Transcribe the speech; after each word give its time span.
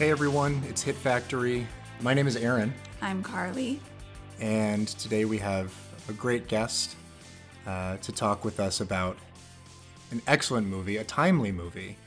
Hey 0.00 0.10
everyone, 0.10 0.62
it's 0.66 0.80
Hit 0.80 0.96
Factory. 0.96 1.66
My 2.00 2.14
name 2.14 2.26
is 2.26 2.34
Aaron, 2.34 2.72
I'm 3.02 3.22
Carly. 3.22 3.80
and 4.40 4.88
today 4.88 5.26
we 5.26 5.36
have 5.36 5.74
a 6.08 6.14
great 6.14 6.48
guest 6.48 6.96
uh, 7.66 7.98
to 7.98 8.10
talk 8.10 8.42
with 8.42 8.60
us 8.60 8.80
about 8.80 9.18
an 10.10 10.22
excellent 10.26 10.66
movie, 10.68 10.96
a 10.96 11.04
timely 11.04 11.52
movie. 11.52 11.98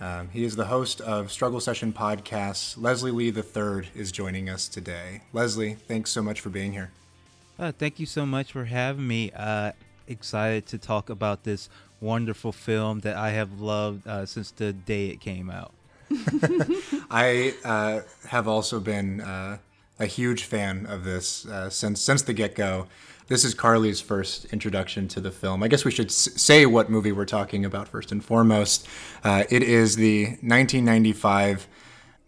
Um, 0.00 0.28
he 0.28 0.44
is 0.44 0.54
the 0.54 0.66
host 0.66 1.00
of 1.00 1.32
Struggle 1.32 1.58
Session 1.58 1.92
podcasts. 1.92 2.80
Leslie 2.80 3.10
Lee 3.10 3.32
III 3.36 3.88
is 3.96 4.12
joining 4.12 4.48
us 4.48 4.68
today. 4.68 5.22
Leslie, 5.32 5.74
thanks 5.88 6.12
so 6.12 6.22
much 6.22 6.40
for 6.40 6.50
being 6.50 6.72
here. 6.72 6.92
Uh, 7.58 7.72
thank 7.72 7.98
you 7.98 8.06
so 8.06 8.24
much 8.24 8.52
for 8.52 8.66
having 8.66 9.08
me. 9.08 9.32
Uh, 9.34 9.72
excited 10.06 10.66
to 10.66 10.78
talk 10.78 11.10
about 11.10 11.42
this 11.42 11.68
wonderful 12.00 12.52
film 12.52 13.00
that 13.00 13.16
I 13.16 13.30
have 13.30 13.60
loved 13.60 14.06
uh, 14.06 14.24
since 14.24 14.52
the 14.52 14.72
day 14.72 15.08
it 15.08 15.20
came 15.20 15.50
out. 15.50 15.72
I 17.10 17.54
uh, 17.64 18.00
have 18.28 18.48
also 18.48 18.80
been 18.80 19.20
uh, 19.20 19.58
a 19.98 20.06
huge 20.06 20.44
fan 20.44 20.86
of 20.86 21.04
this 21.04 21.46
uh, 21.46 21.70
since 21.70 22.00
since 22.00 22.22
the 22.22 22.32
get 22.32 22.54
go. 22.54 22.86
This 23.28 23.44
is 23.44 23.54
Carly's 23.54 24.00
first 24.00 24.46
introduction 24.46 25.06
to 25.08 25.20
the 25.20 25.30
film. 25.30 25.62
I 25.62 25.68
guess 25.68 25.84
we 25.84 25.92
should 25.92 26.06
s- 26.08 26.30
say 26.34 26.66
what 26.66 26.90
movie 26.90 27.12
we're 27.12 27.24
talking 27.26 27.64
about 27.64 27.86
first 27.86 28.10
and 28.10 28.24
foremost. 28.24 28.88
Uh, 29.22 29.44
it 29.50 29.62
is 29.62 29.94
the 29.94 30.24
1995 30.42 31.68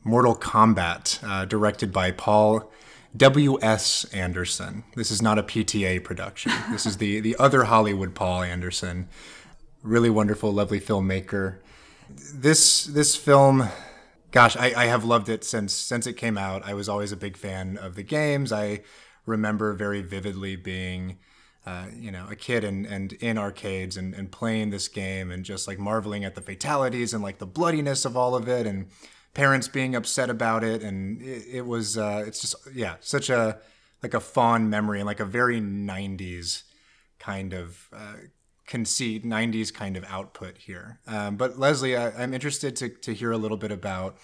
Mortal 0.04 0.36
Kombat, 0.36 1.18
uh, 1.24 1.44
directed 1.44 1.92
by 1.92 2.12
Paul 2.12 2.70
W.S. 3.16 4.04
Anderson. 4.12 4.84
This 4.94 5.10
is 5.10 5.20
not 5.20 5.38
a 5.38 5.42
PTA 5.42 6.04
production. 6.04 6.52
This 6.70 6.86
is 6.86 6.98
the 6.98 7.20
the 7.20 7.36
other 7.38 7.64
Hollywood 7.64 8.14
Paul 8.14 8.42
Anderson. 8.42 9.08
Really 9.82 10.10
wonderful, 10.10 10.52
lovely 10.52 10.80
filmmaker 10.80 11.56
this 12.34 12.84
this 12.84 13.16
film 13.16 13.68
gosh 14.30 14.56
I, 14.56 14.72
I 14.76 14.86
have 14.86 15.04
loved 15.04 15.28
it 15.28 15.44
since 15.44 15.72
since 15.72 16.06
it 16.06 16.14
came 16.14 16.36
out. 16.36 16.64
I 16.64 16.74
was 16.74 16.88
always 16.88 17.12
a 17.12 17.16
big 17.16 17.36
fan 17.36 17.76
of 17.76 17.94
the 17.94 18.02
games. 18.02 18.52
I 18.52 18.80
remember 19.26 19.72
very 19.74 20.02
vividly 20.02 20.56
being 20.56 21.18
uh, 21.64 21.86
you 21.94 22.10
know 22.10 22.26
a 22.28 22.34
kid 22.34 22.64
and, 22.64 22.86
and 22.86 23.12
in 23.14 23.38
arcades 23.38 23.96
and, 23.96 24.14
and 24.14 24.32
playing 24.32 24.70
this 24.70 24.88
game 24.88 25.30
and 25.30 25.44
just 25.44 25.68
like 25.68 25.78
marveling 25.78 26.24
at 26.24 26.34
the 26.34 26.40
fatalities 26.40 27.14
and 27.14 27.22
like 27.22 27.38
the 27.38 27.46
bloodiness 27.46 28.04
of 28.04 28.16
all 28.16 28.34
of 28.34 28.48
it 28.48 28.66
and 28.66 28.88
parents 29.34 29.68
being 29.68 29.94
upset 29.94 30.28
about 30.28 30.64
it. 30.64 30.82
And 30.82 31.22
it, 31.22 31.44
it 31.50 31.66
was 31.66 31.96
uh, 31.96 32.24
it's 32.26 32.40
just 32.40 32.56
yeah 32.74 32.96
such 33.00 33.30
a 33.30 33.58
like 34.02 34.14
a 34.14 34.20
fond 34.20 34.70
memory 34.70 34.98
and 34.98 35.06
like 35.06 35.20
a 35.20 35.24
very 35.24 35.60
90s 35.60 36.64
kind 37.18 37.52
of 37.52 37.88
uh, 37.92 38.14
conceit 38.66 39.24
90s 39.24 39.72
kind 39.72 39.96
of 39.96 40.04
output 40.04 40.58
here 40.58 41.00
um, 41.06 41.36
but 41.36 41.58
leslie 41.58 41.96
I, 41.96 42.10
i'm 42.22 42.32
interested 42.32 42.76
to, 42.76 42.88
to 42.88 43.14
hear 43.14 43.32
a 43.32 43.38
little 43.38 43.56
bit 43.56 43.72
about 43.72 44.16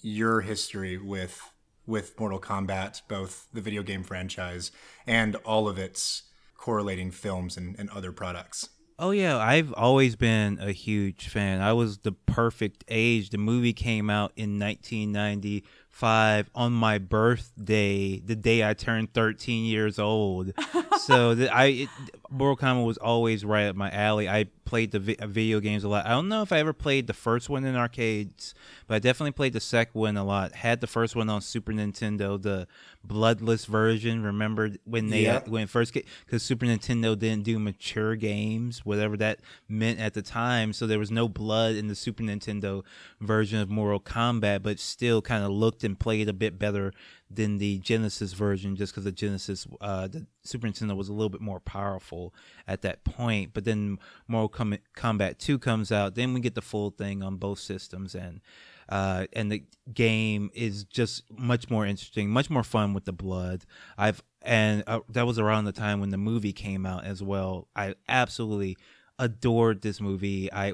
your 0.00 0.40
history 0.40 0.96
with 0.96 1.40
with 1.86 2.18
mortal 2.18 2.40
kombat 2.40 3.02
both 3.08 3.46
the 3.52 3.60
video 3.60 3.82
game 3.82 4.02
franchise 4.02 4.70
and 5.06 5.36
all 5.36 5.68
of 5.68 5.78
its 5.78 6.24
correlating 6.56 7.10
films 7.10 7.56
and, 7.56 7.78
and 7.78 7.90
other 7.90 8.12
products 8.12 8.70
Oh 9.00 9.12
yeah, 9.12 9.38
I've 9.38 9.72
always 9.74 10.16
been 10.16 10.58
a 10.60 10.72
huge 10.72 11.28
fan. 11.28 11.60
I 11.60 11.72
was 11.72 11.98
the 11.98 12.10
perfect 12.10 12.82
age. 12.88 13.30
The 13.30 13.38
movie 13.38 13.72
came 13.72 14.10
out 14.10 14.32
in 14.34 14.58
1995 14.58 16.50
on 16.52 16.72
my 16.72 16.98
birthday, 16.98 18.18
the 18.18 18.34
day 18.34 18.68
I 18.68 18.74
turned 18.74 19.14
13 19.14 19.66
years 19.66 20.00
old. 20.00 20.52
so 21.02 21.36
the, 21.36 21.48
I 21.54 21.66
it, 21.66 21.88
Mortal 22.30 22.56
Kombat 22.56 22.84
was 22.86 22.98
always 22.98 23.44
right 23.44 23.66
up 23.66 23.76
my 23.76 23.90
alley. 23.90 24.28
I 24.28 24.46
played 24.64 24.90
the 24.90 24.98
vi- 24.98 25.16
video 25.22 25.60
games 25.60 25.82
a 25.82 25.88
lot. 25.88 26.04
I 26.04 26.10
don't 26.10 26.28
know 26.28 26.42
if 26.42 26.52
I 26.52 26.58
ever 26.58 26.74
played 26.74 27.06
the 27.06 27.14
first 27.14 27.48
one 27.48 27.64
in 27.64 27.74
arcades, 27.74 28.54
but 28.86 28.96
I 28.96 28.98
definitely 28.98 29.32
played 29.32 29.54
the 29.54 29.60
second 29.60 29.98
one 29.98 30.16
a 30.16 30.24
lot. 30.24 30.52
Had 30.56 30.80
the 30.82 30.86
first 30.86 31.16
one 31.16 31.30
on 31.30 31.40
Super 31.40 31.72
Nintendo, 31.72 32.40
the 32.40 32.68
bloodless 33.02 33.64
version. 33.64 34.22
Remember 34.22 34.70
when 34.84 35.08
they 35.08 35.22
Yeah. 35.22 35.40
when 35.46 35.66
first 35.66 35.94
because 35.94 36.42
Super 36.42 36.66
Nintendo 36.66 37.18
didn't 37.18 37.44
do 37.44 37.58
mature 37.58 38.14
games, 38.14 38.84
whatever 38.84 39.16
that 39.16 39.40
meant 39.68 39.98
at 39.98 40.12
the 40.12 40.22
time. 40.22 40.74
So 40.74 40.86
there 40.86 40.98
was 40.98 41.10
no 41.10 41.28
blood 41.28 41.76
in 41.76 41.88
the 41.88 41.94
Super 41.94 42.22
Nintendo 42.22 42.84
version 43.20 43.58
of 43.60 43.70
Mortal 43.70 44.00
Kombat, 44.00 44.62
but 44.62 44.78
still 44.78 45.22
kind 45.22 45.44
of 45.44 45.50
looked 45.50 45.82
and 45.82 45.98
played 45.98 46.28
a 46.28 46.34
bit 46.34 46.58
better 46.58 46.92
than 47.30 47.58
the 47.58 47.78
Genesis 47.78 48.32
version, 48.32 48.76
just 48.76 48.92
because 48.92 49.04
the 49.04 49.12
Genesis, 49.12 49.66
uh, 49.80 50.08
the 50.08 50.26
Super 50.44 50.66
Nintendo 50.66 50.96
was 50.96 51.08
a 51.08 51.12
little 51.12 51.28
bit 51.28 51.40
more 51.40 51.60
powerful 51.60 52.34
at 52.66 52.82
that 52.82 53.04
point. 53.04 53.52
But 53.52 53.64
then 53.64 53.98
Mortal 54.26 54.66
Kombat 54.96 55.38
2 55.38 55.58
comes 55.58 55.92
out, 55.92 56.14
then 56.14 56.32
we 56.32 56.40
get 56.40 56.54
the 56.54 56.62
full 56.62 56.90
thing 56.90 57.22
on 57.22 57.36
both 57.36 57.58
systems, 57.58 58.14
and 58.14 58.40
uh, 58.88 59.26
and 59.34 59.52
the 59.52 59.64
game 59.92 60.50
is 60.54 60.84
just 60.84 61.22
much 61.30 61.68
more 61.68 61.84
interesting, 61.84 62.30
much 62.30 62.48
more 62.48 62.62
fun 62.62 62.94
with 62.94 63.04
the 63.04 63.12
blood. 63.12 63.64
I've 63.98 64.22
and 64.42 64.82
uh, 64.86 65.00
that 65.10 65.26
was 65.26 65.38
around 65.38 65.64
the 65.64 65.72
time 65.72 66.00
when 66.00 66.10
the 66.10 66.16
movie 66.16 66.52
came 66.52 66.86
out 66.86 67.04
as 67.04 67.22
well. 67.22 67.68
I 67.76 67.94
absolutely 68.08 68.78
adored 69.18 69.82
this 69.82 70.00
movie. 70.00 70.52
I 70.52 70.72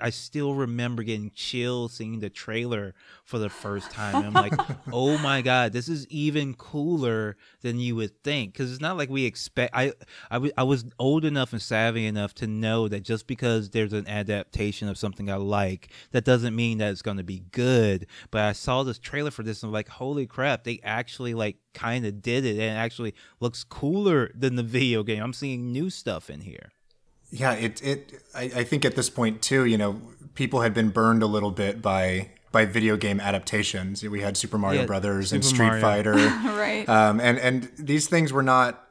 I 0.00 0.10
still 0.10 0.54
remember 0.54 1.02
getting 1.02 1.30
chills 1.34 1.94
seeing 1.94 2.20
the 2.20 2.30
trailer 2.30 2.94
for 3.24 3.38
the 3.38 3.48
first 3.50 3.90
time. 3.90 4.16
And 4.16 4.26
I'm 4.26 4.32
like, 4.32 4.52
oh 4.92 5.18
my 5.18 5.42
god, 5.42 5.72
this 5.72 5.88
is 5.88 6.06
even 6.08 6.54
cooler 6.54 7.36
than 7.62 7.78
you 7.78 7.96
would 7.96 8.22
think. 8.22 8.52
Because 8.52 8.70
it's 8.70 8.80
not 8.80 8.96
like 8.96 9.10
we 9.10 9.24
expect. 9.24 9.74
I, 9.74 9.92
I, 10.30 10.36
w- 10.36 10.52
I 10.56 10.62
was 10.62 10.76
I 10.76 10.82
was 10.82 10.84
old 10.98 11.24
enough 11.24 11.52
and 11.54 11.62
savvy 11.62 12.04
enough 12.06 12.34
to 12.34 12.46
know 12.46 12.86
that 12.88 13.00
just 13.02 13.26
because 13.26 13.70
there's 13.70 13.94
an 13.94 14.06
adaptation 14.06 14.88
of 14.88 14.98
something 14.98 15.30
I 15.30 15.36
like, 15.36 15.90
that 16.10 16.24
doesn't 16.24 16.54
mean 16.54 16.78
that 16.78 16.90
it's 16.90 17.00
going 17.00 17.16
to 17.16 17.24
be 17.24 17.44
good. 17.50 18.06
But 18.30 18.42
I 18.42 18.52
saw 18.52 18.82
this 18.82 18.98
trailer 18.98 19.30
for 19.30 19.42
this 19.42 19.62
and 19.62 19.70
I'm 19.70 19.72
like, 19.72 19.88
holy 19.88 20.26
crap, 20.26 20.64
they 20.64 20.80
actually 20.84 21.32
like 21.32 21.56
kind 21.72 22.04
of 22.04 22.20
did 22.20 22.44
it 22.44 22.58
and 22.58 22.60
it 22.60 22.78
actually 22.78 23.14
looks 23.40 23.64
cooler 23.64 24.30
than 24.34 24.56
the 24.56 24.62
video 24.76 25.02
game. 25.02 25.22
I'm 25.22 25.32
seeing 25.32 25.72
new 25.72 25.88
stuff 25.88 26.28
in 26.28 26.42
here. 26.42 26.72
Yeah 27.40 27.52
it, 27.52 27.82
it 27.82 28.22
I, 28.34 28.42
I 28.60 28.64
think 28.64 28.84
at 28.84 28.94
this 28.96 29.10
point 29.10 29.42
too 29.42 29.64
you 29.64 29.78
know 29.78 30.00
people 30.34 30.60
had 30.60 30.74
been 30.74 30.90
burned 30.90 31.22
a 31.22 31.26
little 31.26 31.50
bit 31.50 31.80
by 31.82 32.30
by 32.52 32.64
video 32.64 32.96
game 32.96 33.20
adaptations 33.20 34.02
we 34.02 34.20
had 34.20 34.36
super 34.36 34.58
mario 34.58 34.80
Yeah, 34.80 34.86
brothers 34.86 35.32
and 35.32 35.44
street 35.44 35.66
Mario. 35.66 35.80
fighter 35.82 36.12
right. 36.56 36.88
um, 36.88 37.20
and 37.20 37.38
and 37.38 37.70
these 37.78 38.08
things 38.08 38.32
were 38.32 38.42
not 38.42 38.85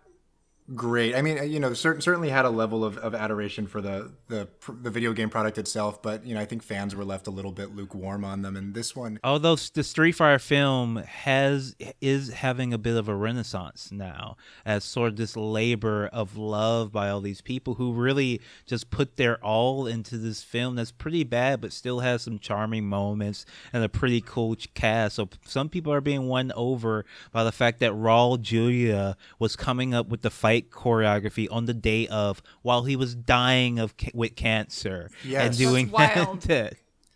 great. 0.74 1.16
I 1.16 1.22
mean, 1.22 1.52
you 1.52 1.59
know, 1.59 1.74
cer- 1.74 2.00
certainly 2.02 2.30
had 2.30 2.46
a 2.46 2.50
level 2.50 2.84
of, 2.84 2.98
of 2.98 3.14
adoration 3.14 3.68
for 3.68 3.81
the, 3.81 4.12
the 4.28 4.48
the 4.81 4.90
video 4.90 5.14
game 5.14 5.30
product 5.30 5.58
itself, 5.58 6.02
but 6.02 6.26
you 6.26 6.34
know, 6.34 6.42
I 6.42 6.46
think 6.46 6.64
fans 6.64 6.96
were 6.96 7.06
left 7.06 7.28
a 7.28 7.31
little 7.31 7.52
bit 7.52 7.76
lukewarm 7.76 8.26
on 8.26 8.42
them. 8.42 8.56
And 8.56 8.74
this 8.74 8.96
one, 8.96 9.20
although 9.24 9.56
the 9.56 9.84
Street 9.84 10.14
Fighter 10.14 10.40
film 10.40 10.98
has 10.98 11.76
is 12.02 12.30
having 12.30 12.74
a 12.74 12.78
bit 12.78 12.96
of 12.96 13.08
a 13.08 13.16
renaissance 13.16 13.92
now 13.92 14.38
as 14.66 14.84
sort 14.84 15.09
of 15.09 15.16
this 15.18 15.36
labor 15.36 16.08
of 16.08 16.38
love 16.38 16.92
by 16.92 17.09
all 17.09 17.22
these 17.22 17.42
people 17.42 17.76
who 17.76 17.92
really 17.94 18.42
just 18.66 18.90
put 18.90 19.18
their 19.18 19.44
all 19.44 19.86
into 19.86 20.18
this 20.18 20.42
film 20.42 20.76
that's 20.76 20.92
pretty 20.92 21.24
bad 21.24 21.62
but 21.62 21.74
still 21.74 22.00
has 22.00 22.24
some 22.24 22.40
charming 22.40 22.85
moments 22.85 23.46
and 23.73 23.84
a 23.84 23.90
pretty 23.90 24.22
cool 24.22 24.56
cast 24.73 25.16
so 25.16 25.28
some 25.46 25.70
people 25.70 25.91
are 25.91 26.02
being 26.02 26.28
won 26.28 26.52
over 26.56 27.06
by 27.32 27.44
the 27.44 27.52
fact 27.52 27.79
that 27.79 27.91
Raul 27.91 28.40
Julia 28.40 29.18
was 29.40 29.56
coming 29.56 29.94
up 29.94 30.08
with 30.08 30.22
the 30.22 30.29
fight 30.29 30.54
choreography 30.61 31.47
on 31.52 31.66
the 31.66 31.73
day 31.73 32.07
of 32.07 32.41
while 32.61 32.84
he 32.84 32.96
was 32.96 33.16
dying 33.16 33.79
of 33.79 33.96
ca- 33.97 34.11
with 34.13 34.35
cancer 34.35 35.09
Yes. 35.25 35.46
and 35.47 35.57
doing 35.57 35.87
That's 35.91 36.16
wild. 36.16 36.41
that 36.43 36.73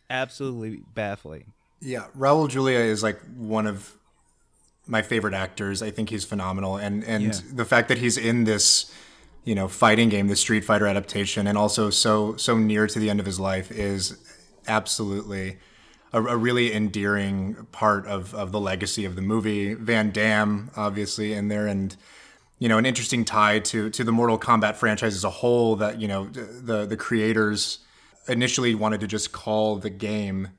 absolutely 0.09 0.81
baffling 0.93 1.53
yeah, 1.81 2.07
Raul 2.17 2.49
Julia 2.49 2.79
is 2.79 3.01
like 3.03 3.21
one 3.37 3.65
of 3.65 3.95
my 4.85 5.01
favorite 5.01 5.33
actors. 5.33 5.81
I 5.81 5.91
think 5.91 6.09
he's 6.09 6.25
phenomenal, 6.25 6.75
and 6.75 7.05
and 7.05 7.23
Yeah. 7.23 7.39
the 7.53 7.63
fact 7.63 7.87
that 7.87 7.99
he's 7.99 8.17
in 8.17 8.43
this, 8.43 8.91
you 9.45 9.55
know, 9.55 9.69
fighting 9.69 10.09
game, 10.09 10.27
the 10.27 10.35
Street 10.35 10.65
Fighter 10.65 10.87
adaptation, 10.87 11.47
and 11.47 11.57
also 11.57 11.89
so 11.89 12.35
so 12.35 12.57
near 12.57 12.85
to 12.87 12.99
the 12.99 13.09
end 13.09 13.21
of 13.21 13.25
his 13.25 13.39
life 13.39 13.71
is 13.71 14.17
absolutely 14.67 15.57
a, 16.11 16.21
a 16.21 16.35
really 16.35 16.73
endearing 16.73 17.65
part 17.71 18.05
of 18.07 18.33
of 18.35 18.51
the 18.51 18.59
legacy 18.59 19.05
of 19.05 19.15
the 19.15 19.21
movie. 19.21 19.73
Van 19.73 20.11
Damme, 20.11 20.71
obviously, 20.75 21.31
in 21.31 21.47
there, 21.47 21.65
and 21.67 21.95
you 22.59 22.69
know, 22.69 22.77
an 22.77 22.85
interesting 22.85 23.25
tie 23.25 23.59
to 23.59 23.89
to 23.89 24.03
the 24.03 24.11
Mortal 24.11 24.37
Kombat 24.37 24.75
franchise 24.75 25.15
as 25.15 25.23
a 25.23 25.29
whole. 25.29 25.77
That 25.77 25.99
you 25.99 26.07
know, 26.07 26.25
the 26.25 26.85
the 26.85 26.97
creators 26.97 27.79
initially 28.27 28.75
wanted 28.75 28.99
to 28.99 29.07
just 29.07 29.31
call 29.31 29.77
the 29.77 29.89
game 29.89 30.49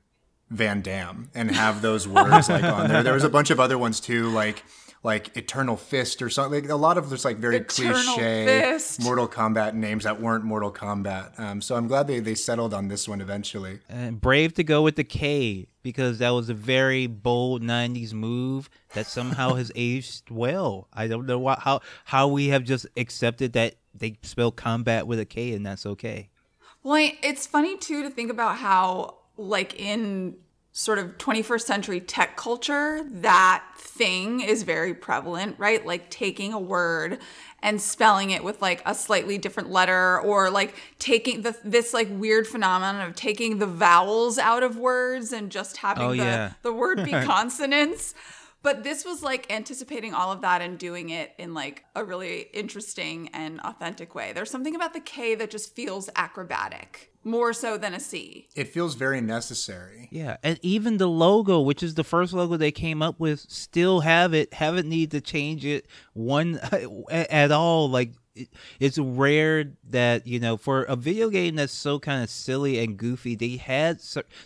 Van 0.49 0.81
Damme 0.81 1.29
and 1.33 1.49
have 1.51 1.81
those 1.81 2.07
words 2.07 2.49
like 2.49 2.63
on 2.63 2.89
there. 2.89 3.03
There 3.03 3.13
was 3.13 3.23
a 3.23 3.29
bunch 3.29 3.51
of 3.51 3.59
other 3.59 3.77
ones 3.77 3.99
too, 3.99 4.29
like 4.29 4.63
like 5.03 5.35
Eternal 5.35 5.77
Fist 5.77 6.21
or 6.21 6.29
something. 6.29 6.61
Like, 6.61 6.71
a 6.71 6.75
lot 6.75 6.97
of 6.97 7.09
just 7.09 7.25
like 7.25 7.37
very 7.37 7.57
Eternal 7.57 7.93
cliche 7.93 8.45
Fist. 8.45 9.01
Mortal 9.01 9.27
Kombat 9.27 9.73
names 9.73 10.03
that 10.03 10.21
weren't 10.21 10.43
Mortal 10.43 10.71
Kombat. 10.71 11.39
Um, 11.39 11.61
so 11.61 11.75
I'm 11.75 11.87
glad 11.87 12.07
they 12.07 12.19
they 12.19 12.35
settled 12.35 12.73
on 12.73 12.87
this 12.87 13.07
one 13.07 13.21
eventually. 13.21 13.79
and 13.89 14.21
brave 14.21 14.53
to 14.55 14.63
go 14.63 14.81
with 14.81 14.95
the 14.95 15.03
K 15.03 15.67
because 15.83 16.19
that 16.19 16.29
was 16.29 16.49
a 16.49 16.53
very 16.53 17.07
bold 17.07 17.63
'90s 17.63 18.13
move 18.13 18.69
that 18.93 19.07
somehow 19.07 19.55
has 19.55 19.71
aged 19.75 20.29
well. 20.29 20.87
I 20.93 21.07
don't 21.07 21.25
know 21.25 21.39
why, 21.39 21.57
how 21.59 21.81
how 22.05 22.27
we 22.27 22.49
have 22.49 22.63
just 22.63 22.85
accepted 22.95 23.53
that 23.53 23.75
they 23.93 24.17
spell 24.21 24.51
combat 24.51 25.07
with 25.07 25.19
a 25.19 25.25
K 25.25 25.53
and 25.53 25.65
that's 25.65 25.85
okay. 25.85 26.29
Well, 26.83 27.11
it's 27.21 27.45
funny 27.45 27.77
too 27.77 28.01
to 28.03 28.09
think 28.09 28.31
about 28.31 28.57
how, 28.57 29.17
like 29.37 29.79
in 29.79 30.35
sort 30.73 30.99
of 30.99 31.17
21st 31.17 31.61
century 31.61 31.99
tech 31.99 32.37
culture, 32.37 33.01
that 33.05 33.63
thing 33.77 34.39
is 34.39 34.63
very 34.63 34.93
prevalent, 34.93 35.55
right? 35.59 35.85
Like 35.85 36.09
taking 36.09 36.53
a 36.53 36.59
word 36.59 37.19
and 37.61 37.81
spelling 37.81 38.31
it 38.31 38.43
with 38.43 38.61
like 38.61 38.81
a 38.85 38.95
slightly 38.95 39.37
different 39.37 39.69
letter 39.69 40.19
or 40.21 40.49
like 40.49 40.75
taking 40.97 41.41
the 41.41 41.55
this 41.63 41.93
like 41.93 42.07
weird 42.09 42.47
phenomenon 42.47 43.05
of 43.07 43.15
taking 43.15 43.59
the 43.59 43.67
vowels 43.67 44.37
out 44.37 44.63
of 44.63 44.77
words 44.77 45.33
and 45.33 45.51
just 45.51 45.77
having 45.77 46.03
Oh, 46.03 46.11
the, 46.11 46.15
yeah. 46.17 46.53
the 46.63 46.73
word 46.73 47.03
be 47.03 47.11
consonants. 47.25 48.13
But 48.63 48.83
this 48.83 49.03
was 49.03 49.23
like 49.23 49.51
anticipating 49.51 50.13
all 50.13 50.31
of 50.31 50.41
that 50.41 50.61
and 50.61 50.77
doing 50.77 51.09
it 51.09 51.33
in 51.37 51.53
like 51.53 51.83
a 51.95 52.05
really 52.05 52.41
interesting 52.53 53.29
and 53.33 53.59
authentic 53.61 54.13
way. 54.15 54.33
There's 54.33 54.51
something 54.51 54.75
about 54.75 54.93
the 54.93 54.99
K 54.99 55.35
that 55.35 55.49
just 55.51 55.75
feels 55.75 56.09
acrobatic, 56.15 57.10
more 57.23 57.53
so 57.53 57.77
than 57.77 57.93
a 57.93 57.99
C. 57.99 58.47
It 58.55 58.67
feels 58.69 58.95
very 58.95 59.21
necessary. 59.21 60.09
Yeah, 60.11 60.37
and 60.43 60.59
even 60.61 60.97
the 60.97 61.07
logo, 61.07 61.61
which 61.61 61.83
is 61.83 61.95
the 61.95 62.03
first 62.03 62.33
logo 62.33 62.57
they 62.57 62.71
came 62.71 63.01
up 63.01 63.19
with, 63.19 63.39
still 63.41 64.01
have 64.01 64.33
it. 64.33 64.53
Haven't 64.53 64.89
need 64.89 65.11
to 65.11 65.21
change 65.21 65.65
it 65.65 65.87
one 66.13 66.59
at 67.11 67.51
all. 67.51 67.89
Like 67.89 68.13
it's 68.79 68.97
rare 68.97 69.71
that 69.89 70.25
you 70.25 70.39
know 70.39 70.57
for 70.57 70.83
a 70.83 70.95
video 70.95 71.29
game 71.29 71.55
that's 71.55 71.73
so 71.73 71.99
kind 71.99 72.23
of 72.23 72.29
silly 72.29 72.79
and 72.79 72.97
goofy, 72.97 73.35
they 73.35 73.57
had 73.57 73.99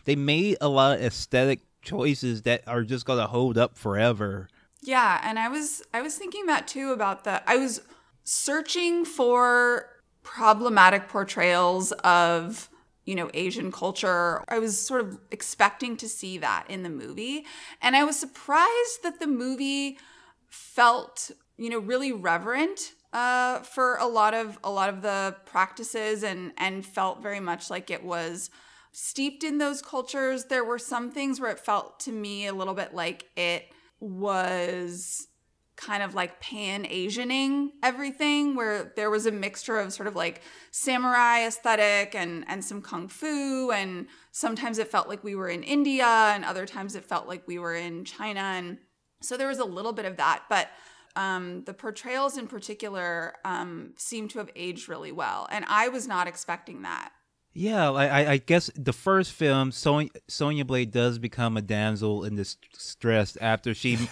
they 0.05 0.15
made 0.15 0.57
a 0.61 0.67
lot 0.67 0.97
of 0.97 1.03
aesthetic 1.03 1.61
choices 1.81 2.41
that 2.41 2.67
are 2.67 2.83
just 2.83 3.05
gonna 3.05 3.27
hold 3.27 3.57
up 3.57 3.77
forever. 3.77 4.49
Yeah, 4.81 5.21
and 5.23 5.39
I 5.39 5.47
was 5.49 5.81
I 5.93 6.01
was 6.01 6.15
thinking 6.15 6.45
that 6.47 6.67
too 6.67 6.91
about 6.91 7.23
the 7.23 7.47
I 7.49 7.57
was 7.57 7.81
searching 8.23 9.05
for 9.05 9.87
problematic 10.25 11.07
portrayals 11.07 11.93
of 12.03 12.69
you 13.05 13.15
know 13.15 13.29
Asian 13.33 13.71
culture. 13.71 14.43
I 14.49 14.59
was 14.59 14.77
sort 14.77 15.01
of 15.01 15.19
expecting 15.31 15.95
to 15.97 16.09
see 16.09 16.37
that 16.39 16.65
in 16.67 16.83
the 16.83 16.89
movie, 16.89 17.45
and 17.81 17.95
I 17.95 18.03
was 18.03 18.19
surprised 18.19 19.03
that 19.03 19.21
the 19.21 19.27
movie 19.27 19.97
felt 20.49 21.31
you 21.57 21.69
know 21.69 21.79
really 21.79 22.11
reverent 22.11 22.91
uh, 23.13 23.59
for 23.59 23.95
a 23.95 24.07
lot 24.07 24.33
of 24.33 24.59
a 24.63 24.71
lot 24.71 24.89
of 24.89 25.01
the 25.01 25.37
practices 25.45 26.23
and 26.23 26.51
and 26.57 26.85
felt 26.85 27.21
very 27.21 27.39
much 27.39 27.69
like 27.69 27.89
it 27.89 28.03
was 28.03 28.49
steeped 28.91 29.43
in 29.43 29.59
those 29.59 29.81
cultures. 29.81 30.45
There 30.45 30.65
were 30.65 30.79
some 30.79 31.11
things 31.11 31.39
where 31.39 31.51
it 31.51 31.59
felt 31.59 31.99
to 32.01 32.11
me 32.11 32.47
a 32.47 32.53
little 32.53 32.73
bit 32.73 32.93
like 32.93 33.29
it 33.37 33.71
was 33.99 35.27
kind 35.77 36.03
of 36.03 36.15
like 36.15 36.39
pan 36.39 36.85
Asianing 36.85 37.69
everything, 37.83 38.55
where 38.55 38.93
there 38.95 39.09
was 39.09 39.25
a 39.25 39.31
mixture 39.31 39.77
of 39.77 39.93
sort 39.93 40.07
of 40.07 40.15
like 40.15 40.41
samurai 40.71 41.45
aesthetic 41.45 42.15
and 42.15 42.45
and 42.47 42.63
some 42.63 42.81
kung 42.81 43.07
fu, 43.07 43.71
and 43.71 44.07
sometimes 44.31 44.77
it 44.77 44.89
felt 44.89 45.07
like 45.07 45.23
we 45.23 45.35
were 45.35 45.49
in 45.49 45.63
India, 45.63 46.05
and 46.05 46.45
other 46.45 46.65
times 46.65 46.95
it 46.95 47.05
felt 47.05 47.27
like 47.27 47.47
we 47.47 47.59
were 47.59 47.75
in 47.75 48.05
China, 48.05 48.39
and 48.39 48.77
so 49.21 49.37
there 49.37 49.47
was 49.47 49.59
a 49.59 49.65
little 49.65 49.93
bit 49.93 50.05
of 50.05 50.17
that, 50.17 50.43
but. 50.49 50.69
Um, 51.17 51.63
the 51.63 51.73
portrayals 51.73 52.37
in 52.37 52.45
particular 52.45 53.35
um, 53.45 53.93
seem 53.95 54.27
to 54.27 54.39
have 54.39 54.49
aged 54.53 54.89
really 54.89 55.13
well, 55.13 55.47
and 55.49 55.63
I 55.69 55.87
was 55.87 56.09
not 56.09 56.27
expecting 56.27 56.81
that. 56.81 57.13
Yeah, 57.57 57.91
I, 57.91 58.31
I- 58.33 58.37
guess 58.37 58.69
the 58.75 58.91
first 58.91 59.31
film, 59.31 59.71
Sonya, 59.71 60.09
Sonya 60.27 60.65
Blade 60.65 60.91
does 60.91 61.17
become 61.19 61.55
a 61.55 61.61
damsel 61.61 62.25
in 62.25 62.35
distress 62.35 63.37
after 63.39 63.73
she 63.73 64.09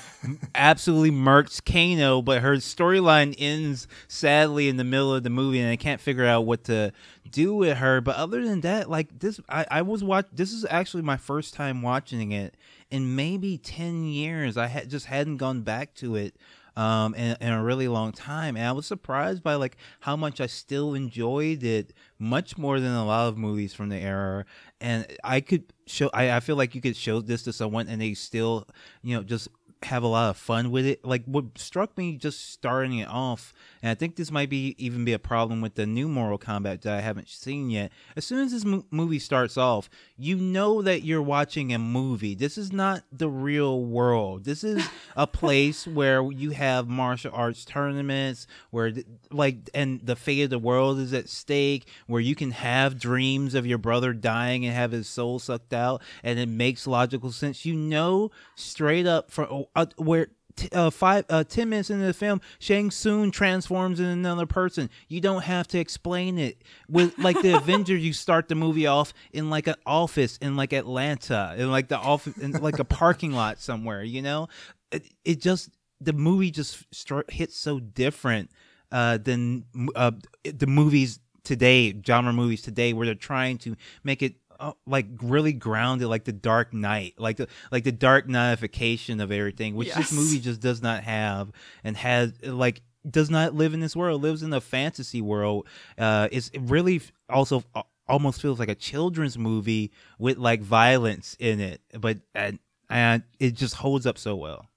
absolutely 0.56 1.12
murks 1.12 1.60
Kano, 1.64 2.22
but 2.22 2.42
her 2.42 2.56
storyline 2.56 3.36
ends 3.38 3.86
sadly 4.08 4.70
in 4.70 4.78
the 4.78 4.86
middle 4.86 5.14
of 5.14 5.24
the 5.24 5.30
movie, 5.30 5.60
and 5.60 5.70
I 5.70 5.76
can't 5.76 6.00
figure 6.00 6.26
out 6.26 6.46
what 6.46 6.64
to 6.66 6.94
do 7.30 7.54
with 7.54 7.78
her. 7.80 8.00
But 8.00 8.16
other 8.16 8.46
than 8.46 8.62
that, 8.62 8.90
like 8.90 9.20
this, 9.20 9.42
I, 9.50 9.66
I 9.70 9.82
was 9.82 10.06
watch. 10.06 10.28
This 10.32 10.54
is 10.54 10.66
actually 10.70 11.04
my 11.04 11.18
first 11.18 11.54
time 11.54 11.82
watching 11.82 12.32
it 12.32 12.56
in 12.92 13.14
maybe 13.18 13.58
ten 13.58 14.06
years. 14.06 14.56
I 14.56 14.68
had 14.68 14.90
just 14.90 15.08
hadn't 15.08 15.36
gone 15.38 15.64
back 15.64 15.94
to 15.96 16.16
it 16.16 16.38
um 16.76 17.14
in, 17.16 17.38
in 17.40 17.50
a 17.50 17.64
really 17.64 17.88
long 17.88 18.12
time. 18.12 18.56
And 18.58 18.66
i 18.66 18.72
was 18.72 18.86
surprised 18.86 19.44
by 19.44 19.56
like 19.56 19.78
how 20.02 20.16
much 20.16 20.42
i 20.42 20.48
still 20.48 20.94
enjoyed 20.94 21.64
it 21.64 21.94
much 22.20 22.58
more 22.58 22.80
than 22.80 22.94
a 22.94 23.06
lot 23.06 23.28
of 23.28 23.38
movies 23.38 23.74
from 23.74 23.90
the 23.90 23.98
era. 23.98 24.46
And 24.82 25.06
i 25.24 25.42
could 25.42 25.74
show 25.86 26.10
I, 26.14 26.32
I 26.38 26.40
feel 26.40 26.56
like 26.56 26.76
you 26.76 26.82
could 26.82 26.98
show 26.98 27.22
this 27.22 27.44
to 27.44 27.54
someone 27.54 27.88
and 27.88 28.02
they 28.02 28.14
still 28.14 28.68
you 29.02 29.16
know 29.16 29.24
just 29.24 29.50
have 29.86 30.04
a 30.04 30.08
lot 30.08 30.30
of 30.30 30.38
fun 30.38 30.72
with 30.72 30.86
it. 30.86 31.06
Like 31.06 31.24
what 31.26 31.58
struck 31.58 31.98
me 31.98 32.18
just 32.18 32.52
starting 32.52 33.00
it 33.00 33.08
off 33.08 33.54
and 33.84 33.92
i 33.92 33.94
think 33.94 34.16
this 34.16 34.32
might 34.32 34.50
be 34.50 34.74
even 34.80 35.06
be 35.06 35.14
a 35.14 35.20
problem 35.20 35.62
with 35.62 35.76
the 35.76 35.86
new 35.86 36.08
mortal 36.08 36.40
kombat 36.40 36.82
that 36.82 36.98
i 36.98 37.02
haven't 37.02 37.30
seen 37.30 37.70
yet. 37.70 37.92
As 38.16 38.26
soon 38.26 38.40
as 38.40 38.52
this 38.52 38.66
mo- 38.66 38.86
movie 38.90 39.20
starts 39.20 39.58
off 39.58 39.90
you 40.18 40.38
know 40.38 40.82
that 40.82 41.04
you're 41.04 41.22
watching 41.22 41.74
a 41.74 41.80
movie. 41.80 42.34
This 42.34 42.58
is 42.58 42.72
not 42.72 43.04
the 43.12 43.30
real 43.30 43.84
world. 43.84 44.46
This 44.46 44.64
is 44.64 44.88
a 45.18 45.28
place 45.28 45.86
where 45.86 46.24
you 46.32 46.52
have 46.52 46.88
martial 46.88 47.32
arts 47.34 47.66
tournaments 47.66 48.48
where 48.72 48.92
th- 48.92 49.06
like 49.32 49.70
and 49.74 50.00
the 50.06 50.16
fate 50.16 50.44
of 50.44 50.50
the 50.50 50.60
world 50.60 51.00
is 51.00 51.14
at 51.14 51.28
stake 51.28 51.88
where 52.08 52.22
you 52.22 52.36
can 52.36 52.52
have 52.52 53.00
dreams 53.00 53.54
of 53.54 53.66
your 53.66 53.78
brother 53.78 54.14
dying 54.14 54.66
and 54.66 54.74
have 54.74 54.92
his 54.92 55.08
soul 55.08 55.40
sucked 55.40 55.74
out 55.74 56.02
and 56.24 56.40
it 56.40 56.48
makes 56.48 56.88
logical 56.88 57.32
sense. 57.32 57.66
You 57.66 57.76
know 57.76 58.32
straight 58.56 59.06
up 59.06 59.30
from 59.30 59.66
uh, 59.76 59.88
where 59.98 60.28
t- 60.56 60.70
uh, 60.72 60.90
five 60.90 61.26
uh, 61.30 61.44
ten 61.44 61.70
minutes 61.70 61.90
into 61.90 62.06
the 62.06 62.14
film, 62.14 62.42
Shang 62.60 62.92
Tsung 62.92 63.32
transforms 63.32 64.00
into 64.00 64.12
another 64.12 64.46
person. 64.46 64.90
You 65.08 65.22
don't 65.22 65.44
have 65.44 65.68
to 65.70 65.80
explain 65.80 66.38
it. 66.38 66.62
With 66.90 67.18
like 67.18 67.42
the 67.42 67.54
Avengers, 67.58 68.04
you 68.04 68.14
start 68.14 68.48
the 68.48 68.56
movie 68.56 68.88
off 68.88 69.14
in 69.32 69.50
like 69.50 69.68
an 69.68 69.76
office 69.86 70.38
in 70.38 70.56
like 70.56 70.74
Atlanta, 70.74 71.56
in 71.58 71.72
like 71.72 71.88
the 71.88 71.98
office 71.98 72.38
in 72.38 72.52
like 72.54 72.80
a 72.80 72.86
parking 72.86 73.32
lot 73.32 73.60
somewhere. 73.60 74.04
You 74.04 74.22
know, 74.22 74.48
it, 74.92 75.04
it 75.26 75.42
just 75.42 75.70
the 76.00 76.14
movie 76.14 76.52
just 76.52 76.84
start, 76.94 77.32
hits 77.32 77.58
so 77.58 77.80
different 77.80 78.52
uh, 78.92 79.18
than 79.18 79.66
uh, 79.96 80.12
the 80.44 80.68
movies 80.68 81.20
today, 81.44 81.94
genre 82.06 82.34
movies 82.34 82.62
today, 82.62 82.94
where 82.94 83.06
they're 83.06 83.16
trying 83.16 83.58
to 83.60 83.76
make 84.04 84.22
it 84.22 84.36
uh, 84.60 84.74
like 84.86 85.08
really 85.22 85.54
grounded, 85.54 86.08
like 86.08 86.24
the 86.26 86.32
Dark 86.32 86.74
Knight, 86.74 87.14
like 87.18 87.38
the 87.38 87.48
like 87.72 87.84
the 87.84 87.92
dark 87.92 88.28
knightification 88.28 89.22
of 89.22 89.32
everything, 89.32 89.76
which 89.76 89.88
Yes. 89.90 89.98
this 89.98 90.12
movie 90.14 90.40
just 90.40 90.60
does 90.62 90.82
not 90.82 91.04
have, 91.04 91.52
and 91.84 91.96
has 91.98 92.34
like 92.44 92.82
does 93.10 93.30
not 93.30 93.54
live 93.54 93.74
in 93.74 93.80
this 93.80 93.96
world. 93.96 94.22
Lives 94.22 94.44
in 94.44 94.54
a 94.54 94.62
fantasy 94.62 95.22
world. 95.22 95.68
Uh, 95.98 96.28
it's 96.32 96.50
it 96.50 96.62
really 96.62 97.02
also 97.30 97.64
a- 97.76 97.84
almost 98.08 98.42
feels 98.42 98.60
like 98.60 98.70
a 98.70 98.76
children's 98.76 99.38
movie 99.38 99.92
with 100.20 100.38
like 100.38 100.62
violence 100.62 101.36
in 101.40 101.60
it, 101.60 101.82
but 102.00 102.18
and, 102.36 102.60
and 102.90 103.24
it 103.40 103.52
just 103.56 103.76
holds 103.76 104.06
up 104.06 104.18
so 104.18 104.36
well. 104.36 104.68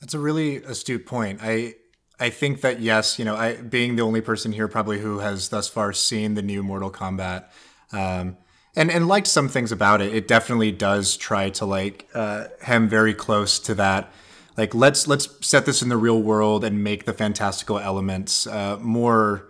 That's 0.00 0.14
a 0.14 0.18
really 0.18 0.56
astute 0.56 1.06
point. 1.06 1.40
I 1.42 1.74
I 2.20 2.30
think 2.30 2.60
that 2.60 2.80
yes, 2.80 3.18
you 3.18 3.24
know, 3.24 3.34
I 3.36 3.54
being 3.56 3.96
the 3.96 4.02
only 4.02 4.20
person 4.20 4.52
here 4.52 4.68
probably 4.68 5.00
who 5.00 5.18
has 5.20 5.48
thus 5.48 5.68
far 5.68 5.92
seen 5.92 6.34
the 6.34 6.42
new 6.42 6.62
Mortal 6.62 6.90
Kombat, 6.90 7.46
um, 7.92 8.36
and 8.74 8.90
and 8.90 9.08
liked 9.08 9.26
some 9.26 9.48
things 9.48 9.72
about 9.72 10.00
it. 10.00 10.14
It 10.14 10.26
definitely 10.26 10.72
does 10.72 11.16
try 11.16 11.50
to 11.50 11.64
like 11.66 12.08
uh, 12.14 12.46
hem 12.62 12.88
very 12.88 13.14
close 13.14 13.58
to 13.60 13.74
that. 13.74 14.12
Like 14.56 14.74
let's 14.74 15.06
let's 15.06 15.28
set 15.46 15.66
this 15.66 15.82
in 15.82 15.88
the 15.88 15.96
real 15.96 16.20
world 16.20 16.64
and 16.64 16.82
make 16.82 17.04
the 17.04 17.12
fantastical 17.12 17.78
elements 17.78 18.46
uh, 18.46 18.78
more 18.80 19.48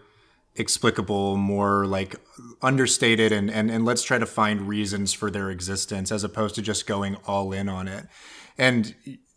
explicable, 0.55 1.37
more 1.37 1.87
like 1.87 2.17
understated, 2.61 3.33
and, 3.33 3.51
and 3.51 3.71
and 3.71 3.85
let's 3.85 4.03
try 4.03 4.19
to 4.19 4.27
find 4.27 4.69
reasons 4.69 5.13
for 5.13 5.31
their 5.31 5.51
existence 5.51 6.13
as 6.13 6.25
opposed 6.25 6.55
to 6.57 6.63
just 6.63 6.87
going 6.87 7.17
all 7.27 7.53
in 7.53 7.69
on 7.69 7.89
it. 7.89 8.07
And 8.59 8.95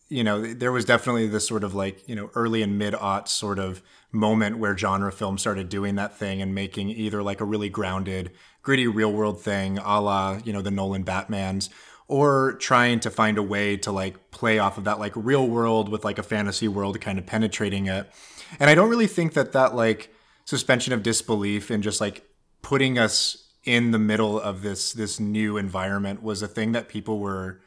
you 0.08 0.24
know, 0.24 0.54
there 0.54 0.72
was 0.72 0.86
definitely 0.86 1.28
this 1.28 1.48
sort 1.48 1.64
of 1.64 1.74
like 1.74 2.08
you 2.08 2.16
know 2.16 2.30
early 2.36 2.62
and 2.62 2.78
mid 2.78 2.94
aughts 2.94 3.30
sort 3.30 3.60
of 3.60 3.82
moment 4.12 4.58
where 4.58 4.78
genre 4.78 5.12
film 5.12 5.38
started 5.38 5.68
doing 5.70 5.96
that 5.96 6.18
thing 6.18 6.42
and 6.42 6.56
making 6.56 6.90
either 6.90 7.22
like 7.22 7.42
a 7.42 7.46
really 7.46 7.70
grounded, 7.70 8.32
gritty 8.66 8.88
real 8.88 9.14
world 9.14 9.40
thing, 9.40 9.78
a 9.78 10.02
la 10.02 10.40
you 10.44 10.52
know 10.52 10.62
the 10.62 10.72
Nolan 10.72 11.04
Batman's, 11.04 11.70
or 12.10 12.54
trying 12.54 13.00
to 13.00 13.10
find 13.10 13.38
a 13.38 13.44
way 13.44 13.78
to 13.78 13.92
like 13.92 14.32
play 14.32 14.60
off 14.60 14.78
of 14.78 14.84
that 14.84 15.00
like 15.00 15.14
real 15.16 15.48
world 15.48 15.88
with 15.88 16.04
like 16.04 16.18
a 16.18 16.24
fantasy 16.24 16.68
world 16.68 17.00
kind 17.00 17.18
of 17.18 17.26
penetrating 17.26 17.86
it. 17.86 18.12
And 18.60 18.70
I 18.70 18.76
don't 18.76 18.90
really 18.90 19.08
think 19.08 19.34
that 19.34 19.54
that 19.54 19.76
like 19.76 20.14
suspension 20.44 20.94
of 20.94 21.04
disbelief 21.04 21.70
and 21.70 21.82
just 21.82 22.02
like 22.02 22.28
putting 22.62 23.00
us 23.00 23.44
in 23.64 23.92
the 23.92 24.00
middle 24.00 24.40
of 24.40 24.62
this 24.62 24.92
this 24.92 25.20
new 25.20 25.58
environment 25.58 26.22
was 26.22 26.42
a 26.42 26.48
thing 26.48 26.74
that 26.74 26.90
people 26.90 27.20
were 27.20 27.62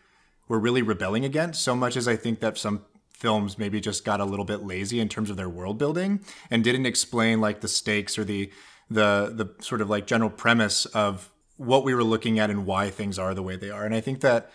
were 0.48 0.58
really 0.58 0.82
rebelling 0.82 1.24
against 1.24 1.62
so 1.62 1.74
much 1.74 1.96
as 1.96 2.08
I 2.08 2.16
think 2.16 2.40
that 2.40 2.58
some 2.58 2.84
films 3.12 3.58
maybe 3.58 3.80
just 3.80 4.04
got 4.04 4.20
a 4.20 4.24
little 4.24 4.44
bit 4.44 4.62
lazy 4.62 5.00
in 5.00 5.08
terms 5.08 5.28
of 5.28 5.36
their 5.36 5.48
world 5.48 5.76
building 5.76 6.20
and 6.50 6.62
didn't 6.62 6.86
explain 6.86 7.40
like 7.40 7.60
the 7.60 7.68
stakes 7.68 8.16
or 8.16 8.24
the 8.24 8.50
the 8.90 9.32
the 9.34 9.62
sort 9.62 9.80
of 9.80 9.90
like 9.90 10.06
general 10.06 10.30
premise 10.30 10.86
of 10.86 11.30
what 11.56 11.84
we 11.84 11.94
were 11.94 12.04
looking 12.04 12.38
at 12.38 12.50
and 12.50 12.66
why 12.66 12.90
things 12.90 13.18
are 13.18 13.34
the 13.34 13.42
way 13.42 13.56
they 13.56 13.70
are. 13.70 13.84
And 13.84 13.94
I 13.94 14.00
think 14.00 14.20
that 14.20 14.50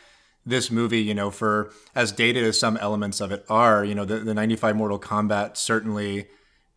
this 0.46 0.72
movie, 0.72 1.02
you 1.02 1.14
know, 1.14 1.30
for 1.32 1.72
as 1.96 2.12
dated 2.12 2.44
as 2.44 2.60
some 2.60 2.78
elements 2.78 3.22
of 3.22 3.32
it 3.32 3.46
are, 3.50 3.84
you 3.84 3.96
know, 3.96 4.06
the, 4.06 4.20
the 4.20 4.34
95 4.34 4.76
Mortal 4.76 5.00
Kombat 5.00 5.58
certainly 5.58 6.28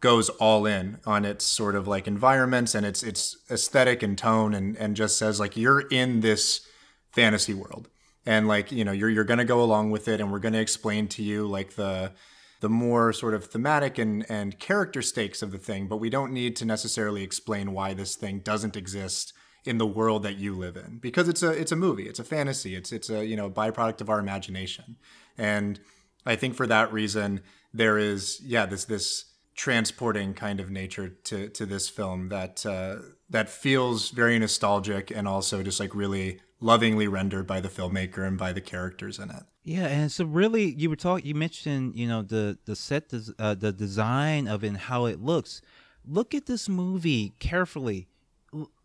goes 0.00 0.28
all 0.28 0.66
in 0.66 0.98
on 1.06 1.24
its 1.24 1.44
sort 1.44 1.74
of 1.74 1.88
like 1.88 2.06
environments 2.06 2.74
and 2.74 2.84
its 2.84 3.02
its 3.02 3.36
aesthetic 3.50 4.02
and 4.02 4.18
tone 4.18 4.54
and 4.54 4.76
and 4.76 4.94
just 4.94 5.16
says 5.16 5.40
like 5.40 5.56
you're 5.56 5.80
in 5.88 6.20
this 6.20 6.66
fantasy 7.12 7.54
world 7.54 7.88
and 8.26 8.48
like 8.48 8.72
you 8.72 8.84
know 8.84 8.92
you're 8.92 9.08
you're 9.08 9.24
gonna 9.24 9.44
go 9.44 9.62
along 9.62 9.90
with 9.90 10.08
it, 10.08 10.20
and 10.20 10.30
we're 10.30 10.40
gonna 10.40 10.58
explain 10.58 11.06
to 11.08 11.22
you 11.22 11.46
like 11.46 11.76
the 11.76 12.12
the 12.60 12.68
more 12.68 13.12
sort 13.12 13.34
of 13.34 13.46
thematic 13.46 13.98
and 13.98 14.24
and 14.30 14.58
character 14.58 15.02
stakes 15.02 15.42
of 15.42 15.52
the 15.52 15.58
thing, 15.58 15.86
but 15.88 15.98
we 15.98 16.10
don't 16.10 16.32
need 16.32 16.56
to 16.56 16.64
necessarily 16.64 17.22
explain 17.22 17.72
why 17.72 17.94
this 17.94 18.16
thing 18.16 18.40
doesn't 18.40 18.76
exist 18.76 19.32
in 19.64 19.78
the 19.78 19.86
world 19.86 20.22
that 20.22 20.36
you 20.36 20.54
live 20.54 20.76
in 20.76 20.98
because 20.98 21.28
it's 21.28 21.42
a 21.42 21.50
it's 21.50 21.72
a 21.72 21.76
movie, 21.76 22.08
it's 22.08 22.18
a 22.20 22.24
fantasy, 22.24 22.74
it's 22.74 22.92
it's 22.92 23.10
a 23.10 23.26
you 23.26 23.36
know 23.36 23.50
byproduct 23.50 24.00
of 24.00 24.08
our 24.08 24.18
imagination, 24.18 24.96
and 25.36 25.80
I 26.24 26.36
think 26.36 26.54
for 26.54 26.66
that 26.66 26.92
reason 26.92 27.40
there 27.74 27.98
is 27.98 28.40
yeah 28.42 28.66
this 28.66 28.84
this 28.84 29.24
transporting 29.54 30.34
kind 30.34 30.60
of 30.60 30.70
nature 30.70 31.08
to 31.08 31.48
to 31.48 31.66
this 31.66 31.88
film 31.88 32.28
that 32.28 32.64
uh, 32.64 32.96
that 33.28 33.48
feels 33.48 34.10
very 34.10 34.38
nostalgic 34.38 35.10
and 35.10 35.26
also 35.26 35.62
just 35.62 35.80
like 35.80 35.94
really 35.94 36.40
lovingly 36.60 37.08
rendered 37.08 37.46
by 37.46 37.60
the 37.60 37.68
filmmaker 37.68 38.26
and 38.26 38.38
by 38.38 38.52
the 38.52 38.60
characters 38.60 39.18
in 39.18 39.30
it. 39.30 39.42
Yeah, 39.66 39.88
and 39.88 40.12
so 40.12 40.24
really, 40.24 40.72
you 40.74 40.88
were 40.88 40.94
talking. 40.96 41.26
You 41.26 41.34
mentioned, 41.34 41.96
you 41.96 42.06
know, 42.06 42.22
the 42.22 42.56
the 42.66 42.76
set, 42.76 43.08
des- 43.08 43.32
uh, 43.38 43.54
the 43.54 43.72
design 43.72 44.46
of 44.46 44.62
it 44.62 44.68
and 44.68 44.76
how 44.76 45.06
it 45.06 45.20
looks. 45.20 45.60
Look 46.06 46.34
at 46.36 46.46
this 46.46 46.68
movie 46.68 47.34
carefully. 47.40 48.06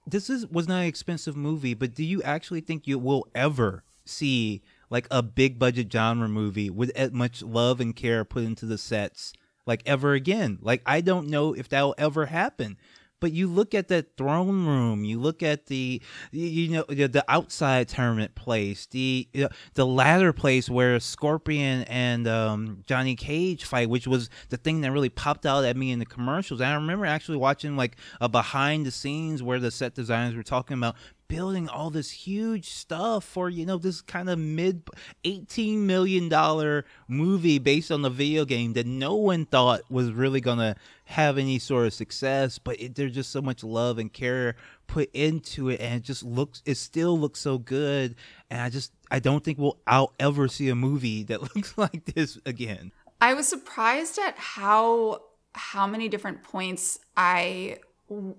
This 0.07 0.27
is 0.29 0.47
was 0.47 0.67
not 0.67 0.79
an 0.81 0.87
expensive 0.87 1.37
movie, 1.37 1.75
but 1.75 1.93
do 1.93 2.03
you 2.03 2.23
actually 2.23 2.61
think 2.61 2.87
you 2.87 2.97
will 2.97 3.27
ever 3.35 3.83
see 4.05 4.63
like 4.89 5.07
a 5.11 5.21
big 5.21 5.59
budget 5.59 5.91
genre 5.93 6.27
movie 6.27 6.71
with 6.71 6.89
as 6.95 7.11
much 7.11 7.43
love 7.43 7.79
and 7.79 7.95
care 7.95 8.25
put 8.25 8.43
into 8.43 8.65
the 8.65 8.79
sets 8.79 9.33
like 9.67 9.83
ever 9.85 10.13
again? 10.13 10.57
Like 10.63 10.81
I 10.87 11.01
don't 11.01 11.27
know 11.29 11.53
if 11.53 11.69
that 11.69 11.83
will 11.83 11.95
ever 11.99 12.25
happen 12.25 12.77
but 13.21 13.31
you 13.31 13.47
look 13.47 13.73
at 13.73 13.87
that 13.87 14.17
throne 14.17 14.65
room, 14.65 15.05
you 15.05 15.19
look 15.19 15.41
at 15.41 15.67
the 15.67 16.01
you 16.31 16.69
know 16.69 16.83
the 16.83 17.23
outside 17.29 17.87
tournament 17.87 18.35
place, 18.35 18.87
the 18.87 19.29
the 19.75 19.85
ladder 19.85 20.33
place 20.33 20.69
where 20.69 20.99
Scorpion 20.99 21.83
and 21.83 22.27
um, 22.27 22.83
Johnny 22.87 23.15
Cage 23.15 23.63
fight, 23.63 23.89
which 23.89 24.07
was 24.07 24.29
the 24.49 24.57
thing 24.57 24.81
that 24.81 24.91
really 24.91 25.09
popped 25.09 25.45
out 25.45 25.63
at 25.63 25.77
me 25.77 25.91
in 25.91 25.99
the 25.99 26.05
commercials. 26.05 26.59
And 26.59 26.69
I 26.69 26.75
remember 26.75 27.05
actually 27.05 27.37
watching 27.37 27.77
like 27.77 27.95
a 28.19 28.27
behind 28.27 28.85
the 28.85 28.91
scenes 28.91 29.41
where 29.41 29.59
the 29.59 29.71
set 29.71 29.93
designers 29.93 30.35
were 30.35 30.43
talking 30.43 30.77
about 30.77 30.95
building 31.31 31.69
all 31.69 31.89
this 31.89 32.11
huge 32.11 32.69
stuff 32.69 33.23
for 33.23 33.49
you 33.49 33.65
know 33.65 33.77
this 33.77 34.01
kind 34.01 34.29
of 34.29 34.37
mid 34.37 34.83
18 35.23 35.87
million 35.87 36.27
dollar 36.27 36.83
movie 37.07 37.57
based 37.57 37.89
on 37.89 38.01
the 38.01 38.09
video 38.09 38.43
game 38.43 38.73
that 38.73 38.85
no 38.85 39.15
one 39.15 39.45
thought 39.45 39.79
was 39.89 40.11
really 40.11 40.41
gonna 40.41 40.75
have 41.05 41.37
any 41.37 41.57
sort 41.57 41.87
of 41.87 41.93
success 41.93 42.59
but 42.59 42.79
it, 42.81 42.95
there's 42.95 43.13
just 43.13 43.31
so 43.31 43.41
much 43.41 43.63
love 43.63 43.97
and 43.97 44.11
care 44.11 44.57
put 44.87 45.09
into 45.13 45.69
it 45.69 45.79
and 45.79 45.95
it 45.95 46.03
just 46.03 46.21
looks 46.21 46.61
it 46.65 46.75
still 46.75 47.17
looks 47.17 47.39
so 47.39 47.57
good 47.57 48.13
and 48.49 48.61
i 48.61 48.69
just 48.69 48.91
i 49.09 49.17
don't 49.17 49.45
think 49.45 49.57
we'll 49.57 49.77
i'll 49.87 50.11
ever 50.19 50.49
see 50.49 50.67
a 50.67 50.75
movie 50.75 51.23
that 51.31 51.41
looks 51.55 51.77
like 51.77 52.03
this 52.13 52.37
again. 52.45 52.91
I 53.21 53.35
was 53.35 53.47
surprised 53.47 54.19
at 54.19 54.35
how 54.37 55.21
how 55.53 55.87
many 55.87 56.09
different 56.09 56.43
points 56.43 56.99
i 57.15 57.77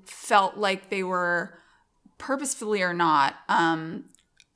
felt 0.05 0.59
like 0.59 0.91
they 0.91 1.03
were 1.03 1.59
purposefully 2.23 2.83
or 2.83 2.95
not, 2.95 3.35
um, 3.49 4.05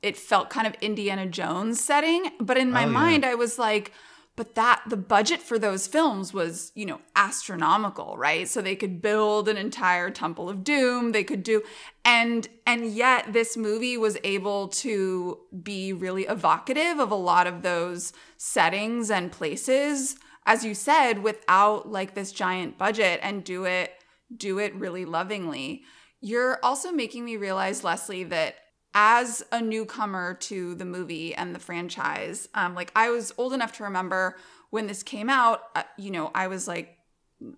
it 0.01 0.15
felt 0.15 0.49
kind 0.49 0.65
of 0.65 0.73
Indiana 0.79 1.25
Jones 1.25 1.83
setting. 1.83 2.31
But 2.39 2.57
in 2.57 2.71
my 2.71 2.83
oh, 2.83 2.87
yeah. 2.87 2.93
mind, 2.93 3.25
I 3.25 3.35
was 3.35 3.59
like, 3.59 3.91
but 4.37 4.55
that 4.55 4.83
the 4.87 4.95
budget 4.95 5.41
for 5.41 5.59
those 5.59 5.85
films 5.85 6.33
was, 6.33 6.71
you 6.75 6.85
know, 6.85 7.01
astronomical, 7.15 8.15
right? 8.17 8.47
So 8.47 8.61
they 8.61 8.75
could 8.75 9.01
build 9.01 9.49
an 9.49 9.57
entire 9.57 10.09
Temple 10.09 10.47
of 10.47 10.63
Doom. 10.63 11.11
They 11.11 11.25
could 11.25 11.43
do, 11.43 11.61
and 12.05 12.47
and 12.65 12.85
yet 12.85 13.33
this 13.33 13.57
movie 13.57 13.97
was 13.97 14.17
able 14.23 14.69
to 14.69 15.39
be 15.61 15.91
really 15.91 16.23
evocative 16.23 16.99
of 16.99 17.11
a 17.11 17.15
lot 17.15 17.47
of 17.47 17.63
those 17.63 18.13
settings 18.37 19.11
and 19.11 19.31
places, 19.31 20.15
as 20.45 20.63
you 20.63 20.75
said, 20.75 21.23
without 21.23 21.91
like 21.91 22.13
this 22.13 22.31
giant 22.31 22.77
budget 22.77 23.19
and 23.23 23.43
do 23.43 23.65
it 23.65 23.91
do 24.35 24.59
it 24.59 24.75
really 24.75 25.03
lovingly. 25.03 25.83
You're 26.21 26.59
also 26.63 26.91
making 26.91 27.25
me 27.25 27.37
realize, 27.37 27.83
Leslie, 27.83 28.23
that 28.25 28.55
as 28.93 29.43
a 29.51 29.61
newcomer 29.61 30.33
to 30.33 30.73
the 30.75 30.85
movie 30.85 31.35
and 31.35 31.53
the 31.53 31.59
franchise, 31.59 32.49
um, 32.55 32.73
like 32.73 32.91
I 32.95 33.09
was 33.09 33.33
old 33.37 33.53
enough 33.53 33.73
to 33.73 33.83
remember 33.83 34.37
when 34.69 34.87
this 34.87 35.03
came 35.03 35.29
out, 35.29 35.61
uh, 35.75 35.83
you 35.97 36.11
know, 36.11 36.31
I 36.33 36.47
was 36.47 36.67
like, 36.67 36.97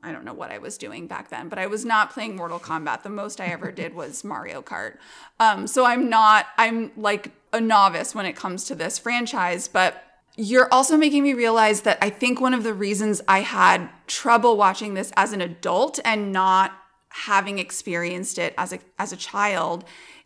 I 0.03 0.11
don't 0.11 0.25
know 0.25 0.33
what 0.33 0.51
I 0.51 0.57
was 0.57 0.77
doing 0.77 1.07
back 1.07 1.29
then, 1.29 1.47
but 1.47 1.57
I 1.57 1.67
was 1.67 1.85
not 1.85 2.11
playing 2.11 2.35
Mortal 2.35 2.59
Kombat. 2.59 3.03
The 3.03 3.09
most 3.09 3.39
I 3.39 3.45
ever 3.45 3.71
did 3.71 3.93
was 3.93 4.25
Mario 4.25 4.61
Kart. 4.61 4.97
Um, 5.39 5.67
so 5.67 5.85
I'm 5.85 6.09
not, 6.09 6.47
I'm 6.57 6.91
like 6.97 7.31
a 7.53 7.61
novice 7.61 8.13
when 8.13 8.25
it 8.25 8.35
comes 8.35 8.65
to 8.65 8.75
this 8.75 8.99
franchise, 8.99 9.69
but 9.69 10.03
you're 10.35 10.67
also 10.71 10.97
making 10.97 11.23
me 11.23 11.33
realize 11.33 11.81
that 11.81 11.97
I 12.01 12.09
think 12.09 12.41
one 12.41 12.53
of 12.53 12.63
the 12.63 12.73
reasons 12.73 13.21
I 13.27 13.39
had 13.41 13.89
trouble 14.07 14.57
watching 14.57 14.93
this 14.93 15.13
as 15.15 15.31
an 15.31 15.41
adult 15.41 15.99
and 16.03 16.33
not 16.33 16.73
having 17.09 17.59
experienced 17.59 18.37
it 18.37 18.53
as 18.57 18.73
a 18.73 18.79
as 18.97 19.11
a 19.11 19.17
child 19.17 19.83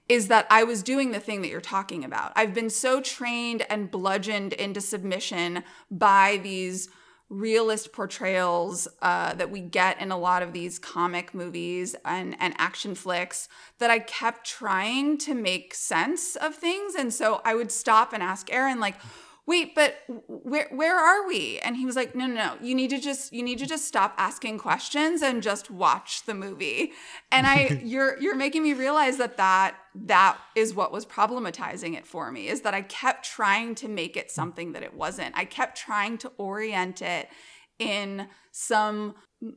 is 0.10 0.28
that 0.28 0.46
I 0.50 0.64
was 0.64 0.84
doing 0.84 1.12
the 1.12 1.20
thing 1.20 1.42
that 1.42 1.48
you're 1.50 1.62
talking 1.62 2.04
about. 2.04 2.34
I've 2.36 2.54
been 2.54 2.70
so 2.70 3.00
trained 3.00 3.66
and 3.70 3.90
bludgeoned 3.90 4.54
into 4.54 4.82
submission 4.82 5.64
by 5.90 6.40
these 6.44 6.90
realist 7.30 7.94
portrayals 7.94 8.88
uh, 9.02 9.34
that 9.34 9.50
we 9.50 9.62
get 9.62 10.00
in 10.00 10.12
a 10.12 10.18
lot 10.18 10.44
of 10.44 10.54
these 10.54 10.78
comic 10.78 11.34
movies 11.34 11.96
and, 12.06 12.36
and 12.40 12.54
action 12.58 12.96
flicks 12.96 13.48
that 13.80 13.90
I 13.90 14.00
kept 14.00 14.46
trying 14.46 15.18
to 15.20 15.34
make 15.34 15.74
sense 15.74 16.36
of 16.36 16.54
things. 16.54 16.96
And 16.96 17.14
so 17.14 17.42
I 17.44 17.56
would 17.56 17.72
stop 17.72 18.14
and 18.14 18.22
ask 18.22 18.54
Aaron, 18.54 18.80
like, 18.80 18.96
wait 19.46 19.76
but 19.76 19.98
where 20.28 20.68
where 20.72 20.98
are 20.98 21.28
we? 21.28 21.60
And 21.60 21.76
he 21.76 21.86
was 21.86 21.96
like 21.96 22.16
no 22.16 22.26
no 22.28 22.34
no. 22.34 22.58
You 22.62 22.76
need 22.76 22.90
to 22.92 23.00
just 23.00 23.34
you 23.34 23.44
need 23.44 23.60
to 23.60 23.66
just 23.66 23.86
stop 23.86 24.14
asking 24.18 24.60
questions 24.60 25.22
and 25.22 25.44
just 25.44 25.70
watch 25.70 26.26
the 26.26 26.34
movie. 26.34 26.92
And 27.32 27.46
i 27.46 27.82
you're 27.84 28.20
you're 28.22 28.36
making 28.36 28.64
me 28.64 28.74
realize 28.74 29.18
that 29.18 29.38
that 29.38 29.76
that 29.96 30.38
is 30.56 30.74
what 30.74 30.92
was 30.92 31.06
problematizing 31.06 31.96
it 31.96 32.08
for 32.08 32.32
me 32.32 32.48
is 32.48 32.62
that 32.62 32.74
i 32.74 32.82
kept 32.82 33.26
trying 33.26 33.76
to 33.76 33.88
make 33.88 34.18
it 34.18 34.32
something 34.32 34.72
that 34.74 34.84
it 34.84 34.94
wasn't. 34.94 35.38
I 35.38 35.46
kept 35.46 35.78
trying 35.78 36.18
to 36.20 36.32
orient 36.38 37.02
it 37.02 37.30
in 37.80 38.28
some 38.52 39.16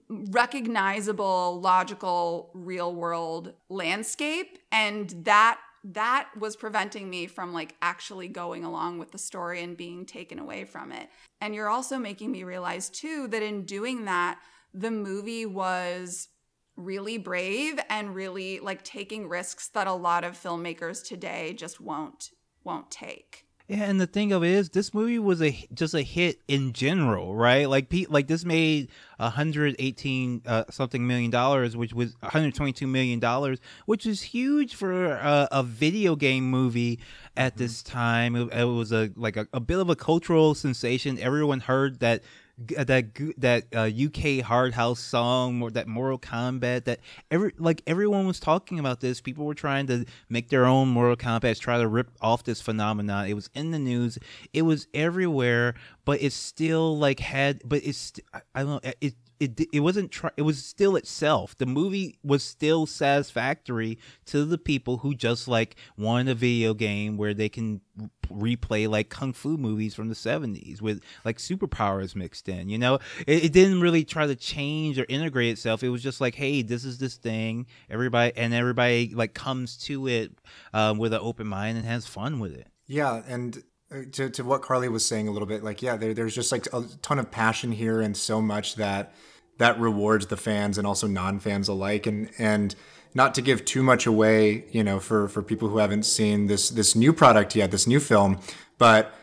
recognizable 0.09 1.61
logical 1.61 2.50
real 2.55 2.95
world 2.95 3.52
landscape 3.69 4.59
and 4.73 5.11
that 5.25 5.61
that 5.93 6.31
was 6.38 6.57
preventing 6.57 7.09
me 7.09 7.26
from 7.26 7.52
like 7.52 7.76
actually 7.81 8.28
going 8.28 8.64
along 8.64 8.99
with 8.99 9.12
the 9.12 9.19
story 9.19 9.62
and 9.62 9.76
being 9.76 10.05
taken 10.05 10.38
away 10.38 10.64
from 10.64 10.90
it. 10.90 11.09
And 11.40 11.55
you're 11.55 11.69
also 11.69 11.99
making 11.99 12.33
me 12.33 12.43
realize 12.43 12.88
too 12.88 13.28
that 13.28 13.43
in 13.43 13.64
doing 13.64 14.05
that, 14.07 14.40
the 14.75 14.90
movie 14.90 15.47
was 15.47 16.28
really 16.76 17.19
brave 17.19 17.78
and 17.88 18.14
really 18.14 18.59
like 18.61 18.83
taking 18.83 19.28
risks 19.28 19.69
that 19.69 19.87
a 19.87 19.93
lot 19.93 20.25
of 20.25 20.40
filmmakers 20.40 21.07
today 21.07 21.55
just 21.57 21.81
won't 21.81 22.31
won't 22.64 22.90
take. 22.90 23.46
Yeah, 23.68 23.82
and 23.82 24.00
the 24.00 24.06
thing 24.06 24.30
of 24.30 24.44
it 24.44 24.50
is, 24.50 24.70
this 24.70 24.94
movie 24.94 25.18
was 25.18 25.42
a 25.42 25.66
just 25.75 25.92
a 25.92 26.02
hit 26.02 26.40
in 26.46 26.73
general, 26.73 27.35
right? 27.35 27.68
Like, 27.68 27.92
like 28.08 28.28
this 28.28 28.44
made 28.44 28.88
118 29.16 30.42
uh, 30.46 30.64
something 30.70 31.04
million 31.04 31.32
dollars, 31.32 31.76
which 31.76 31.92
was 31.92 32.14
122 32.20 32.87
million 32.87 33.18
dollars, 33.18 33.58
which 33.87 34.06
is 34.06 34.23
huge 34.23 34.76
for 34.76 35.06
a, 35.06 35.49
a 35.50 35.62
video 35.64 36.14
game 36.14 36.49
movie 36.49 37.00
at 37.37 37.54
mm-hmm. 37.54 37.64
this 37.64 37.82
time. 37.82 38.37
It, 38.37 38.52
it 38.52 38.64
was 38.64 38.92
a 38.92 39.11
like 39.16 39.37
a, 39.37 39.49
a 39.52 39.58
bit 39.58 39.80
of 39.80 39.90
a 39.90 39.96
cultural 39.96 40.54
sensation. 40.54 41.18
Everyone 41.18 41.58
heard 41.58 41.99
that 41.99 42.23
that 42.58 43.06
that 43.36 43.64
uh, 43.75 43.90
UK 44.06 44.42
hard 44.42 44.72
house 44.72 44.98
song 44.98 45.60
or 45.60 45.70
that 45.72 45.86
Mortal 45.86 46.18
Kombat 46.18 46.84
that 46.84 47.00
every 47.30 47.52
like 47.58 47.82
everyone 47.86 48.26
was 48.26 48.40
talking 48.40 48.78
about 48.78 49.00
this. 49.00 49.20
People 49.20 49.44
were 49.44 49.54
trying 49.54 49.86
to 49.88 50.06
make 50.30 50.48
their 50.48 50.64
own 50.64 50.88
Mortal 50.88 51.16
Kombat, 51.16 51.60
try 51.60 51.78
to 51.78 51.86
rip 51.86 52.10
off 52.22 52.44
this 52.44 52.62
phenomenon. 52.62 53.26
It 53.26 53.34
was 53.34 53.50
in 53.54 53.72
the 53.72 53.78
news. 53.78 54.18
It 54.54 54.62
was 54.62 54.88
everywhere, 54.94 55.75
but 56.06 56.22
it 56.22 56.32
still 56.32 56.96
like 56.96 57.20
had. 57.20 57.60
But 57.64 57.84
it's 57.84 58.14
I 58.54 58.62
don't 58.62 58.84
know. 58.84 58.92
It 59.02 59.14
it 59.40 59.61
it 59.73 59.81
wasn't 59.81 60.11
try, 60.11 60.31
it 60.37 60.43
was 60.43 60.64
still 60.64 60.97
itself. 60.97 61.57
The 61.57 61.66
movie 61.66 62.19
was 62.23 62.43
still 62.43 62.87
satisfactory 62.87 63.99
to 64.26 64.45
the 64.45 64.59
people 64.59 64.99
who 64.99 65.14
just 65.14 65.49
like 65.49 65.76
want 65.97 66.28
a 66.28 66.35
video 66.35 66.75
game 66.75 67.16
where 67.16 67.35
they 67.35 67.49
can 67.49 67.81
replay 68.28 68.88
like 68.88 69.09
kung 69.09 69.33
fu 69.33 69.57
movies 69.57 69.95
from 69.95 70.09
the 70.09 70.14
70s 70.14 70.83
with 70.83 71.00
like 71.25 71.38
superpowers 71.38 72.14
mixed 72.14 72.49
in 72.49 72.69
you 72.69 72.78
know? 72.78 72.99
It, 73.26 73.45
it, 73.45 73.52
didn't 73.52 73.81
really 73.81 74.05
try 74.05 74.26
to 74.26 74.35
change 74.35 74.99
or 74.99 75.07
integrate 75.09 75.52
itself. 75.52 75.83
It 75.83 75.88
was 75.88 76.02
just 76.02 76.21
like 76.21 76.35
hey 76.35 76.62
this 76.62 76.85
is 76.85 76.99
this 76.99 77.16
thing. 77.16 77.66
Everybody 77.88 78.33
and 78.37 78.52
everybody 78.52 79.12
like 79.14 79.35
comes 79.35 79.76
to 79.85 80.09
it 80.09 80.33
um, 80.73 80.99
with 80.99 81.12
an 81.12 81.21
open 81.23 81.47
mind 81.47 81.78
and 81.78 81.87
has 81.87 82.07
fun 82.07 82.38
with 82.38 82.55
it. 82.55 82.69
Yeah 82.87 83.23
and 83.26 83.62
Uh, 83.93 83.99
to, 84.11 84.28
to 84.31 84.43
what 84.43 84.62
Carly 84.62 84.88
was 84.88 85.07
saying 85.07 85.28
a 85.28 85.31
little 85.31 85.47
bit, 85.47 85.62
like, 85.62 85.81
yeah, 85.81 85.97
there, 85.97 86.12
there's 86.12 86.35
just 86.35 86.50
like 86.50 86.66
a 86.73 86.83
ton 87.02 87.21
of 87.21 87.31
passion 87.31 87.71
here 87.71 88.00
and 88.00 88.16
so 88.16 88.43
much 88.43 88.75
that 88.76 89.14
that 89.59 89.78
rewards 89.78 90.26
the 90.26 90.37
fans 90.37 90.76
and 90.76 90.87
also 90.87 91.07
non-fans 91.07 91.69
alike. 91.69 92.07
And, 92.07 92.28
and 92.37 92.75
not 93.14 93.35
to 93.37 93.43
give 93.43 93.64
too 93.64 93.83
much 93.83 94.05
away, 94.05 94.64
you 94.73 94.83
know, 94.85 94.99
for 94.99 95.28
for 95.28 95.40
people 95.43 95.69
who 95.69 95.78
haven't 95.78 96.02
seen 96.05 96.49
this 96.49 96.69
this 96.69 96.95
new 96.97 97.12
product 97.12 97.55
yet, 97.55 97.71
this 97.71 97.87
new 97.87 98.00
film, 98.00 98.40
but 98.76 99.14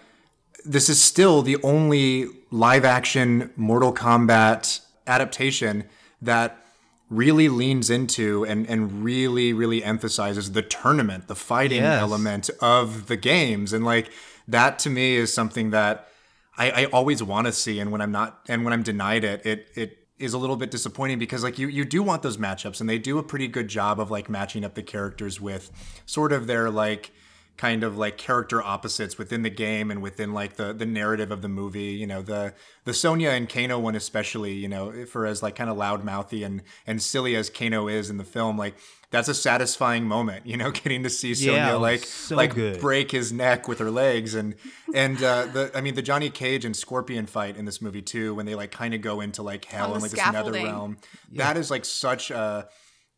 this 0.66 0.88
is 0.90 1.00
still 1.00 1.42
the 1.42 1.58
only 1.62 2.28
live 2.50 2.86
action 2.86 3.52
Mortal 3.58 3.94
Kombat 3.94 4.80
adaptation 5.06 5.84
that 6.22 6.66
really 7.10 7.50
leans 7.50 7.90
into 7.90 8.44
and, 8.46 8.68
and 8.68 9.04
really, 9.04 9.54
really 9.54 9.84
emphasizes 9.84 10.54
the 10.54 10.62
tournament, 10.64 11.28
the 11.28 11.36
fighting 11.36 11.82
Yes. 11.84 12.02
element 12.02 12.50
of 12.62 13.06
the 13.08 13.18
games. 13.18 13.74
And 13.74 13.84
like 13.86 14.10
that 14.48 14.80
to 14.80 14.90
me 14.90 15.16
is 15.16 15.34
something 15.34 15.72
that 15.72 16.08
I, 16.58 16.72
I 16.72 16.86
always 16.86 17.24
want 17.24 17.48
to 17.48 17.54
see. 17.54 17.80
And 17.80 17.92
when 17.92 18.02
I'm 18.02 18.12
not, 18.12 18.42
and 18.48 18.64
when 18.64 18.74
I'm 18.74 18.84
denied 18.84 19.24
it, 19.24 19.46
it, 19.46 19.68
it 19.76 19.98
is 20.20 20.34
a 20.34 20.38
little 20.38 20.56
bit 20.56 20.72
disappointing 20.72 21.20
because 21.20 21.44
like 21.44 21.58
you, 21.58 21.68
you 21.68 21.86
do 21.86 22.04
want 22.04 22.22
those 22.22 22.38
matchups 22.38 22.80
and 22.80 22.90
they 22.90 22.98
do 22.98 23.18
a 23.18 23.24
pretty 23.24 23.48
good 23.48 23.68
job 23.68 24.00
of 24.00 24.12
like 24.12 24.30
matching 24.30 24.64
up 24.64 24.76
the 24.76 24.84
characters 24.84 25.42
with 25.42 25.72
sort 26.06 26.32
of 26.32 26.48
their 26.48 26.70
like, 26.70 27.12
kind 27.56 27.84
of 27.84 27.96
like 27.98 28.18
character 28.18 28.64
opposites 28.64 29.18
within 29.18 29.44
the 29.44 29.50
game 29.50 29.92
and 29.92 30.02
within 30.02 30.34
like 30.34 30.56
the 30.56 30.74
the 30.74 30.86
narrative 30.86 31.32
of 31.32 31.42
the 31.42 31.48
movie. 31.48 31.94
You 31.94 32.08
know, 32.08 32.22
the 32.22 32.54
the 32.86 32.94
Sonya 32.94 33.30
and 33.30 33.48
Kano 33.48 33.78
one 33.80 33.96
especially, 33.96 34.54
you 34.54 34.68
know, 34.68 35.06
for 35.06 35.26
as 35.26 35.44
like 35.44 35.56
kind 35.56 35.70
of 35.70 35.78
loudmouthy 35.78 36.44
and 36.46 36.64
and 36.88 37.02
silly 37.02 37.36
as 37.36 37.50
Kano 37.50 37.88
is 37.88 38.10
in 38.10 38.18
the 38.18 38.24
film, 38.24 38.58
like 38.58 38.76
that's 39.12 39.28
a 39.28 39.34
satisfying 39.36 40.06
moment, 40.06 40.48
you 40.48 40.58
know, 40.58 40.72
getting 40.84 41.04
to 41.04 41.10
see 41.10 41.36
Sonya 41.36 41.54
Yeah, 41.58 41.74
like 41.76 42.00
so 42.04 42.36
like 42.36 42.56
good. 42.56 42.80
break 42.82 43.12
his 43.12 43.32
neck 43.32 43.68
with 43.68 43.78
her 43.80 43.92
legs 43.92 44.34
and 44.34 44.56
and 44.94 45.22
uh 45.24 45.46
the 45.46 45.72
I 45.76 45.82
mean 45.82 45.94
the 45.94 46.02
Johnny 46.02 46.32
Cage 46.32 46.66
and 46.66 46.76
Scorpion 46.76 47.28
fight 47.28 47.56
in 47.56 47.66
this 47.66 47.82
movie 47.82 48.02
too, 48.02 48.34
when 48.34 48.46
they 48.48 48.56
like 48.56 48.72
kind 48.72 48.94
of 48.96 49.02
go 49.02 49.22
into 49.22 49.44
like 49.44 49.66
hell 49.66 49.94
and 49.94 49.98
the 49.98 50.06
like 50.06 50.12
this 50.12 50.20
nether 50.20 50.32
scaffolding. 50.54 50.66
realm. 50.66 50.98
That 51.34 51.58
is 51.58 51.70
like 51.70 51.86
such 51.86 52.32
a 52.32 52.68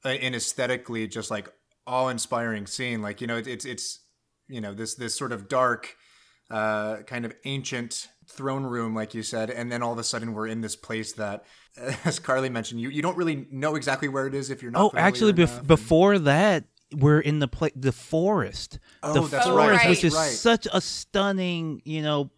an 0.03 0.35
aesthetically 0.35 1.07
just 1.07 1.31
like 1.31 1.47
awe-inspiring 1.87 2.67
scene. 2.67 3.01
Like, 3.01 3.21
you 3.21 3.27
know, 3.27 3.37
it, 3.37 3.47
it's 3.47 3.65
it's 3.65 3.99
you 4.47 4.61
know 4.61 4.73
this 4.73 4.95
this 4.95 5.15
sort 5.17 5.31
of 5.31 5.47
dark 5.47 5.95
uh 6.51 6.97
kind 7.07 7.25
of 7.25 7.33
ancient 7.45 8.07
throne 8.27 8.63
room 8.63 8.93
like 8.93 9.13
you 9.15 9.23
said 9.23 9.49
and 9.49 9.71
then 9.71 9.81
all 9.81 9.93
of 9.93 9.97
a 9.99 10.03
sudden 10.03 10.33
we're 10.33 10.47
in 10.47 10.61
this 10.61 10.75
place 10.75 11.13
that 11.13 11.43
as 12.05 12.19
carly 12.19 12.49
mentioned 12.49 12.79
you, 12.79 12.89
you 12.89 13.01
don't 13.01 13.17
really 13.17 13.47
know 13.51 13.75
exactly 13.75 14.07
where 14.07 14.27
it 14.27 14.33
is 14.35 14.49
if 14.51 14.61
you're 14.61 14.71
not 14.71 14.81
Oh, 14.81 14.91
actually, 14.97 15.33
bef- 15.33 15.65
before 15.67 16.19
that, 16.19 16.63
we're 16.95 17.19
in 17.19 17.39
the 17.39 17.47
pla- 17.49 17.67
the 17.75 17.91
forest. 17.91 18.79
Oh, 19.03 19.13
the 19.13 19.21
that's 19.27 19.45
forest, 19.47 19.79
right. 19.83 19.89
which 19.89 20.03
is 20.05 20.13
Right. 20.13 20.29
such 20.31 20.67
a 20.71 20.79
stunning, 20.79 21.81
you 21.83 22.01
know, 22.01 22.29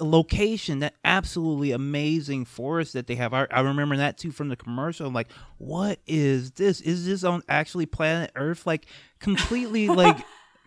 location. 0.00 0.78
That 0.78 0.94
absolutely 1.04 1.72
amazing 1.72 2.44
forest 2.44 2.92
that 2.94 3.06
they 3.08 3.16
have. 3.16 3.34
I, 3.34 3.46
I 3.50 3.60
remember 3.60 3.96
that 3.98 4.16
too 4.16 4.30
from 4.30 4.48
the 4.48 4.56
commercial. 4.56 5.06
I'm 5.06 5.12
like, 5.14 5.30
what 5.58 5.98
is 6.06 6.52
this? 6.52 6.80
Is 6.80 7.04
this 7.06 7.24
on 7.24 7.42
actually 7.48 7.86
planet 7.86 8.30
Earth? 8.36 8.66
Like 8.66 8.86
completely 9.18 9.88
like. 10.02 10.16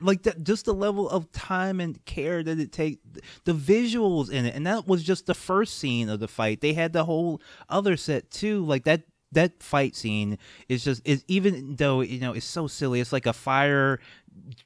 Like 0.01 0.23
that, 0.23 0.43
just 0.43 0.65
the 0.65 0.73
level 0.73 1.09
of 1.09 1.31
time 1.31 1.79
and 1.79 2.03
care 2.05 2.43
that 2.43 2.59
it 2.59 2.71
takes, 2.71 2.97
the 3.45 3.53
visuals 3.53 4.29
in 4.31 4.45
it, 4.45 4.55
and 4.55 4.65
that 4.67 4.87
was 4.87 5.03
just 5.03 5.25
the 5.25 5.33
first 5.33 5.77
scene 5.77 6.09
of 6.09 6.19
the 6.19 6.27
fight. 6.27 6.61
They 6.61 6.73
had 6.73 6.93
the 6.93 7.05
whole 7.05 7.41
other 7.69 7.95
set 7.97 8.31
too. 8.31 8.65
Like 8.65 8.83
that 8.85 9.03
that 9.31 9.61
fight 9.63 9.95
scene 9.95 10.37
is 10.67 10.83
just 10.83 11.01
is 11.05 11.23
even 11.27 11.75
though 11.77 12.01
you 12.01 12.19
know 12.19 12.33
it's 12.33 12.45
so 12.45 12.67
silly 12.67 12.99
it's 12.99 13.13
like 13.13 13.25
a 13.25 13.33
fire 13.33 13.99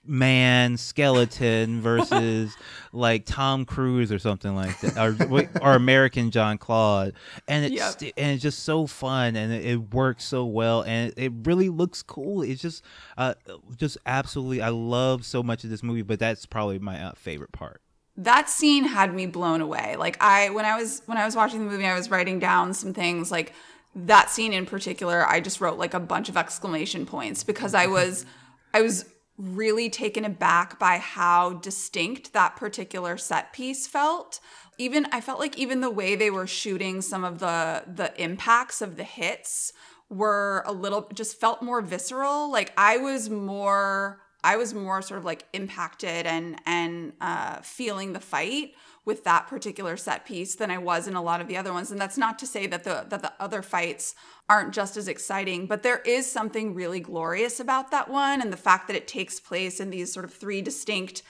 man 0.05 0.77
skeleton 0.77 1.81
versus 1.83 2.55
like 2.93 3.25
Tom 3.25 3.65
Cruise 3.65 4.11
or 4.11 4.19
something 4.19 4.55
like 4.55 4.79
that 4.81 4.97
or 4.97 5.49
or 5.61 5.73
American 5.75 6.31
Jean-Claude 6.31 7.13
and 7.47 7.65
it's 7.65 7.75
Yep. 8.01 8.13
and 8.17 8.31
it's 8.33 8.43
just 8.43 8.59
so 8.63 8.87
fun 8.87 9.35
and 9.35 9.51
it, 9.51 9.65
it 9.65 9.93
works 9.93 10.23
so 10.23 10.45
well 10.45 10.81
and 10.83 11.11
it, 11.11 11.25
it 11.25 11.31
really 11.43 11.69
looks 11.69 12.01
cool 12.01 12.41
it's 12.41 12.61
just 12.61 12.83
uh 13.17 13.33
just 13.77 13.97
absolutely 14.05 14.61
I 14.61 14.69
love 14.69 15.25
so 15.25 15.43
much 15.43 15.63
of 15.63 15.69
this 15.69 15.83
movie 15.83 16.03
but 16.03 16.19
that's 16.19 16.45
probably 16.45 16.79
my 16.79 17.01
uh, 17.01 17.13
favorite 17.15 17.51
part 17.51 17.81
that 18.17 18.49
scene 18.49 18.85
had 18.85 19.13
me 19.13 19.25
blown 19.25 19.59
away. 19.59 19.97
Like 19.97 20.15
I 20.23 20.49
when 20.51 20.63
I 20.63 20.77
was 20.77 21.01
when 21.05 21.17
I 21.17 21.25
was 21.25 21.35
watching 21.35 21.65
the 21.65 21.69
movie, 21.69 21.85
I 21.85 21.95
was 21.95 22.09
writing 22.09 22.39
down 22.39 22.73
some 22.73 22.93
things 22.93 23.29
like 23.29 23.51
that 23.95 24.29
scene 24.29 24.53
in 24.53 24.65
particular, 24.65 25.25
I 25.27 25.39
just 25.39 25.61
wrote 25.61 25.77
like 25.77 25.93
a 25.93 25.99
bunch 25.99 26.27
of 26.29 26.35
exclamation 26.37 27.05
points 27.05 27.43
because 27.43 27.73
I 27.73 27.87
was 27.87 28.25
I 28.73 28.81
was 28.81 29.05
really 29.37 29.89
taken 29.89 30.25
aback 30.25 30.79
by 30.79 30.97
how 30.97 31.53
distinct 31.53 32.33
that 32.33 32.55
particular 32.55 33.17
set 33.17 33.53
piece 33.53 33.87
felt. 33.87 34.39
Even 34.77 35.07
I 35.11 35.21
felt 35.21 35.39
like 35.39 35.57
even 35.57 35.81
the 35.81 35.89
way 35.89 36.15
they 36.15 36.29
were 36.29 36.47
shooting 36.47 37.01
some 37.01 37.23
of 37.23 37.39
the 37.39 37.83
the 37.87 38.13
impacts 38.21 38.81
of 38.81 38.97
the 38.97 39.03
hits 39.03 39.71
were 40.09 40.63
a 40.65 40.73
little 40.73 41.09
just 41.13 41.39
felt 41.39 41.61
more 41.61 41.81
visceral. 41.81 42.51
Like 42.51 42.73
I 42.77 42.97
was 42.97 43.29
more 43.29 44.21
I 44.43 44.57
was 44.57 44.73
more 44.73 45.01
sort 45.01 45.19
of 45.19 45.25
like 45.25 45.45
impacted 45.53 46.25
and 46.25 46.61
and 46.65 47.13
uh, 47.21 47.61
feeling 47.61 48.13
the 48.13 48.19
fight 48.19 48.73
with 49.05 49.23
that 49.23 49.47
particular 49.47 49.95
set 49.95 50.25
piece 50.25 50.55
than 50.55 50.71
I 50.71 50.79
was 50.79 51.07
in 51.07 51.15
a 51.15 51.21
lot 51.21 51.39
of 51.39 51.47
the 51.47 51.55
other 51.57 51.71
ones. 51.71 51.91
And 51.91 52.01
that's 52.01 52.17
not 52.17 52.39
to 52.39 52.47
say 52.47 52.65
that 52.67 52.83
the 52.83 53.05
that 53.07 53.21
the 53.21 53.33
other 53.39 53.61
fights 53.61 54.15
aren't 54.49 54.73
just 54.73 54.97
as 54.97 55.07
exciting, 55.07 55.67
but 55.67 55.83
there 55.83 55.99
is 55.99 56.29
something 56.29 56.73
really 56.73 56.99
glorious 56.99 57.59
about 57.59 57.91
that 57.91 58.09
one, 58.09 58.41
and 58.41 58.51
the 58.51 58.57
fact 58.57 58.87
that 58.87 58.97
it 58.97 59.07
takes 59.07 59.39
place 59.39 59.79
in 59.79 59.91
these 59.91 60.11
sort 60.11 60.25
of 60.25 60.33
three 60.33 60.61
distinct 60.61 61.21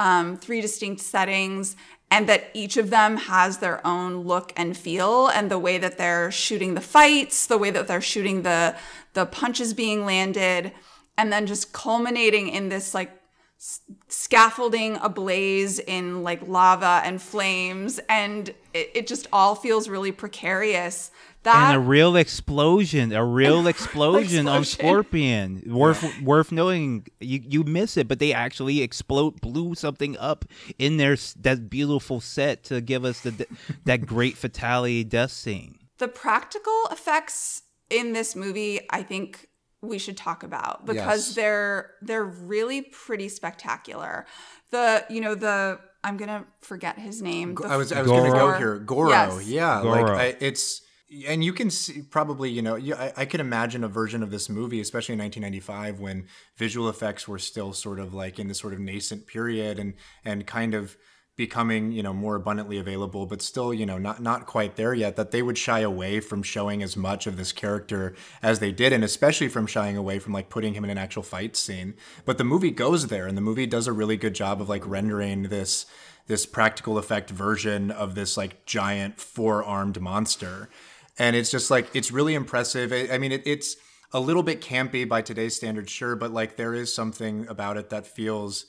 um, 0.00 0.38
three 0.38 0.62
distinct 0.62 1.02
settings 1.02 1.76
and 2.10 2.26
that 2.28 2.50
each 2.54 2.76
of 2.76 2.90
them 2.90 3.18
has 3.18 3.58
their 3.58 3.86
own 3.86 4.22
look 4.22 4.52
and 4.56 4.76
feel 4.76 5.28
and 5.28 5.50
the 5.50 5.58
way 5.58 5.76
that 5.78 5.98
they're 5.98 6.30
shooting 6.30 6.74
the 6.74 6.80
fights 6.80 7.46
the 7.46 7.58
way 7.58 7.70
that 7.70 7.86
they're 7.86 8.00
shooting 8.00 8.42
the 8.42 8.74
the 9.12 9.26
punches 9.26 9.74
being 9.74 10.06
landed 10.06 10.72
and 11.18 11.30
then 11.30 11.46
just 11.46 11.74
culminating 11.74 12.48
in 12.48 12.70
this 12.70 12.94
like 12.94 13.10
scaffolding 14.08 14.96
ablaze 15.02 15.78
in 15.78 16.22
like 16.22 16.46
lava 16.48 17.02
and 17.04 17.20
flames 17.20 18.00
and 18.08 18.48
it, 18.72 18.90
it 18.94 19.06
just 19.06 19.26
all 19.34 19.54
feels 19.54 19.86
really 19.86 20.12
precarious 20.12 21.10
that 21.42 21.74
and 21.74 21.76
a 21.76 21.80
real 21.80 22.16
explosion, 22.16 23.12
a 23.12 23.24
real 23.24 23.66
explosion 23.74 24.46
on. 24.46 24.62
Scorpion. 24.64 25.62
Worth 25.66 26.20
worth 26.20 26.52
knowing. 26.52 27.06
You 27.18 27.40
you 27.42 27.64
miss 27.64 27.96
it, 27.96 28.08
but 28.08 28.18
they 28.18 28.34
actually 28.34 28.82
explode, 28.82 29.40
blew 29.40 29.74
something 29.74 30.18
up 30.18 30.44
in 30.78 30.98
their 30.98 31.16
that 31.40 31.70
beautiful 31.70 32.20
set 32.20 32.64
to 32.64 32.82
give 32.82 33.06
us 33.06 33.22
the 33.22 33.46
that 33.86 34.04
great 34.04 34.36
fatality 34.36 35.02
death 35.02 35.32
scene. 35.32 35.78
the 35.98 36.08
practical 36.08 36.88
effects 36.90 37.62
in 37.90 38.12
this 38.12 38.34
movie 38.36 38.80
i 38.90 39.02
think 39.02 39.48
we 39.82 39.98
should 39.98 40.16
talk 40.16 40.42
about 40.42 40.84
because 40.86 41.28
Yes. 41.28 41.34
they're 41.36 41.90
they're 42.02 42.24
really 42.24 42.82
pretty 42.82 43.28
spectacular 43.28 44.26
the 44.70 45.04
you 45.08 45.20
know 45.20 45.34
the 45.34 45.78
i'm 46.04 46.16
gonna 46.16 46.44
forget 46.60 46.98
his 46.98 47.22
name 47.22 47.56
I 47.66 47.76
was 47.76 47.92
I 47.92 48.02
was 48.02 48.10
going 48.10 48.30
to 48.30 48.36
go 48.38 48.52
here. 48.58 48.78
Goro, 48.78 49.08
Yes. 49.10 49.46
yeah, 49.46 49.80
Goro. 49.82 50.02
like 50.02 50.06
I, 50.06 50.36
it's 50.40 50.82
and 51.26 51.42
you 51.42 51.52
can 51.52 51.70
see 51.70 52.02
probably 52.02 52.50
you 52.50 52.62
know 52.62 52.76
you, 52.76 52.94
I, 52.94 53.12
I 53.16 53.24
can 53.24 53.40
imagine 53.40 53.82
a 53.82 53.88
version 53.88 54.22
of 54.22 54.30
this 54.30 54.48
movie, 54.48 54.80
especially 54.80 55.14
in 55.14 55.18
1995 55.18 55.98
when 55.98 56.26
visual 56.56 56.88
effects 56.88 57.26
were 57.26 57.38
still 57.40 57.72
sort 57.72 57.98
of 57.98 58.14
like 58.14 58.38
in 58.38 58.46
this 58.46 58.58
sort 58.60 58.72
of 58.74 58.78
nascent 58.80 59.26
period 59.26 59.78
and 59.80 59.94
and 60.24 60.46
kind 60.46 60.72
of 60.72 60.96
becoming 61.40 61.90
you 61.90 62.02
know 62.02 62.12
more 62.12 62.36
abundantly 62.36 62.76
available 62.76 63.24
but 63.24 63.40
still 63.40 63.72
you 63.72 63.86
know 63.86 63.96
not 63.96 64.20
not 64.20 64.44
quite 64.44 64.76
there 64.76 64.92
yet 64.92 65.16
that 65.16 65.30
they 65.30 65.40
would 65.40 65.56
shy 65.56 65.80
away 65.80 66.20
from 66.20 66.42
showing 66.42 66.82
as 66.82 66.98
much 66.98 67.26
of 67.26 67.38
this 67.38 67.50
character 67.50 68.14
as 68.42 68.58
they 68.58 68.70
did 68.70 68.92
and 68.92 69.02
especially 69.02 69.48
from 69.48 69.66
shying 69.66 69.96
away 69.96 70.18
from 70.18 70.34
like 70.34 70.50
putting 70.50 70.74
him 70.74 70.84
in 70.84 70.90
an 70.90 70.98
actual 70.98 71.22
fight 71.22 71.56
scene. 71.56 71.94
But 72.26 72.36
the 72.36 72.44
movie 72.44 72.70
goes 72.70 73.06
there 73.06 73.26
and 73.26 73.38
the 73.38 73.40
movie 73.40 73.66
does 73.66 73.86
a 73.86 73.92
really 73.94 74.18
good 74.18 74.34
job 74.34 74.60
of 74.60 74.68
like 74.68 74.86
rendering 74.86 75.44
this 75.44 75.86
this 76.26 76.44
practical 76.44 76.98
effect 76.98 77.30
version 77.30 77.90
of 77.90 78.14
this 78.14 78.36
like 78.36 78.66
giant 78.66 79.18
four-armed 79.18 79.98
monster. 79.98 80.68
And 81.18 81.34
it's 81.34 81.50
just 81.50 81.70
like 81.70 81.88
it's 81.94 82.12
really 82.12 82.34
impressive. 82.34 82.92
I, 82.92 83.14
I 83.14 83.16
mean 83.16 83.32
it, 83.32 83.42
it's 83.46 83.76
a 84.12 84.20
little 84.20 84.42
bit 84.42 84.60
campy 84.60 85.08
by 85.08 85.22
today's 85.22 85.56
standards 85.56 85.90
sure 85.90 86.16
but 86.16 86.32
like 86.32 86.56
there 86.56 86.74
is 86.74 86.94
something 86.94 87.46
about 87.48 87.78
it 87.78 87.88
that 87.88 88.06
feels 88.06 88.66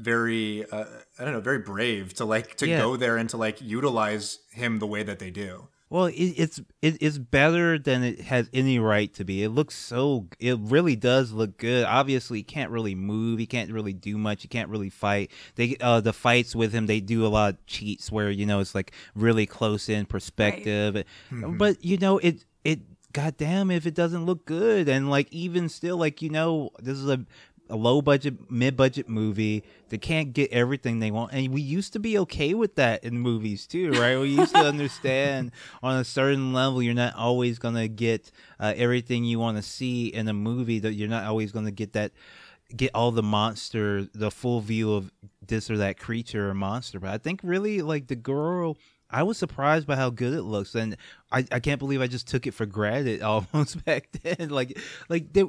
very 0.00 0.64
uh, 0.70 0.84
i 1.18 1.24
don't 1.24 1.32
know 1.34 1.40
very 1.40 1.58
brave 1.58 2.14
to 2.14 2.24
like 2.24 2.56
to 2.56 2.66
Yeah. 2.68 2.78
go 2.78 2.96
there 2.96 3.16
and 3.16 3.28
to 3.30 3.36
like 3.36 3.60
utilize 3.60 4.38
him 4.52 4.78
the 4.78 4.86
way 4.86 5.02
that 5.02 5.18
they 5.18 5.30
do 5.30 5.68
Well, 5.90 6.06
it, 6.06 6.14
it's 6.38 6.58
it, 6.82 6.98
it's 7.00 7.18
better 7.18 7.76
than 7.76 8.04
it 8.04 8.20
has 8.32 8.48
any 8.54 8.78
right 8.78 9.12
to 9.14 9.24
be. 9.24 9.42
It 9.42 9.48
looks 9.50 9.74
so. 9.74 10.26
It 10.38 10.56
really 10.60 10.94
does 10.94 11.32
look 11.32 11.58
good. 11.58 11.82
Obviously, 11.84 12.38
he 12.38 12.44
can't 12.44 12.70
really 12.70 12.94
move. 12.94 13.40
He 13.40 13.46
can't 13.46 13.72
really 13.72 13.92
do 13.92 14.14
much. 14.16 14.42
He 14.42 14.48
can't 14.48 14.68
really 14.70 14.88
fight. 14.90 15.32
They 15.56 15.76
uh 15.80 15.98
the 16.00 16.12
fights 16.12 16.54
with 16.54 16.70
him. 16.72 16.86
They 16.86 17.00
do 17.00 17.26
a 17.26 17.30
lot 17.38 17.54
of 17.54 17.66
cheats 17.66 18.06
where 18.12 18.30
you 18.30 18.46
know 18.46 18.60
it's 18.60 18.72
like 18.72 18.92
really 19.16 19.46
close 19.46 19.88
in 19.88 20.06
perspective. 20.06 21.02
But 21.32 21.84
you 21.84 21.96
know 21.98 22.18
it 22.18 22.44
it. 22.62 22.80
goddamn 23.12 23.72
if 23.72 23.86
it 23.90 23.94
doesn't 23.96 24.24
look 24.24 24.46
good 24.46 24.88
and 24.88 25.10
like 25.10 25.26
even 25.32 25.68
still 25.68 25.98
like 25.98 26.22
you 26.22 26.30
know 26.30 26.70
this 26.78 26.96
is 26.96 27.08
a 27.10 27.18
a 27.70 27.76
low 27.76 28.02
budget, 28.02 28.50
mid 28.50 28.76
budget 28.76 29.08
movie. 29.08 29.64
They 29.88 29.98
can't 29.98 30.32
get 30.32 30.50
everything 30.52 30.98
they 30.98 31.10
want, 31.10 31.32
and 31.32 31.52
we 31.52 31.60
used 31.60 31.92
to 31.94 31.98
be 31.98 32.18
okay 32.18 32.54
with 32.54 32.76
that 32.76 33.04
in 33.04 33.18
movies 33.18 33.66
too, 33.66 33.92
right? 33.92 34.18
We 34.18 34.28
used 34.28 34.54
to 34.54 34.60
understand 34.66 35.52
on 35.82 35.96
a 35.96 36.04
certain 36.04 36.52
level 36.52 36.82
you're 36.82 36.94
not 36.94 37.14
always 37.14 37.58
gonna 37.58 37.88
get 37.88 38.30
uh, 38.58 38.74
everything 38.76 39.24
you 39.24 39.38
want 39.38 39.56
to 39.56 39.62
see 39.62 40.06
in 40.08 40.28
a 40.28 40.34
movie. 40.34 40.78
That 40.78 40.94
you're 40.94 41.08
not 41.08 41.24
always 41.24 41.52
gonna 41.52 41.70
get 41.70 41.92
that 41.94 42.12
get 42.76 42.90
all 42.94 43.10
the 43.10 43.22
monster, 43.22 44.06
the 44.14 44.30
full 44.30 44.60
view 44.60 44.92
of 44.92 45.10
this 45.46 45.70
or 45.70 45.78
that 45.78 45.98
creature 45.98 46.50
or 46.50 46.54
monster. 46.54 47.00
But 47.00 47.10
I 47.10 47.18
think 47.18 47.40
really 47.42 47.82
like 47.82 48.06
the 48.06 48.16
girl 48.16 48.76
I 49.10 49.24
was 49.24 49.38
surprised 49.38 49.86
by 49.86 49.96
how 49.96 50.10
good 50.10 50.32
it 50.32 50.42
looks, 50.42 50.74
and 50.74 50.96
I, 51.32 51.44
I 51.50 51.60
can't 51.60 51.78
believe 51.78 52.00
I 52.00 52.06
just 52.06 52.28
took 52.28 52.46
it 52.46 52.54
for 52.54 52.66
granted 52.66 53.22
almost 53.54 53.84
back 53.84 54.08
then. 54.22 54.50
Like 54.50 54.78
like 55.08 55.32
there 55.32 55.46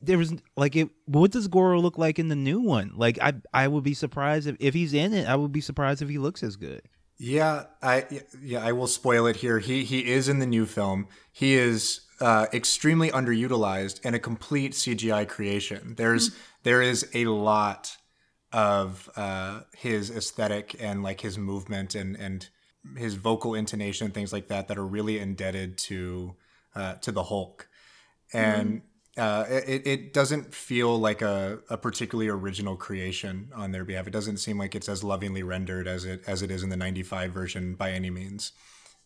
there 0.00 0.18
was 0.18 0.34
like 0.56 0.76
it. 0.76 0.88
What 1.06 1.30
does 1.30 1.48
Goro 1.48 1.80
look 1.80 1.98
like 1.98 2.18
in 2.18 2.28
the 2.28 2.36
new 2.36 2.60
one? 2.60 2.92
Like 2.96 3.18
I 3.20 3.34
I 3.52 3.68
would 3.68 3.84
be 3.84 3.94
surprised 3.94 4.46
if 4.46 4.56
if 4.60 4.74
he's 4.74 4.94
in 4.94 5.12
it. 5.12 5.28
I 5.28 5.36
would 5.36 5.52
be 5.52 5.60
surprised 5.60 6.02
if 6.02 6.08
he 6.08 6.18
looks 6.18 6.42
as 6.42 6.56
good. 6.56 6.82
Yeah, 7.18 7.64
I 7.82 8.06
yeah 8.40 8.64
I 8.64 8.72
will 8.72 8.86
spoil 8.86 9.26
it 9.26 9.36
here. 9.36 9.58
He 9.58 9.84
he 9.84 10.10
is 10.10 10.28
in 10.28 10.38
the 10.38 10.46
new 10.46 10.66
film. 10.66 11.08
He 11.32 11.54
is 11.54 12.02
uh, 12.20 12.46
extremely 12.52 13.10
underutilized 13.10 14.00
and 14.04 14.14
a 14.14 14.18
complete 14.18 14.72
CGI 14.72 15.28
creation. 15.28 15.94
There's 15.96 16.30
mm-hmm. 16.30 16.38
there 16.62 16.82
is 16.82 17.08
a 17.14 17.26
lot 17.26 17.96
of 18.52 19.10
uh, 19.16 19.60
his 19.76 20.10
aesthetic 20.10 20.76
and 20.80 21.02
like 21.02 21.20
his 21.20 21.38
movement 21.38 21.94
and 21.94 22.16
and 22.16 22.48
his 22.96 23.14
vocal 23.14 23.54
intonation 23.54 24.06
and 24.06 24.14
things 24.14 24.32
like 24.32 24.48
that 24.48 24.68
that 24.68 24.78
are 24.78 24.86
really 24.86 25.18
indebted 25.18 25.76
to 25.76 26.36
uh, 26.74 26.94
to 26.94 27.12
the 27.12 27.24
Hulk, 27.24 27.68
and 28.32 28.68
mm. 28.74 28.82
Uh, 29.18 29.44
it 29.48 29.86
it 29.86 30.12
doesn't 30.12 30.54
feel 30.54 30.98
like 30.98 31.22
a, 31.22 31.58
a 31.68 31.76
particularly 31.76 32.28
original 32.28 32.76
creation 32.76 33.50
on 33.54 33.72
their 33.72 33.84
behalf. 33.84 34.06
It 34.06 34.12
doesn't 34.12 34.38
seem 34.38 34.58
like 34.58 34.74
it's 34.74 34.88
as 34.88 35.02
lovingly 35.02 35.42
rendered 35.42 35.88
as 35.88 36.04
it 36.04 36.22
as 36.26 36.42
it 36.42 36.50
is 36.50 36.62
in 36.62 36.70
the 36.70 36.76
'95 36.76 37.32
version 37.32 37.74
by 37.74 37.90
any 37.90 38.10
means. 38.10 38.52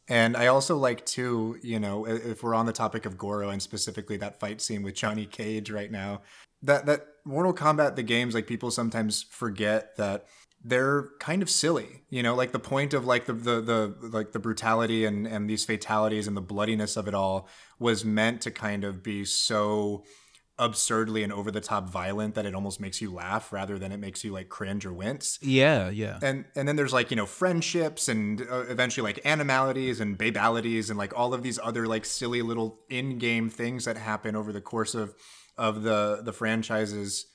And 0.09 0.37
I 0.37 0.49
also 0.49 0.77
like 0.77 1.07
too, 1.07 1.59
you 1.63 1.79
know, 1.79 2.07
if 2.07 2.43
we're 2.43 2.55
on 2.55 2.67
the 2.67 2.73
topic 2.73 3.07
of 3.07 3.17
Goro 3.17 3.51
and 3.51 3.63
specifically 3.63 4.17
that 4.19 4.41
fight 4.41 4.61
scene 4.61 4.83
with 4.83 4.95
Johnny 4.95 5.27
Cage 5.27 5.71
right 5.71 5.91
now, 5.91 6.23
that 6.63 6.87
that 6.87 7.07
Mortal 7.25 7.55
Kombat 7.55 7.97
the 7.97 8.03
games 8.03 8.35
like 8.35 8.47
people 8.47 8.71
sometimes 8.71 9.23
forget 9.23 9.97
that 9.97 10.27
they're 10.65 11.09
kind 11.19 11.43
of 11.43 11.51
silly 11.51 12.03
you 12.09 12.23
know 12.23 12.35
like 12.35 12.53
the 12.53 12.59
point 12.59 12.95
of 12.95 13.05
like 13.05 13.27
the 13.27 13.33
the, 13.33 13.61
the 13.61 14.09
like 14.09 14.33
the 14.33 14.39
brutality 14.39 15.05
and 15.05 15.27
and 15.27 15.49
these 15.49 15.65
fatalities 15.65 16.27
and 16.27 16.37
the 16.37 16.43
bloodiness 16.43 16.97
of 16.97 17.09
it 17.09 17.15
all 17.15 17.49
was 17.79 18.05
meant 18.05 18.41
to 18.41 18.51
kind 18.51 18.85
of 18.85 19.03
be 19.03 19.25
so 19.25 20.05
absurdly 20.59 21.23
and 21.23 21.33
over 21.33 21.51
the 21.51 21.61
top 21.61 21.89
violent 21.89 22.35
that 22.35 22.47
it 22.47 22.55
almost 22.55 22.79
makes 22.79 23.01
you 23.01 23.13
laugh 23.13 23.53
rather 23.53 23.79
than 23.79 23.91
it 23.91 23.97
makes 23.97 24.23
you 24.23 24.31
like 24.33 24.49
cringe 24.49 24.85
or 24.85 24.93
wince. 24.93 25.39
Yeah, 25.43 25.89
yeah. 25.89 26.19
And 26.23 26.45
and 26.55 26.69
then 26.69 26.77
there's 26.77 26.93
like, 26.93 27.11
you 27.11 27.17
know, 27.17 27.27
friendships 27.27 28.09
and 28.09 28.41
uh, 28.43 28.65
eventually 28.69 29.03
like 29.03 29.25
animalities 29.25 29.99
and 29.99 30.17
babalities 30.17 30.91
and 30.91 30.99
like 30.99 31.19
all 31.19 31.35
of 31.35 31.43
these 31.43 31.59
other 31.63 31.87
like 31.87 32.05
silly 32.05 32.43
little 32.43 32.79
in-game 32.91 33.49
things 33.49 33.87
that 33.87 33.97
happen 33.97 34.37
over 34.37 34.53
the 34.53 34.61
course 34.61 34.95
of 34.95 35.15
of 35.57 35.83
the 35.83 36.21
the 36.23 36.33
franchise's 36.33 37.27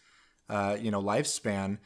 uh, 0.50 0.78
you 0.80 0.92
know, 0.92 1.02
lifespan 1.02 1.80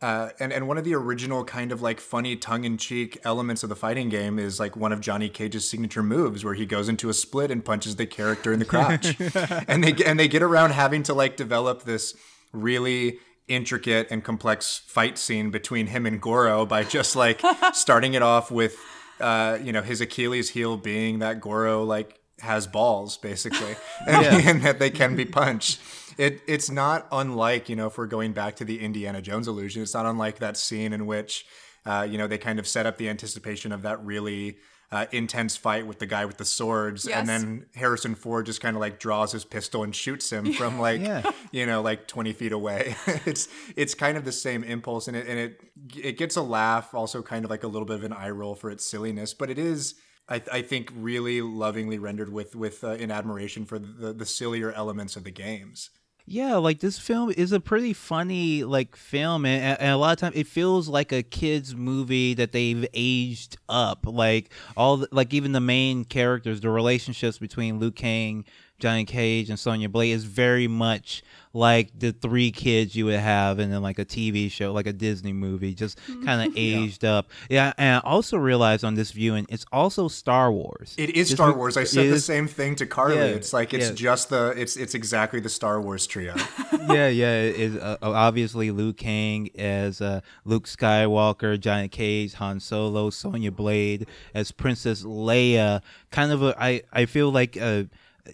uh, 0.00 0.30
and 0.38 0.52
and 0.52 0.68
one 0.68 0.78
of 0.78 0.84
the 0.84 0.94
original 0.94 1.44
kind 1.44 1.72
of 1.72 1.82
like 1.82 1.98
funny 1.98 2.36
tongue 2.36 2.64
in 2.64 2.78
cheek 2.78 3.18
elements 3.24 3.64
of 3.64 3.68
the 3.68 3.76
fighting 3.76 4.08
game 4.08 4.38
is 4.38 4.60
like 4.60 4.76
one 4.76 4.92
of 4.92 5.00
Johnny 5.00 5.28
Cage's 5.28 5.68
signature 5.68 6.04
moves 6.04 6.44
where 6.44 6.54
he 6.54 6.66
goes 6.66 6.88
into 6.88 7.08
a 7.08 7.14
split 7.14 7.50
and 7.50 7.64
punches 7.64 7.96
the 7.96 8.06
character 8.06 8.52
in 8.52 8.60
the 8.60 8.64
crotch, 8.64 9.20
and 9.68 9.82
they 9.82 10.04
and 10.04 10.18
they 10.18 10.28
get 10.28 10.42
around 10.42 10.70
having 10.70 11.02
to 11.02 11.14
like 11.14 11.36
develop 11.36 11.82
this 11.82 12.14
really 12.52 13.18
intricate 13.48 14.06
and 14.10 14.22
complex 14.22 14.82
fight 14.86 15.18
scene 15.18 15.50
between 15.50 15.88
him 15.88 16.06
and 16.06 16.20
Goro 16.20 16.64
by 16.64 16.84
just 16.84 17.16
like 17.16 17.42
starting 17.72 18.14
it 18.14 18.22
off 18.22 18.50
with 18.52 18.76
uh, 19.20 19.58
you 19.60 19.72
know 19.72 19.82
his 19.82 20.00
Achilles 20.00 20.50
heel 20.50 20.76
being 20.76 21.18
that 21.18 21.40
Goro 21.40 21.82
like 21.82 22.20
has 22.40 22.68
balls 22.68 23.16
basically 23.16 23.74
and, 24.06 24.22
yeah. 24.44 24.50
and 24.50 24.62
that 24.62 24.78
they 24.78 24.90
can 24.90 25.16
be 25.16 25.24
punched 25.24 25.80
it 26.18 26.42
it's 26.46 26.70
not 26.70 27.06
unlike 27.12 27.68
you 27.68 27.76
know 27.76 27.86
if 27.86 27.96
we're 27.96 28.06
going 28.06 28.32
back 28.32 28.56
to 28.56 28.64
the 28.64 28.80
Indiana 28.80 29.22
Jones 29.22 29.48
illusion, 29.48 29.82
it's 29.82 29.94
not 29.94 30.04
unlike 30.04 30.40
that 30.40 30.56
scene 30.56 30.92
in 30.92 31.06
which 31.06 31.46
uh, 31.86 32.06
you 32.08 32.18
know 32.18 32.26
they 32.26 32.38
kind 32.38 32.58
of 32.58 32.66
set 32.66 32.84
up 32.84 32.98
the 32.98 33.08
anticipation 33.08 33.72
of 33.72 33.82
that 33.82 34.04
really 34.04 34.58
uh, 34.90 35.06
intense 35.12 35.56
fight 35.56 35.86
with 35.86 35.98
the 35.98 36.06
guy 36.06 36.24
with 36.24 36.38
the 36.38 36.44
swords, 36.44 37.06
yes. 37.06 37.16
and 37.16 37.28
then 37.28 37.66
Harrison 37.74 38.14
Ford 38.14 38.46
just 38.46 38.60
kind 38.60 38.74
of 38.74 38.80
like 38.80 38.98
draws 38.98 39.32
his 39.32 39.44
pistol 39.44 39.84
and 39.84 39.94
shoots 39.94 40.30
him 40.30 40.52
from 40.54 40.80
like 40.80 41.00
yeah. 41.00 41.30
you 41.52 41.66
know 41.66 41.82
like 41.82 42.08
twenty 42.08 42.32
feet 42.32 42.52
away. 42.52 42.96
it's 43.24 43.48
it's 43.76 43.94
kind 43.94 44.16
of 44.16 44.24
the 44.24 44.32
same 44.32 44.64
impulse, 44.64 45.06
and 45.06 45.16
it 45.16 45.26
and 45.28 45.38
it 45.38 45.60
it 45.96 46.18
gets 46.18 46.36
a 46.36 46.42
laugh, 46.42 46.94
also 46.94 47.22
kind 47.22 47.44
of 47.44 47.50
like 47.50 47.62
a 47.62 47.68
little 47.68 47.86
bit 47.86 47.96
of 47.96 48.04
an 48.04 48.12
eye 48.12 48.30
roll 48.30 48.54
for 48.54 48.70
its 48.70 48.84
silliness, 48.84 49.34
but 49.34 49.50
it 49.50 49.58
is. 49.58 49.94
I, 50.30 50.42
I 50.52 50.60
think 50.60 50.92
really 50.94 51.40
lovingly 51.40 51.98
rendered 51.98 52.30
with 52.30 52.54
with 52.54 52.84
uh, 52.84 52.88
in 52.90 53.10
admiration 53.10 53.64
for 53.64 53.78
the, 53.78 54.12
the 54.12 54.26
sillier 54.26 54.72
elements 54.72 55.16
of 55.16 55.24
the 55.24 55.30
games. 55.30 55.88
Yeah, 56.30 56.56
like 56.56 56.80
this 56.80 56.98
film 56.98 57.32
is 57.34 57.52
a 57.52 57.60
pretty 57.60 57.94
funny 57.94 58.62
like 58.62 58.96
film, 58.96 59.46
and, 59.46 59.80
and, 59.80 59.92
a 59.92 59.96
lot 59.96 60.12
of 60.12 60.18
times 60.18 60.36
it 60.36 60.46
feels 60.46 60.86
like 60.86 61.10
a 61.10 61.22
kids 61.22 61.74
movie 61.74 62.34
that 62.34 62.52
they've 62.52 62.86
aged 62.92 63.56
up. 63.66 64.04
Like 64.04 64.52
all, 64.76 64.98
the, 64.98 65.08
like 65.10 65.32
even 65.32 65.52
the 65.52 65.60
main 65.60 66.04
characters, 66.04 66.60
the 66.60 66.68
relationships 66.68 67.38
between 67.38 67.80
Liu 67.80 67.90
Kang, 67.90 68.44
Johnny 68.78 69.04
Cage, 69.04 69.50
and 69.50 69.58
Sonya 69.58 69.88
Blade 69.88 70.12
is 70.12 70.24
very 70.24 70.68
much 70.68 71.22
like 71.52 71.90
the 71.98 72.12
three 72.12 72.50
kids 72.50 72.94
you 72.94 73.06
would 73.06 73.18
have 73.18 73.58
in 73.58 73.70
like 73.82 73.98
a 73.98 74.04
TV 74.04 74.50
show, 74.50 74.72
like 74.72 74.86
a 74.86 74.92
Disney 74.92 75.32
movie, 75.32 75.74
just 75.74 75.98
mm-hmm. 75.98 76.24
kind 76.24 76.48
of 76.48 76.56
aged 76.56 77.02
yeah. 77.02 77.14
up. 77.14 77.30
Yeah, 77.48 77.72
and 77.76 77.96
I 77.96 78.08
also 78.08 78.36
realized 78.36 78.84
on 78.84 78.94
this 78.94 79.10
viewing, 79.10 79.46
it's 79.48 79.66
also 79.72 80.08
Star 80.08 80.52
Wars. 80.52 80.94
It 80.96 81.10
is 81.16 81.30
Star 81.30 81.54
Wars. 81.54 81.76
I 81.76 81.84
said 81.84 82.12
the 82.12 82.20
same 82.20 82.46
thing 82.46 82.76
to 82.76 82.86
Carly. 82.86 83.16
Yeah, 83.16 83.24
it's 83.24 83.52
like 83.52 83.74
it's 83.74 83.88
yeah. 83.88 83.94
just 83.94 84.28
the 84.28 84.54
it's 84.56 84.76
it's 84.76 84.94
exactly 84.94 85.40
the 85.40 85.48
Star 85.48 85.80
Wars 85.80 86.06
trio. 86.06 86.34
yeah, 86.88 87.08
yeah. 87.08 87.40
It's 87.40 87.76
uh, 87.76 87.96
obviously 88.02 88.70
Liu 88.70 88.92
Kang 88.92 89.50
as 89.58 90.00
uh, 90.00 90.20
Luke 90.44 90.66
Skywalker, 90.66 91.58
Johnny 91.58 91.88
Cage, 91.88 92.34
Han 92.34 92.60
Solo, 92.60 93.10
Sonya 93.10 93.50
Blade 93.50 94.06
as 94.34 94.52
Princess 94.52 95.02
Leia. 95.02 95.82
Kind 96.10 96.32
of 96.32 96.42
a 96.42 96.54
I 96.58 96.82
I 96.92 97.06
feel 97.06 97.30
like 97.30 97.56
uh 97.60 97.84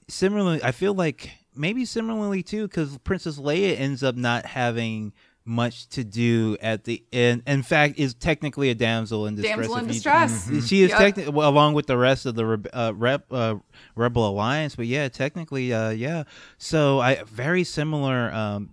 similarly 0.09 0.63
I 0.63 0.73
feel 0.73 0.95
like 0.95 1.31
maybe 1.55 1.85
similarly 1.85 2.43
too, 2.43 2.67
because 2.69 2.99
Princess 2.99 3.39
Leia 3.39 3.79
ends 3.79 4.03
up 4.03 4.17
not 4.17 4.47
having 4.47 5.13
much 5.45 5.89
to 5.89 6.05
do 6.05 6.57
at 6.63 6.85
the 6.85 7.05
end. 7.13 7.43
In 7.47 7.63
fact, 7.63 7.99
is 7.99 8.15
technically 8.15 8.71
a 8.71 8.75
damsel 8.75 9.27
in 9.27 9.35
distress. 9.35 9.57
Damsel 9.57 9.77
in 9.77 9.87
distress. 9.87 10.47
Mm-hmm. 10.47 10.61
She 10.61 10.83
is 10.83 10.91
yep. 10.91 10.99
technically 10.99 11.33
well, 11.33 11.49
along 11.49 11.75
with 11.75 11.87
the 11.87 11.97
rest 11.97 12.27
of 12.27 12.35
the 12.35 12.71
uh, 12.73 12.93
rep, 12.95 13.27
uh, 13.31 13.57
Rebel 13.95 14.29
Alliance. 14.29 14.77
But 14.77 14.87
yeah, 14.87 15.09
technically, 15.09 15.73
uh, 15.73 15.91
yeah. 15.91 16.25
So 16.59 17.01
I 17.01 17.23
very 17.25 17.65
similar 17.65 18.33
um, 18.33 18.71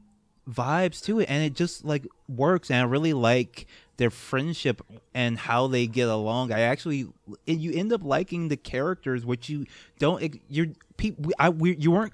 vibes 0.49 1.03
to 1.05 1.19
it, 1.19 1.29
and 1.29 1.43
it 1.43 1.53
just 1.53 1.83
like 1.83 2.07
works. 2.27 2.71
And 2.71 2.79
I 2.79 2.83
really 2.83 3.13
like 3.13 3.67
their 3.97 4.09
friendship 4.09 4.81
and 5.13 5.37
how 5.37 5.67
they 5.67 5.87
get 5.87 6.07
along. 6.07 6.51
I 6.51 6.61
actually, 6.61 7.07
you 7.45 7.71
end 7.73 7.93
up 7.93 8.03
liking 8.03 8.47
the 8.47 8.57
characters, 8.57 9.25
which 9.25 9.49
you 9.49 9.65
don't. 9.99 10.35
You're 10.49 10.67
people. 10.97 11.31
I 11.39 11.49
we, 11.49 11.75
you 11.75 11.91
weren't 11.91 12.13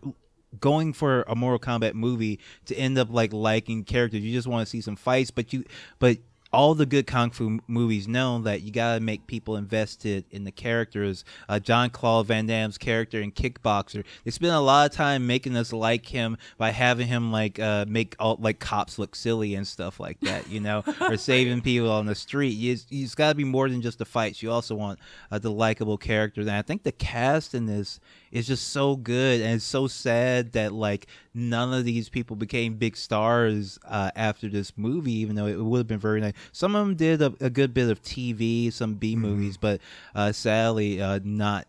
going 0.59 0.93
for 0.93 1.23
a 1.27 1.35
Mortal 1.35 1.59
Kombat 1.59 1.93
movie 1.93 2.39
to 2.65 2.75
end 2.75 2.97
up 2.97 3.09
like 3.11 3.33
liking 3.33 3.83
characters. 3.83 4.21
You 4.21 4.33
just 4.33 4.47
want 4.47 4.65
to 4.65 4.69
see 4.69 4.81
some 4.81 4.95
fights, 4.95 5.31
but 5.31 5.53
you 5.53 5.63
but 5.99 6.17
all 6.53 6.75
the 6.75 6.85
good 6.85 7.07
kung 7.07 7.31
fu 7.31 7.59
movies 7.67 8.07
know 8.07 8.39
that 8.39 8.61
you 8.61 8.71
gotta 8.71 8.99
make 8.99 9.27
people 9.27 9.55
invested 9.55 10.25
in 10.31 10.43
the 10.43 10.51
characters. 10.51 11.23
Uh, 11.49 11.59
Jean-Claude 11.59 12.27
Van 12.27 12.45
Damme's 12.45 12.77
character 12.77 13.21
in 13.21 13.31
Kickboxer, 13.31 14.03
they 14.23 14.31
spend 14.31 14.53
a 14.53 14.59
lot 14.59 14.89
of 14.89 14.95
time 14.95 15.27
making 15.27 15.55
us 15.57 15.73
like 15.73 16.05
him 16.05 16.37
by 16.57 16.71
having 16.71 17.07
him 17.07 17.31
like 17.31 17.59
uh, 17.59 17.85
make 17.87 18.15
all 18.19 18.37
like 18.39 18.59
cops 18.59 18.97
look 18.97 19.15
silly 19.15 19.55
and 19.55 19.67
stuff 19.67 19.99
like 19.99 20.19
that, 20.21 20.49
you 20.49 20.59
know, 20.59 20.83
or 21.01 21.17
saving 21.17 21.61
people 21.61 21.91
on 21.91 22.05
the 22.05 22.15
street. 22.15 22.49
You 22.49 22.71
has 22.71 23.15
got 23.15 23.29
to 23.29 23.35
be 23.35 23.43
more 23.43 23.69
than 23.69 23.81
just 23.81 23.99
the 23.99 24.05
fights. 24.05 24.41
You 24.41 24.51
also 24.51 24.75
want 24.75 24.99
uh, 25.31 25.39
the 25.39 25.51
likable 25.51 25.97
characters, 25.97 26.47
and 26.47 26.55
I 26.55 26.61
think 26.61 26.83
the 26.83 26.91
cast 26.91 27.53
in 27.53 27.65
this 27.65 27.99
is 28.31 28.47
just 28.47 28.69
so 28.69 28.95
good, 28.95 29.41
and 29.41 29.55
it's 29.55 29.65
so 29.65 29.87
sad 29.87 30.53
that 30.53 30.73
like 30.73 31.07
none 31.37 31.73
of 31.73 31.85
these 31.85 32.09
people 32.09 32.35
became 32.35 32.75
big 32.75 32.97
stars 32.97 33.79
uh, 33.85 34.11
after 34.15 34.49
this 34.49 34.73
movie, 34.75 35.13
even 35.13 35.35
though 35.35 35.45
it 35.45 35.55
would 35.55 35.77
have 35.77 35.87
been 35.87 35.99
very 35.99 36.19
nice. 36.19 36.33
Some 36.51 36.75
of 36.75 36.85
them 36.85 36.95
did 36.95 37.21
a, 37.21 37.33
a 37.39 37.49
good 37.49 37.73
bit 37.73 37.89
of 37.89 38.01
TV, 38.01 38.73
some 38.73 38.95
B 38.95 39.13
mm-hmm. 39.13 39.21
movies, 39.21 39.57
but 39.57 39.79
uh, 40.15 40.31
sadly, 40.31 41.01
uh, 41.01 41.19
not. 41.23 41.67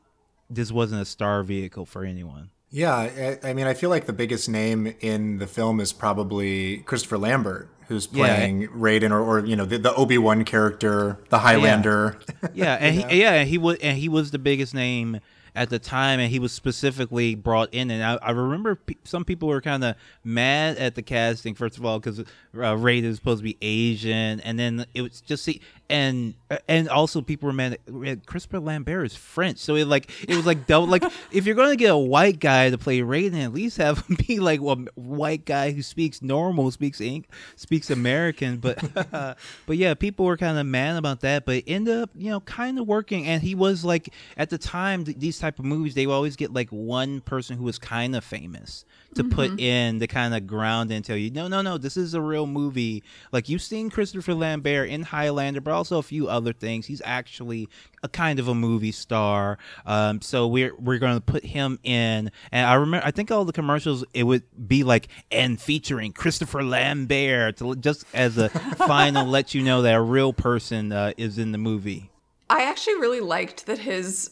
This 0.50 0.72
wasn't 0.72 1.02
a 1.02 1.04
star 1.04 1.42
vehicle 1.42 1.84
for 1.84 2.04
anyone. 2.04 2.48
Yeah, 2.70 2.94
I, 2.94 3.38
I, 3.42 3.52
mean, 3.52 3.66
I 3.66 3.74
feel 3.74 3.90
like 3.90 4.06
the 4.06 4.12
biggest 4.12 4.48
name 4.48 4.94
in 5.00 5.38
the 5.38 5.46
film 5.46 5.80
is 5.80 5.92
probably 5.92 6.78
Christopher 6.78 7.18
Lambert, 7.18 7.68
who's 7.88 8.06
playing 8.06 8.62
yeah. 8.62 8.68
Raiden, 8.68 9.10
or, 9.10 9.20
or 9.20 9.44
you 9.44 9.56
know, 9.56 9.66
the, 9.66 9.78
the 9.78 9.94
Obi 9.94 10.16
Wan 10.16 10.44
character, 10.44 11.18
the 11.28 11.38
Highlander. 11.38 12.18
Yeah, 12.42 12.48
yeah 12.54 12.74
and 12.74 12.94
he, 12.94 13.20
yeah, 13.20 13.44
he 13.44 13.58
was, 13.58 13.78
and 13.78 13.96
he 13.98 14.08
was 14.08 14.30
the 14.30 14.38
biggest 14.38 14.74
name 14.74 15.20
at 15.58 15.70
the 15.70 15.78
time, 15.80 16.20
and 16.20 16.30
he 16.30 16.38
was 16.38 16.52
specifically 16.52 17.34
brought 17.34 17.74
in. 17.74 17.90
And 17.90 18.04
I, 18.04 18.14
I 18.22 18.30
remember 18.30 18.76
pe- 18.76 18.94
some 19.02 19.24
people 19.24 19.48
were 19.48 19.60
kind 19.60 19.82
of 19.82 19.96
mad 20.22 20.76
at 20.76 20.94
the 20.94 21.02
casting. 21.02 21.56
First 21.56 21.76
of 21.76 21.84
all, 21.84 21.98
because 21.98 22.20
uh, 22.20 22.76
is 22.86 23.16
supposed 23.16 23.40
to 23.40 23.44
be 23.44 23.58
Asian, 23.60 24.38
and 24.40 24.56
then 24.56 24.86
it 24.94 25.02
was 25.02 25.20
just 25.20 25.42
see, 25.42 25.60
and 25.90 26.34
and 26.68 26.88
also 26.88 27.22
people 27.22 27.46
were 27.46 27.52
mad. 27.52 27.78
Christopher 28.26 28.60
Lambert 28.60 29.06
is 29.06 29.16
French, 29.16 29.58
so 29.58 29.74
it 29.74 29.86
like 29.86 30.10
it 30.28 30.36
was 30.36 30.44
like 30.44 30.66
double. 30.66 30.86
like 30.86 31.02
if 31.32 31.46
you're 31.46 31.54
going 31.54 31.70
to 31.70 31.76
get 31.76 31.90
a 31.90 31.96
white 31.96 32.40
guy 32.40 32.70
to 32.70 32.76
play 32.76 33.00
Raiden, 33.00 33.42
at 33.42 33.54
least 33.54 33.78
have 33.78 34.06
him 34.06 34.16
be 34.26 34.38
like 34.38 34.60
a 34.60 34.74
white 34.94 35.44
guy 35.46 35.70
who 35.72 35.82
speaks 35.82 36.20
normal, 36.20 36.70
speaks 36.70 37.00
ink, 37.00 37.28
speaks 37.56 37.90
American. 37.90 38.58
But 38.58 38.82
but 39.66 39.76
yeah, 39.76 39.94
people 39.94 40.26
were 40.26 40.36
kind 40.36 40.58
of 40.58 40.66
mad 40.66 40.96
about 40.96 41.20
that. 41.20 41.46
But 41.46 41.56
it 41.56 41.64
ended 41.66 41.96
up 41.96 42.10
you 42.14 42.30
know 42.30 42.40
kind 42.40 42.78
of 42.78 42.86
working, 42.86 43.26
and 43.26 43.42
he 43.42 43.54
was 43.54 43.84
like 43.84 44.12
at 44.36 44.50
the 44.50 44.58
time 44.58 45.04
th- 45.04 45.18
these 45.18 45.38
type 45.38 45.58
of 45.58 45.64
movies 45.64 45.94
they 45.94 46.06
would 46.06 46.14
always 46.14 46.36
get 46.36 46.52
like 46.52 46.68
one 46.68 47.20
person 47.22 47.56
who 47.56 47.64
was 47.64 47.78
kind 47.78 48.14
of 48.14 48.24
famous 48.24 48.84
to 49.14 49.22
mm-hmm. 49.22 49.34
put 49.34 49.60
in 49.60 49.98
the 49.98 50.06
kind 50.06 50.34
of 50.34 50.46
ground 50.46 50.90
and 50.90 51.04
tell 51.04 51.16
you 51.16 51.30
no 51.30 51.48
no 51.48 51.62
no 51.62 51.78
this 51.78 51.96
is 51.96 52.14
a 52.14 52.20
real 52.20 52.46
movie 52.46 53.02
like 53.32 53.48
you've 53.48 53.62
seen 53.62 53.88
christopher 53.88 54.34
lambert 54.34 54.88
in 54.88 55.02
highlander 55.02 55.60
but 55.60 55.77
also 55.78 55.98
a 55.98 56.02
few 56.02 56.28
other 56.28 56.52
things. 56.52 56.86
He's 56.86 57.02
actually 57.04 57.68
a 58.02 58.08
kind 58.08 58.38
of 58.38 58.48
a 58.48 58.54
movie 58.54 58.92
star. 58.92 59.58
Um, 59.86 60.20
so 60.20 60.46
we're 60.46 60.74
we're 60.76 60.98
going 60.98 61.14
to 61.16 61.20
put 61.20 61.44
him 61.44 61.78
in. 61.82 62.30
And 62.52 62.66
i 62.66 62.74
remember 62.74 63.06
i 63.06 63.10
think 63.10 63.30
all 63.30 63.44
the 63.44 63.52
commercials 63.52 64.04
it 64.12 64.24
would 64.24 64.42
be 64.66 64.84
like 64.84 65.08
and 65.30 65.60
featuring 65.60 66.12
christopher 66.12 66.62
lambert 66.62 67.56
to, 67.58 67.74
just 67.76 68.04
as 68.14 68.38
a 68.38 68.48
final 68.76 69.24
let 69.26 69.54
you 69.54 69.62
know 69.62 69.82
that 69.82 69.94
a 69.94 70.00
real 70.00 70.32
person 70.32 70.92
uh, 70.92 71.12
is 71.16 71.38
in 71.38 71.52
the 71.52 71.58
movie. 71.58 72.10
I 72.50 72.62
actually 72.62 72.96
really 72.96 73.20
liked 73.20 73.66
that 73.66 73.78
his 73.78 74.30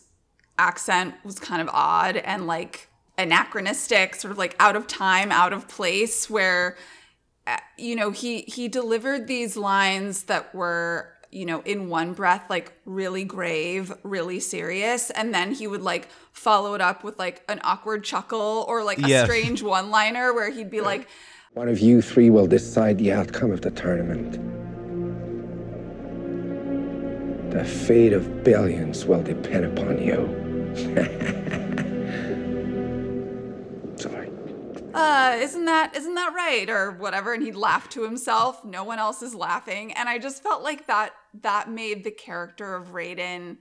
accent 0.58 1.14
was 1.24 1.38
kind 1.38 1.60
of 1.60 1.68
odd 1.72 2.16
and 2.16 2.46
like 2.46 2.88
anachronistic, 3.18 4.14
sort 4.14 4.32
of 4.32 4.38
like 4.38 4.56
out 4.58 4.76
of 4.76 4.86
time, 4.86 5.30
out 5.30 5.52
of 5.52 5.68
place, 5.68 6.30
where 6.30 6.76
uh, 7.46 7.58
you 7.76 7.94
know 7.94 8.10
he 8.10 8.42
he 8.42 8.68
delivered 8.68 9.26
these 9.26 9.56
lines 9.56 10.24
that 10.24 10.54
were 10.54 11.12
you 11.36 11.44
know 11.44 11.60
in 11.62 11.88
one 11.88 12.14
breath 12.14 12.48
like 12.48 12.72
really 12.86 13.24
grave 13.24 13.92
really 14.02 14.40
serious 14.40 15.10
and 15.10 15.34
then 15.34 15.52
he 15.52 15.66
would 15.66 15.82
like 15.82 16.08
follow 16.32 16.74
it 16.74 16.80
up 16.80 17.04
with 17.04 17.18
like 17.18 17.42
an 17.48 17.60
awkward 17.62 18.02
chuckle 18.02 18.64
or 18.68 18.82
like 18.82 18.98
a 18.98 19.08
yes. 19.08 19.24
strange 19.24 19.62
one 19.62 19.90
liner 19.90 20.32
where 20.32 20.50
he'd 20.50 20.70
be 20.70 20.80
like 20.80 21.06
one 21.56 21.70
of 21.70 21.78
you 21.78 22.02
three 22.02 22.28
will 22.28 22.46
decide 22.46 22.98
the 22.98 23.10
outcome 23.10 23.50
of 23.50 23.62
the 23.62 23.70
tournament. 23.70 24.32
The 27.50 27.64
fate 27.64 28.12
of 28.12 28.44
billions 28.44 29.06
will 29.06 29.22
depend 29.22 29.64
upon 29.64 30.02
you 30.02 31.62
Uh, 34.96 35.36
isn't 35.40 35.66
that 35.66 35.94
isn't 35.94 36.14
that 36.14 36.32
right? 36.34 36.70
Or 36.70 36.92
whatever. 36.92 37.34
And 37.34 37.42
he'd 37.42 37.54
laugh 37.54 37.86
to 37.90 38.02
himself. 38.02 38.64
No 38.64 38.82
one 38.82 38.98
else 38.98 39.20
is 39.20 39.34
laughing. 39.34 39.92
And 39.92 40.08
i 40.08 40.18
just 40.18 40.42
felt 40.42 40.62
like 40.62 40.86
that 40.86 41.12
that 41.42 41.70
made 41.70 42.02
the 42.02 42.10
character 42.10 42.74
of 42.74 42.88
Raiden 42.92 43.58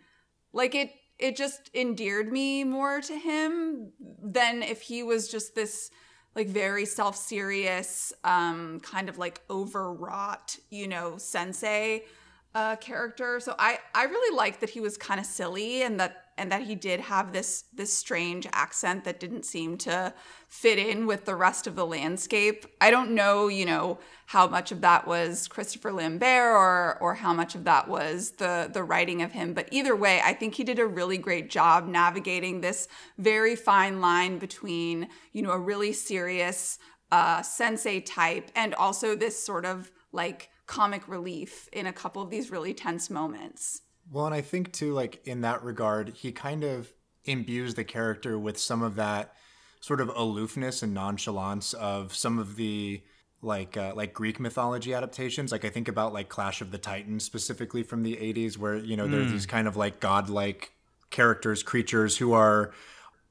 like 0.54 0.74
it 0.76 0.92
it 1.20 1.36
just 1.36 1.70
endeared 1.74 2.32
me 2.32 2.64
more 2.64 3.02
to 3.02 3.18
him 3.18 3.92
than 4.24 4.64
if 4.64 4.82
he 4.82 5.04
was 5.04 5.28
just 5.30 5.56
this 5.56 5.90
like 6.36 6.48
very 6.48 6.86
self-serious 6.86 8.14
um 8.24 8.80
kind 8.80 9.10
of 9.10 9.18
like 9.18 9.42
overwrought 9.50 10.56
you 10.70 10.88
know 10.88 11.18
sensei 11.18 12.06
uh 12.54 12.78
character. 12.78 13.42
So 13.42 13.56
i 13.60 13.80
i 13.94 14.04
really 14.06 14.38
liked 14.38 14.62
that 14.62 14.70
he 14.70 14.80
was 14.80 14.96
kind 14.96 15.20
of 15.20 15.26
silly 15.26 15.84
and 15.84 16.00
that 16.00 16.25
and 16.38 16.52
that 16.52 16.64
he 16.64 16.76
did 16.76 17.00
have 17.00 17.32
this 17.32 17.66
this 17.74 17.94
strange 17.94 18.48
accent 18.52 19.04
that 19.04 19.20
didn't 19.20 19.46
seem 19.46 19.78
to 19.78 20.14
fit 20.48 20.78
in 20.78 21.06
with 21.06 21.26
the 21.26 21.36
rest 21.36 21.68
of 21.68 21.76
the 21.76 21.86
landscape. 21.86 22.66
I 22.82 22.92
don't 22.92 23.12
know, 23.12 23.48
you 23.48 23.66
know, 23.66 24.00
how 24.28 24.48
much 24.48 24.72
of 24.72 24.82
that 24.82 25.08
was 25.08 25.48
Christopher 25.48 25.92
Lambert 25.92 26.54
or 26.54 26.98
or 27.02 27.16
how 27.16 27.34
much 27.34 27.56
of 27.56 27.64
that 27.64 27.88
was 27.88 28.32
the 28.32 28.70
the 28.72 28.84
writing 28.84 29.22
of 29.22 29.32
him, 29.32 29.54
but 29.54 29.70
either 29.72 29.96
way, 29.96 30.22
I 30.24 30.34
think 30.34 30.56
he 30.56 30.64
did 30.64 30.80
a 30.80 30.86
really 30.86 31.18
great 31.18 31.50
job 31.50 31.88
navigating 31.88 32.62
this 32.62 32.88
very 33.18 33.56
fine 33.56 34.02
line 34.02 34.38
between, 34.38 35.08
you 35.32 35.42
know, 35.42 35.52
a 35.52 35.60
really 35.60 35.94
serious 35.94 36.78
uh 37.12 37.42
sensei 37.42 38.00
type 38.02 38.52
and 38.56 38.74
also 38.76 39.16
this 39.16 39.42
sort 39.42 39.66
of 39.66 39.92
like 40.12 40.50
comic 40.66 41.08
relief 41.08 41.70
in 41.72 41.86
a 41.86 41.94
couple 41.94 42.22
of 42.22 42.30
these 42.30 42.50
really 42.50 42.74
tense 42.74 43.10
moments. 43.10 43.82
Well, 44.12 44.26
and 44.26 44.36
I 44.36 44.42
think 44.42 44.72
too, 44.72 44.94
like 44.94 45.22
in 45.26 45.42
that 45.42 45.64
regard, 45.64 46.10
he 46.10 46.32
kind 46.32 46.64
of 46.64 46.94
imbues 47.26 47.74
the 47.74 47.84
character 47.84 48.38
with 48.38 48.58
some 48.58 48.82
of 48.82 48.96
that 48.96 49.34
sort 49.80 50.02
of 50.02 50.10
aloofness 50.16 50.84
and 50.84 50.94
nonchalance 50.94 51.74
of 51.74 52.16
some 52.16 52.40
of 52.40 52.56
the 52.56 53.04
like 53.42 53.78
uh, 53.78 53.94
like 53.96 54.14
Greek 54.14 54.40
mythology 54.40 54.94
adaptations. 54.94 55.52
Like 55.52 55.66
I 55.66 55.70
think 55.70 55.88
about 55.88 56.14
like 56.14 56.30
Clash 56.30 56.62
of 56.62 56.72
the 56.72 56.78
Titans 56.78 57.24
specifically 57.24 57.84
from 57.84 58.04
the 58.04 58.16
80s 58.16 58.58
where 58.58 58.76
you 58.76 58.98
know 58.98 59.08
mm. 59.08 59.12
there's 59.12 59.32
these 59.32 59.46
kind 59.46 59.68
of 59.68 59.78
like 59.78 60.00
godlike 60.00 60.72
characters, 61.12 61.64
creatures 61.64 62.18
who 62.18 62.34
are 62.34 62.74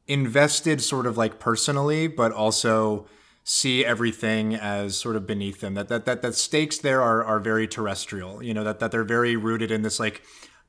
invested 0.06 0.82
sort 0.82 1.06
of 1.06 1.16
like 1.16 1.38
personally 1.38 2.06
but 2.06 2.30
also 2.30 3.06
see 3.42 3.84
everything 3.84 4.54
as 4.54 4.96
sort 4.96 5.16
of 5.16 5.26
beneath 5.26 5.60
them. 5.60 5.74
That 5.74 5.88
that 5.88 6.04
that 6.06 6.22
that 6.22 6.34
stakes 6.34 6.78
there 6.78 7.02
are 7.02 7.24
are 7.24 7.40
very 7.40 7.66
terrestrial. 7.66 8.42
You 8.42 8.54
know 8.54 8.64
that 8.64 8.78
that 8.78 8.90
they're 8.90 9.04
very 9.04 9.36
rooted 9.36 9.70
in 9.70 9.82
this 9.82 9.98
like 9.98 10.22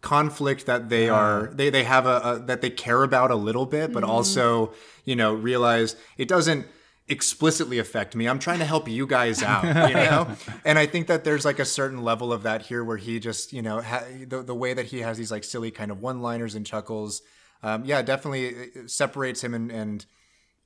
conflict 0.06 0.68
that 0.68 0.88
they 0.88 1.10
are 1.10 1.50
they 1.56 1.72
they 1.72 1.84
have 1.84 2.06
a, 2.06 2.22
a, 2.24 2.40
that 2.40 2.62
they 2.62 2.70
care 2.70 3.02
about 3.02 3.32
a 3.32 3.36
little 3.36 3.66
bit 3.66 3.92
but 3.92 4.04
mm-hmm. 4.04 4.12
also 4.12 4.72
you 5.04 5.16
know 5.16 5.34
realize 5.34 5.96
it 6.20 6.28
doesn't 6.28 6.68
explicitly 7.08 7.78
affect 7.78 8.16
me. 8.16 8.28
I'm 8.28 8.40
trying 8.40 8.60
to 8.60 8.66
help 8.66 8.88
you 8.88 9.06
guys 9.06 9.44
out 9.54 9.64
you 9.64 9.96
know? 9.96 10.28
And 10.64 10.78
i 10.78 10.86
think 10.86 11.08
that 11.08 11.24
there's 11.24 11.44
like 11.44 11.60
a 11.60 11.66
certain 11.66 12.04
level 12.04 12.32
of 12.32 12.44
that 12.44 12.64
here 12.64 12.84
where 12.84 12.98
he 12.98 13.20
just 13.20 13.52
you 13.52 13.64
know 13.64 13.82
ha- 13.82 14.06
the, 14.28 14.44
the 14.44 14.56
way 14.56 14.76
that 14.76 14.86
he 14.86 15.00
has 15.00 15.18
these 15.18 15.32
like 15.32 15.44
silly 15.44 15.72
kind 15.72 15.90
of 15.90 16.00
one 16.02 16.22
liners 16.22 16.54
and 16.54 16.66
chuckles 16.68 17.24
um, 17.64 17.84
yeah 17.84 18.04
definitely 18.04 18.54
separates 18.86 19.44
him 19.44 19.56
and 19.56 19.72
and 19.72 20.06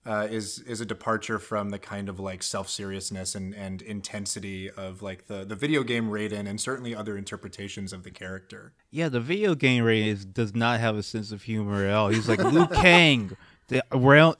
uh, 0.05 0.27
is 0.29 0.59
is 0.59 0.81
a 0.81 0.85
departure 0.85 1.39
from 1.39 1.69
the 1.69 1.79
kind 1.79 2.09
of 2.09 2.19
like 2.19 2.41
self 2.41 2.69
seriousness 2.69 3.35
and, 3.35 3.53
and 3.53 3.81
intensity 3.81 4.69
of 4.69 5.01
like 5.01 5.27
the, 5.27 5.43
the 5.45 5.55
video 5.55 5.83
game 5.83 6.09
Raiden 6.09 6.47
and 6.47 6.59
certainly 6.59 6.95
other 6.95 7.17
interpretations 7.17 7.91
of 7.91 8.03
the 8.03 8.11
character. 8.11 8.73
Yeah, 8.91 9.09
the 9.09 9.19
video 9.19 9.55
game 9.55 9.83
Raiden 9.83 10.07
is, 10.07 10.25
does 10.25 10.55
not 10.55 10.79
have 10.79 10.95
a 10.95 11.03
sense 11.03 11.31
of 11.31 11.43
humor 11.43 11.85
at 11.85 11.93
all. 11.93 12.09
He's 12.09 12.29
like 12.29 12.39
Liu 12.43 12.67
Kang. 12.67 13.35
The 13.67 13.83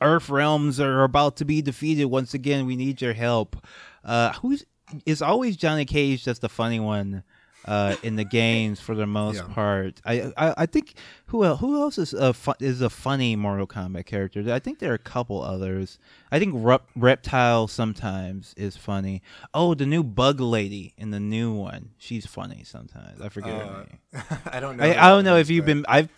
Earth 0.02 0.30
realms 0.30 0.80
are 0.80 1.04
about 1.04 1.38
to 1.38 1.45
be 1.45 1.62
defeated 1.62 2.06
once 2.06 2.34
again. 2.34 2.65
We 2.65 2.76
need 2.76 3.00
your 3.02 3.13
help. 3.13 3.63
Uh, 4.04 4.34
who's 4.34 4.65
is 5.06 5.22
always 5.22 5.56
Johnny 5.56 5.86
Cage? 5.86 6.26
That's 6.26 6.39
the 6.39 6.50
funny 6.50 6.80
one 6.80 7.24
uh, 7.69 7.95
in 8.01 8.15
the 8.15 8.23
games 8.41 8.79
for 8.79 8.95
the 8.95 9.05
most 9.05 9.38
yeah. 9.38 9.53
part. 9.53 10.01
I, 10.03 10.34
I, 10.36 10.53
I 10.58 10.65
think 10.65 10.95
who 11.27 11.43
else, 11.43 11.60
who 11.60 11.79
else 11.79 11.97
is 11.99 12.13
a 12.13 12.34
fu- 12.34 12.53
is 12.60 12.82
a 12.82 12.89
funny 12.89 13.36
Mortal 13.36 13.67
Kombat 13.67 14.08
character? 14.08 14.43
I 14.51 14.58
think 14.60 14.79
there 14.79 14.91
are 14.91 14.95
a 14.95 14.97
couple 14.97 15.41
others. 15.43 15.99
I 16.32 16.39
think 16.39 16.53
Rep- 16.58 16.89
Reptile 16.95 17.67
sometimes 17.67 18.55
is 18.58 18.75
funny. 18.75 19.21
Oh, 19.53 19.75
the 19.75 19.86
new 19.86 20.03
Bug 20.03 20.41
Lady 20.41 20.93
in 20.97 21.12
the 21.12 21.19
new 21.19 21.53
one, 21.53 21.91
she's 21.99 22.25
funny 22.25 22.63
sometimes. 22.65 23.21
I 23.21 23.29
forget 23.29 23.53
uh, 23.53 23.60
her 23.60 23.86
name. 23.86 24.23
I 24.51 24.60
don't 24.60 24.77
know. 24.77 24.84
I, 24.84 25.05
I 25.05 25.10
don't 25.10 25.23
know 25.23 25.38
if 25.38 25.49
you've 25.51 25.65
been. 25.65 25.86
I've 25.88 26.10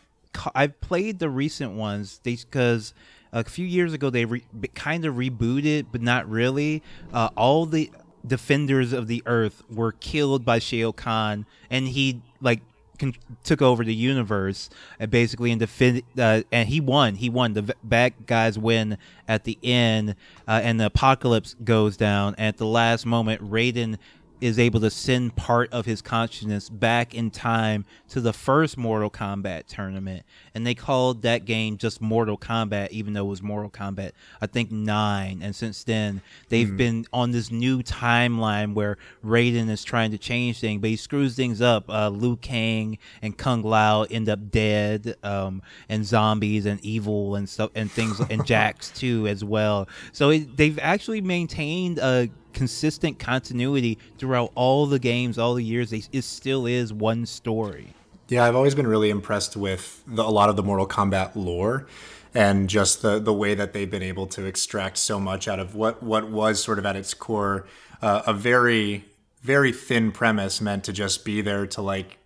I've 0.55 0.79
played 0.79 1.19
the 1.19 1.29
recent 1.29 1.73
ones 1.73 2.21
because 2.23 2.93
a 3.33 3.43
few 3.43 3.65
years 3.65 3.91
ago 3.93 4.09
they 4.09 4.23
re- 4.23 4.43
kind 4.73 5.03
of 5.03 5.15
rebooted, 5.15 5.87
but 5.91 6.01
not 6.01 6.29
really. 6.29 6.81
Uh, 7.13 7.29
all 7.35 7.65
the 7.65 7.91
defenders 8.25 8.93
of 8.93 9.07
the 9.07 9.23
earth 9.25 9.63
were 9.69 9.91
killed 9.93 10.45
by 10.45 10.59
Shao 10.59 10.91
Kahn, 10.91 11.45
and 11.69 11.87
he 11.87 12.21
like 12.41 12.61
con- 12.99 13.15
took 13.43 13.61
over 13.61 13.83
the 13.83 13.93
universe 13.93 14.69
and 14.99 15.11
basically 15.11 15.51
and 15.51 15.59
defend 15.59 16.03
uh, 16.17 16.43
and 16.51 16.69
he 16.69 16.79
won. 16.79 17.15
He 17.15 17.29
won. 17.29 17.53
The 17.53 17.75
bad 17.83 18.13
guys 18.25 18.57
win 18.57 18.97
at 19.27 19.43
the 19.43 19.57
end, 19.63 20.15
uh, 20.47 20.61
and 20.63 20.79
the 20.79 20.85
apocalypse 20.85 21.55
goes 21.63 21.97
down. 21.97 22.35
And 22.37 22.47
at 22.47 22.57
the 22.57 22.65
last 22.65 23.05
moment, 23.05 23.41
Raiden 23.41 23.97
is 24.41 24.57
able 24.57 24.79
to 24.79 24.89
send 24.89 25.35
part 25.35 25.71
of 25.71 25.85
his 25.85 26.01
consciousness 26.01 26.67
back 26.67 27.13
in 27.13 27.29
time 27.29 27.85
to 28.09 28.19
the 28.19 28.33
first 28.33 28.75
Mortal 28.75 29.09
Kombat 29.09 29.67
tournament. 29.67 30.23
And 30.55 30.65
they 30.65 30.73
called 30.73 31.21
that 31.21 31.45
game 31.45 31.77
just 31.77 32.01
Mortal 32.01 32.37
Kombat, 32.37 32.89
even 32.89 33.13
though 33.13 33.25
it 33.25 33.29
was 33.29 33.43
Mortal 33.43 33.69
Kombat, 33.69 34.11
I 34.41 34.47
think, 34.47 34.71
nine. 34.71 35.41
And 35.43 35.55
since 35.55 35.83
then, 35.83 36.21
they've 36.49 36.67
mm. 36.67 36.77
been 36.77 37.05
on 37.13 37.31
this 37.31 37.51
new 37.51 37.83
timeline 37.83 38.73
where 38.73 38.97
Raiden 39.23 39.69
is 39.69 39.83
trying 39.83 40.09
to 40.11 40.17
change 40.17 40.59
things, 40.59 40.81
but 40.81 40.89
he 40.89 40.95
screws 40.95 41.35
things 41.35 41.61
up. 41.61 41.87
Uh, 41.87 42.09
Liu 42.09 42.35
Kang 42.37 42.97
and 43.21 43.37
Kung 43.37 43.61
Lao 43.61 44.03
end 44.03 44.27
up 44.27 44.49
dead, 44.49 45.15
um, 45.23 45.61
and 45.87 46.03
zombies 46.03 46.65
and 46.65 46.83
evil 46.83 47.35
and 47.35 47.47
stuff, 47.47 47.69
and 47.75 47.91
things, 47.91 48.19
and 48.19 48.45
Jax 48.51 48.89
too, 48.89 49.27
as 49.27 49.43
well. 49.43 49.87
So 50.11 50.31
it, 50.31 50.57
they've 50.57 50.79
actually 50.79 51.21
maintained 51.21 51.99
a 51.99 52.29
consistent 52.53 53.19
continuity 53.19 53.97
throughout 54.17 54.51
all 54.55 54.85
the 54.85 54.99
games, 54.99 55.37
all 55.37 55.53
the 55.53 55.63
years. 55.63 55.91
It 55.93 56.23
still 56.23 56.65
is 56.65 56.93
one 56.93 57.25
story. 57.25 57.93
Yeah, 58.27 58.45
I've 58.45 58.55
always 58.55 58.75
been 58.75 58.87
really 58.87 59.09
impressed 59.09 59.57
with 59.57 60.03
the, 60.07 60.23
a 60.23 60.29
lot 60.31 60.49
of 60.49 60.55
the 60.55 60.63
Mortal 60.63 60.87
Kombat 60.87 61.31
lore. 61.35 61.87
and 62.33 62.69
just 62.69 63.01
the 63.01 63.19
the 63.19 63.33
way 63.33 63.53
that 63.55 63.73
they've 63.73 63.91
been 63.91 64.03
able 64.03 64.25
to 64.27 64.45
extract 64.45 64.97
so 64.97 65.19
much 65.19 65.47
out 65.47 65.59
of 65.59 65.75
what 65.75 66.01
what 66.01 66.29
was 66.29 66.63
sort 66.63 66.79
of 66.79 66.85
at 66.85 66.95
its 66.95 67.13
core 67.13 67.67
uh, 68.01 68.21
a 68.25 68.33
very 68.33 69.03
very 69.41 69.71
thin 69.73 70.11
premise 70.11 70.61
meant 70.61 70.83
to 70.83 70.93
just 70.93 71.25
be 71.25 71.41
there 71.41 71.67
to 71.67 71.81
like 71.81 72.19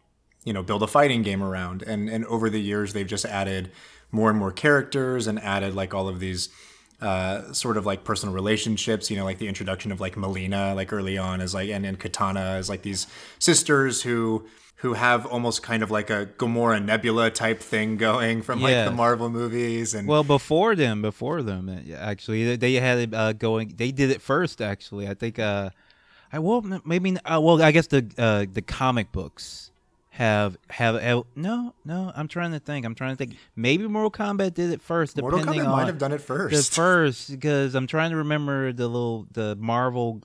you 0.43 0.53
know 0.53 0.61
build 0.61 0.83
a 0.83 0.87
fighting 0.87 1.23
game 1.23 1.41
around 1.41 1.81
and 1.81 2.09
and 2.09 2.25
over 2.25 2.49
the 2.49 2.61
years 2.61 2.93
they've 2.93 3.07
just 3.07 3.25
added 3.25 3.71
more 4.11 4.29
and 4.29 4.37
more 4.37 4.51
characters 4.51 5.27
and 5.27 5.39
added 5.41 5.73
like 5.73 5.93
all 5.93 6.07
of 6.07 6.19
these 6.19 6.49
uh, 7.01 7.51
sort 7.53 7.77
of 7.77 7.85
like 7.85 8.03
personal 8.03 8.33
relationships, 8.33 9.09
you 9.11 9.17
know, 9.17 9.25
like 9.25 9.37
the 9.37 9.47
introduction 9.47 9.91
of 9.91 9.99
like 9.99 10.15
Mileena, 10.15 10.75
like 10.75 10.93
early 10.93 11.17
on, 11.17 11.41
as 11.41 11.53
like 11.53 11.69
and, 11.69 11.85
and 11.85 11.99
Katana 11.99 12.39
as 12.57 12.69
like 12.69 12.81
these 12.83 13.07
sisters 13.39 14.01
who 14.03 14.45
who 14.79 14.93
have 14.93 15.25
almost 15.25 15.63
kind 15.63 15.81
of 15.83 15.89
like 15.89 16.09
a 16.09 16.27
Gamora 16.37 16.83
Nebula 16.83 17.31
type 17.31 17.59
thing 17.61 17.97
going 17.97 18.41
from 18.41 18.61
like 18.61 18.71
the 18.85 18.91
Marvel 18.91 19.29
movies 19.29 19.93
and 19.93 20.07
Well, 20.07 20.23
before 20.23 20.75
them, 20.75 21.01
before 21.01 21.41
them, 21.41 21.69
actually, 21.97 22.45
they- 22.45 22.57
they 22.57 22.73
had 22.75 22.97
it 22.99 23.13
uh, 23.13 23.33
going. 23.33 23.73
They 23.77 23.91
did 23.91 24.11
it 24.11 24.21
first, 24.21 24.61
actually. 24.61 25.07
I 25.07 25.13
think. 25.13 25.39
Uh, 25.39 25.69
I 26.33 26.39
will 26.39 26.61
maybe. 26.83 27.17
Uh, 27.19 27.39
well, 27.39 27.61
I 27.61 27.71
guess 27.71 27.87
the 27.87 28.05
uh, 28.17 28.45
the 28.51 28.61
comic 28.61 29.11
books 29.13 29.71
have 30.15 30.57
have 30.69 31.01
have- 31.01 31.25
no, 31.35 31.73
no. 31.83 32.09
I'm 32.15 32.29
trying 32.29 32.53
to 32.53 32.59
think. 32.59 32.85
I'm 32.85 32.95
trying 32.95 33.11
to 33.11 33.17
think. 33.17 33.35
Maybe 33.53 33.85
Mortal 33.85 34.11
Kombat 34.11 34.53
did 34.53 34.71
it 34.71 34.81
first. 34.81 35.19
Mortal 35.19 35.39
depending 35.39 35.63
Kombat 35.63 35.67
on 35.67 35.77
might 35.77 35.87
have 35.87 35.97
done 35.97 36.13
it 36.13 36.21
first. 36.21 36.51
the 36.51 36.57
first. 36.57 36.73
first 36.73 37.31
because 37.31 37.75
I'm 37.75 37.85
trying 37.85 38.11
to 38.11 38.17
remember 38.17 38.71
the 38.71 38.87
little 38.87 39.27
the 39.33 39.57
Marvel 39.57 40.21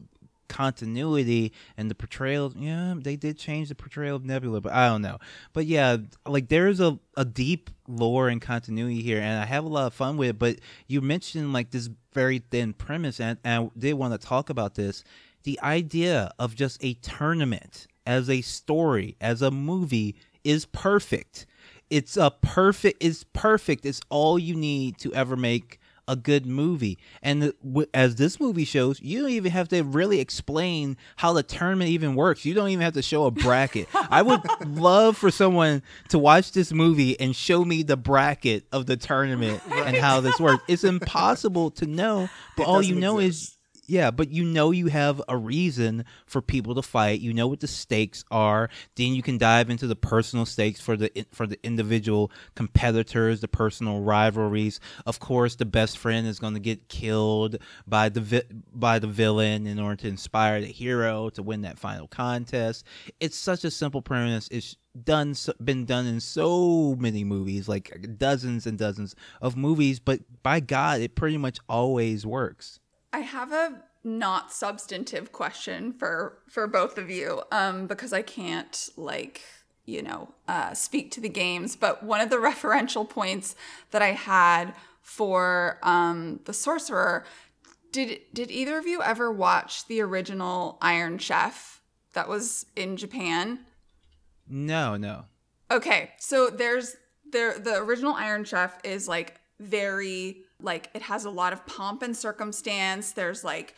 continuity 0.49 1.53
and 1.77 1.91
the 1.91 1.97
portrayal. 1.97 2.53
Yeah, 2.57 2.95
they 2.97 3.17
did 3.17 3.37
change 3.37 3.69
the 3.69 3.75
portrayal 3.75 4.15
of 4.15 4.25
Nebula, 4.25 4.61
but 4.61 4.73
I 4.73 4.87
don't 4.89 5.03
know. 5.03 5.19
But 5.53 5.67
yeah, 5.67 5.97
like 6.25 6.49
there's 6.49 6.79
a, 6.79 6.97
a 7.17 7.25
deep 7.25 7.69
lore 7.89 8.29
and 8.29 8.41
continuity 8.41 9.03
here, 9.03 9.21
and 9.21 9.43
I 9.43 9.45
have 9.45 9.65
a 9.65 9.69
lot 9.69 9.89
of 9.89 9.95
fun 9.95 10.17
with 10.17 10.29
it. 10.31 10.39
But 10.39 10.61
you 10.87 11.01
mentioned 11.01 11.53
like 11.53 11.73
this 11.73 11.91
very 12.13 12.39
thin 12.39 12.75
premise, 12.75 13.19
and, 13.19 13.39
and 13.43 13.65
I 13.65 13.79
did 13.79 13.95
want 13.95 14.21
to 14.21 14.25
talk 14.25 14.51
about 14.51 14.77
this. 14.77 15.03
The 15.43 15.59
idea 15.63 16.31
of 16.39 16.55
just 16.55 16.85
a 16.85 16.95
tournament 16.95 17.89
as 18.07 18.29
a 18.31 18.41
story, 18.41 19.17
as 19.21 19.43
a 19.43 19.51
movie, 19.51 20.17
is 20.45 20.67
perfect. 20.67 21.47
It's 21.91 22.17
a 22.17 22.31
perfect. 22.31 23.03
It's 23.03 23.25
perfect. 23.33 23.85
It's 23.85 24.01
all 24.11 24.39
you 24.39 24.55
need 24.55 24.99
to 24.99 25.13
ever 25.15 25.37
make 25.37 25.81
a 26.11 26.17
good 26.17 26.45
movie. 26.45 26.99
And 27.23 27.53
as 27.95 28.17
this 28.17 28.41
movie 28.41 28.65
shows, 28.65 29.01
you 29.01 29.21
don't 29.21 29.31
even 29.31 29.53
have 29.53 29.69
to 29.69 29.83
really 29.83 30.19
explain 30.19 30.97
how 31.17 31.33
the 31.33 31.45
tournament 31.45 31.91
even 31.91 32.17
works. 32.17 32.45
You 32.45 32.53
don't 32.53 32.69
even 32.69 32.83
have 32.83 32.95
to 32.95 33.03
show 33.03 33.27
a 33.27 33.31
bracket. 33.31 33.89
I 33.95 34.23
would 34.23 34.41
love 34.67 35.17
for 35.17 35.31
someone 35.31 35.83
to 36.09 36.19
watch 36.19 36.51
this 36.51 36.73
movie 36.73 37.19
and 37.21 37.35
show 37.35 37.65
me 37.65 37.85
the 37.85 37.97
bracket 37.97 38.67
of 38.73 38.87
the 38.87 38.97
tournament 38.97 39.63
and 39.71 39.97
how 39.97 40.21
this 40.21 40.41
works. 40.41 40.65
It's 40.67 40.83
impossible 40.83 41.71
to 41.73 41.87
know, 41.87 42.29
but 42.57 42.67
all 42.67 42.83
you 42.83 42.97
know 42.97 43.21
exist. 43.21 43.53
is 43.53 43.57
yeah, 43.91 44.13
but 44.13 44.31
you 44.31 44.45
know 44.45 44.71
you 44.71 44.87
have 44.87 45.21
a 45.29 45.37
reason 45.37 46.05
for 46.25 46.41
people 46.41 46.77
to 46.77 46.83
fight. 46.83 47.21
You 47.21 47.35
know 47.35 47.49
what 47.49 47.59
the 47.59 47.67
stakes 47.67 48.25
are. 48.31 48.71
Then 48.95 49.15
you 49.15 49.23
can 49.23 49.37
dive 49.37 49.69
into 49.69 49.89
the 49.89 49.97
personal 49.97 50.47
stakes 50.47 50.81
for 50.81 50.97
the 50.97 51.11
for 51.33 51.45
the 51.45 51.59
individual 51.65 52.31
competitors, 52.55 53.41
the 53.41 53.49
personal 53.49 54.01
rivalries. 54.01 54.79
Of 55.07 55.19
course, 55.19 55.57
the 55.57 55.65
best 55.65 55.99
friend 55.99 56.25
is 56.29 56.39
going 56.39 56.55
to 56.55 56.61
get 56.61 56.89
killed 56.89 57.57
by 57.85 58.11
the 58.11 58.21
vi- 58.21 58.49
by 58.73 59.01
the 59.01 59.09
villain 59.09 59.67
in 59.67 59.81
order 59.81 59.97
to 59.97 60.09
inspire 60.09 60.61
the 60.61 60.69
hero 60.69 61.29
to 61.31 61.43
win 61.43 61.63
that 61.63 61.77
final 61.77 62.07
contest. 62.07 62.87
It's 63.19 63.37
such 63.37 63.65
a 63.65 63.73
simple 63.73 64.03
premise. 64.03 64.47
It's 64.53 64.77
done 65.03 65.35
been 65.65 65.85
done 65.85 66.07
in 66.07 66.21
so 66.21 66.95
many 66.97 67.25
movies, 67.25 67.69
like 67.69 68.17
dozens 68.17 68.69
and 68.69 68.79
dozens 68.79 69.17
of 69.43 69.57
movies, 69.57 69.99
but 69.99 70.21
by 70.45 70.61
God, 70.61 71.01
it 71.01 71.17
pretty 71.17 71.39
much 71.39 71.59
always 71.69 72.25
works. 72.25 72.79
I 73.13 73.21
have 73.21 73.53
a 73.53 73.83
not 74.03 74.53
substantive 74.53 75.31
question 75.31 75.93
for 75.93 76.39
for 76.49 76.67
both 76.67 76.97
of 76.97 77.11
you 77.11 77.43
um 77.53 77.87
because 77.87 78.13
I 78.15 78.23
can't 78.23 78.89
like 78.97 79.43
you 79.85 80.01
know 80.01 80.33
uh 80.49 80.73
speak 80.73 81.11
to 81.13 81.21
the 81.21 81.29
games 81.29 81.77
but 81.77 82.03
one 82.03 82.23
of 82.23 82.31
the 82.31 82.37
referential 82.51 83.09
points 83.09 83.55
that 83.91 84.01
I 84.01 84.13
had 84.13 84.75
for 85.03 85.79
um 85.83 86.41
the 86.45 86.55
sorcerer 86.55 87.25
did 87.93 88.21
did 88.33 88.51
either 88.51 88.79
of 88.79 88.87
you 88.87 89.03
ever 89.03 89.31
watch 89.31 89.87
the 89.87 90.01
original 90.01 90.79
Iron 90.81 91.19
Chef 91.19 91.83
that 92.15 92.29
was 92.29 92.67
in 92.77 92.97
Japan 92.97 93.61
No, 94.49 94.97
no. 94.97 95.27
Okay, 95.71 96.11
so 96.19 96.51
there's 96.51 96.97
there 97.31 97.59
the 97.59 97.77
original 97.77 98.15
Iron 98.15 98.45
Chef 98.45 98.79
is 98.83 99.07
like 99.07 99.41
very 99.59 100.45
like 100.63 100.91
it 100.95 101.03
has 101.03 101.25
a 101.25 101.31
lot 101.31 101.53
of 101.53 101.65
pomp 101.67 102.03
and 102.03 102.17
circumstance. 102.17 103.13
There's 103.13 103.45
like 103.45 103.75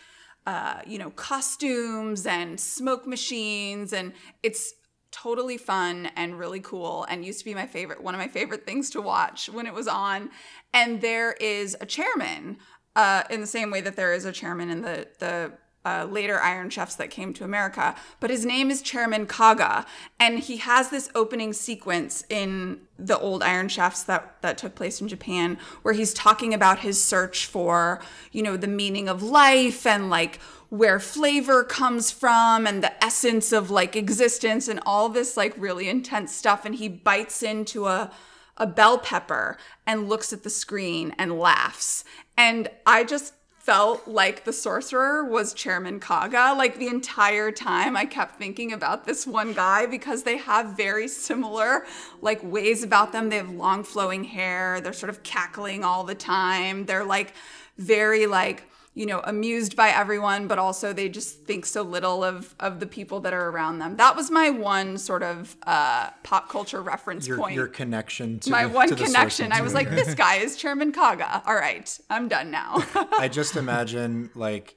uh, 0.46 0.80
you 0.86 0.98
know, 0.98 1.10
costumes 1.10 2.26
and 2.26 2.58
smoke 2.58 3.06
machines 3.06 3.92
and 3.92 4.12
it's 4.42 4.74
totally 5.12 5.58
fun 5.58 6.10
and 6.16 6.38
really 6.38 6.58
cool 6.58 7.04
and 7.04 7.24
used 7.24 7.38
to 7.38 7.44
be 7.44 7.54
my 7.54 7.66
favorite 7.66 8.02
one 8.02 8.14
of 8.14 8.18
my 8.18 8.26
favorite 8.26 8.64
things 8.64 8.88
to 8.90 9.00
watch 9.00 9.48
when 9.48 9.66
it 9.66 9.74
was 9.74 9.86
on. 9.86 10.30
And 10.72 11.00
there 11.00 11.32
is 11.32 11.76
a 11.80 11.86
chairman 11.86 12.58
uh, 12.96 13.22
in 13.30 13.40
the 13.40 13.46
same 13.46 13.70
way 13.70 13.80
that 13.82 13.94
there 13.94 14.12
is 14.14 14.24
a 14.24 14.32
chairman 14.32 14.70
in 14.70 14.82
the 14.82 15.06
the 15.18 15.52
uh, 15.84 16.06
later 16.08 16.40
Iron 16.40 16.70
Chefs 16.70 16.94
that 16.96 17.10
came 17.10 17.32
to 17.34 17.44
America, 17.44 17.94
but 18.20 18.30
his 18.30 18.46
name 18.46 18.70
is 18.70 18.82
Chairman 18.82 19.26
Kaga, 19.26 19.84
and 20.20 20.38
he 20.38 20.58
has 20.58 20.90
this 20.90 21.10
opening 21.14 21.52
sequence 21.52 22.24
in 22.28 22.80
the 22.98 23.18
old 23.18 23.42
Iron 23.42 23.68
Chefs 23.68 24.04
that 24.04 24.40
that 24.42 24.58
took 24.58 24.74
place 24.74 25.00
in 25.00 25.08
Japan, 25.08 25.58
where 25.82 25.94
he's 25.94 26.14
talking 26.14 26.54
about 26.54 26.80
his 26.80 27.02
search 27.02 27.46
for, 27.46 28.00
you 28.30 28.42
know, 28.42 28.56
the 28.56 28.68
meaning 28.68 29.08
of 29.08 29.22
life 29.22 29.84
and 29.84 30.08
like 30.08 30.40
where 30.68 30.98
flavor 30.98 31.64
comes 31.64 32.10
from 32.10 32.66
and 32.66 32.82
the 32.82 33.04
essence 33.04 33.52
of 33.52 33.70
like 33.70 33.94
existence 33.96 34.68
and 34.68 34.80
all 34.86 35.08
this 35.08 35.36
like 35.36 35.52
really 35.58 35.88
intense 35.88 36.34
stuff, 36.34 36.64
and 36.64 36.76
he 36.76 36.88
bites 36.88 37.42
into 37.42 37.86
a 37.86 38.10
a 38.58 38.66
bell 38.66 38.98
pepper 38.98 39.56
and 39.86 40.08
looks 40.08 40.32
at 40.32 40.44
the 40.44 40.50
screen 40.50 41.12
and 41.18 41.38
laughs, 41.38 42.04
and 42.36 42.68
I 42.86 43.02
just 43.02 43.34
felt 43.62 44.08
like 44.08 44.44
the 44.44 44.52
sorcerer 44.52 45.24
was 45.24 45.54
Chairman 45.54 46.00
Kaga. 46.00 46.54
Like 46.58 46.78
the 46.78 46.88
entire 46.88 47.52
time, 47.52 47.96
I 47.96 48.04
kept 48.06 48.36
thinking 48.36 48.72
about 48.72 49.06
this 49.06 49.24
one 49.24 49.52
guy 49.52 49.86
because 49.86 50.24
they 50.24 50.38
have 50.38 50.76
very 50.76 51.06
similar 51.06 51.86
like 52.20 52.42
ways 52.42 52.82
about 52.82 53.12
them. 53.12 53.28
They 53.28 53.36
have 53.36 53.50
long 53.50 53.84
flowing 53.84 54.24
hair. 54.24 54.80
They're 54.80 54.92
sort 54.92 55.10
of 55.10 55.22
cackling 55.22 55.84
all 55.84 56.02
the 56.02 56.14
time. 56.16 56.86
They're 56.86 57.04
like 57.04 57.34
very 57.78 58.26
like 58.26 58.64
you 58.94 59.06
know 59.06 59.20
amused 59.24 59.74
by 59.74 59.88
everyone 59.88 60.46
but 60.46 60.58
also 60.58 60.92
they 60.92 61.08
just 61.08 61.44
think 61.44 61.64
so 61.64 61.82
little 61.82 62.22
of 62.22 62.54
of 62.60 62.80
the 62.80 62.86
people 62.86 63.20
that 63.20 63.32
are 63.32 63.48
around 63.48 63.78
them 63.78 63.96
that 63.96 64.14
was 64.14 64.30
my 64.30 64.50
one 64.50 64.98
sort 64.98 65.22
of 65.22 65.56
uh 65.66 66.10
pop 66.22 66.48
culture 66.48 66.82
reference 66.82 67.26
your, 67.26 67.38
point 67.38 67.54
your 67.54 67.66
connection 67.66 68.38
to 68.38 68.50
my 68.50 68.64
the, 68.64 68.68
one 68.68 68.88
to 68.88 68.94
connection 68.94 69.46
source 69.46 69.58
i 69.58 69.62
was 69.62 69.74
like 69.74 69.88
this 69.90 70.14
guy 70.26 70.36
is 70.36 70.56
chairman 70.56 70.92
kaga 70.92 71.42
all 71.46 71.54
right 71.54 71.98
i'm 72.10 72.28
done 72.28 72.50
now 72.50 72.82
I 73.18 73.28
just 73.28 73.56
imagine 73.56 74.30
like 74.34 74.76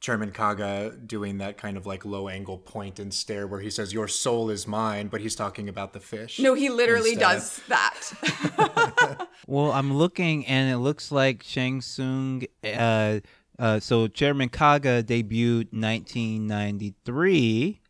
Chairman 0.00 0.30
Kaga 0.30 0.96
doing 1.06 1.38
that 1.38 1.58
kind 1.58 1.76
of 1.76 1.84
like 1.84 2.06
low 2.06 2.28
angle 2.28 2.56
point 2.56 2.98
and 2.98 3.12
stare 3.12 3.46
where 3.46 3.60
he 3.60 3.68
says, 3.68 3.92
Your 3.92 4.08
soul 4.08 4.48
is 4.48 4.66
mine, 4.66 5.08
but 5.08 5.20
he's 5.20 5.36
talking 5.36 5.68
about 5.68 5.92
the 5.92 6.00
fish. 6.00 6.38
No, 6.38 6.54
he 6.54 6.70
literally 6.70 7.12
instead. 7.12 7.28
does 7.28 7.60
that. 7.68 9.28
Well, 9.46 9.72
I'm 9.72 9.92
looking, 9.92 10.46
and 10.46 10.70
it 10.70 10.76
looks 10.76 11.10
like 11.10 11.42
Shang 11.42 11.80
Tsung. 11.80 12.44
Uh, 12.62 13.18
uh, 13.60 13.78
so 13.78 14.08
Chairman 14.08 14.48
Kaga 14.48 15.02
debuted 15.02 15.72
1993, 15.72 17.80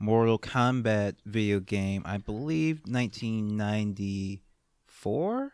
Mortal 0.00 0.38
Kombat 0.38 1.14
video 1.24 1.60
game. 1.60 2.02
I 2.04 2.18
believe 2.18 2.82
1994, 2.86 5.52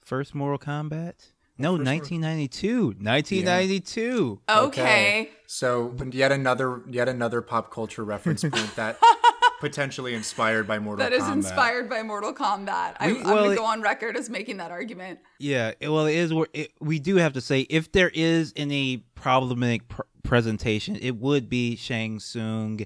first 0.00 0.34
Mortal 0.34 0.58
Kombat. 0.58 1.30
No, 1.56 1.74
1992. 1.74 2.96
1992. 3.00 4.40
okay. 4.48 5.30
So 5.46 5.94
yet 6.10 6.32
another 6.32 6.82
yet 6.90 7.08
another 7.08 7.40
pop 7.42 7.70
culture 7.70 8.04
reference 8.04 8.42
point 8.48 8.74
that 8.74 8.98
potentially 9.64 10.12
inspired 10.14 10.66
by 10.66 10.78
Mortal 10.78 11.02
That 11.04 11.14
is 11.14 11.22
Kombat. 11.22 11.32
inspired 11.32 11.88
by 11.88 12.02
Mortal 12.02 12.34
Kombat. 12.34 12.96
I, 13.00 13.12
We- 13.12 13.18
I'm 13.20 13.24
well, 13.24 13.36
going 13.44 13.50
to 13.50 13.56
go 13.56 13.64
on 13.64 13.80
record 13.80 14.14
as 14.14 14.28
making 14.28 14.58
that 14.58 14.70
argument. 14.70 15.20
Yeah, 15.38 15.72
well, 15.80 16.04
it 16.06 16.14
is. 16.16 16.32
It, 16.52 16.72
we 16.80 16.98
do 16.98 17.16
have 17.16 17.32
to 17.32 17.40
say, 17.40 17.60
if 17.70 17.90
there 17.90 18.10
is 18.12 18.52
any 18.56 18.98
problematic 19.14 19.88
pr- 19.88 20.02
presentation, 20.22 20.96
it 20.96 21.16
would 21.16 21.48
be 21.48 21.76
Shang 21.76 22.20
Tsung. 22.20 22.80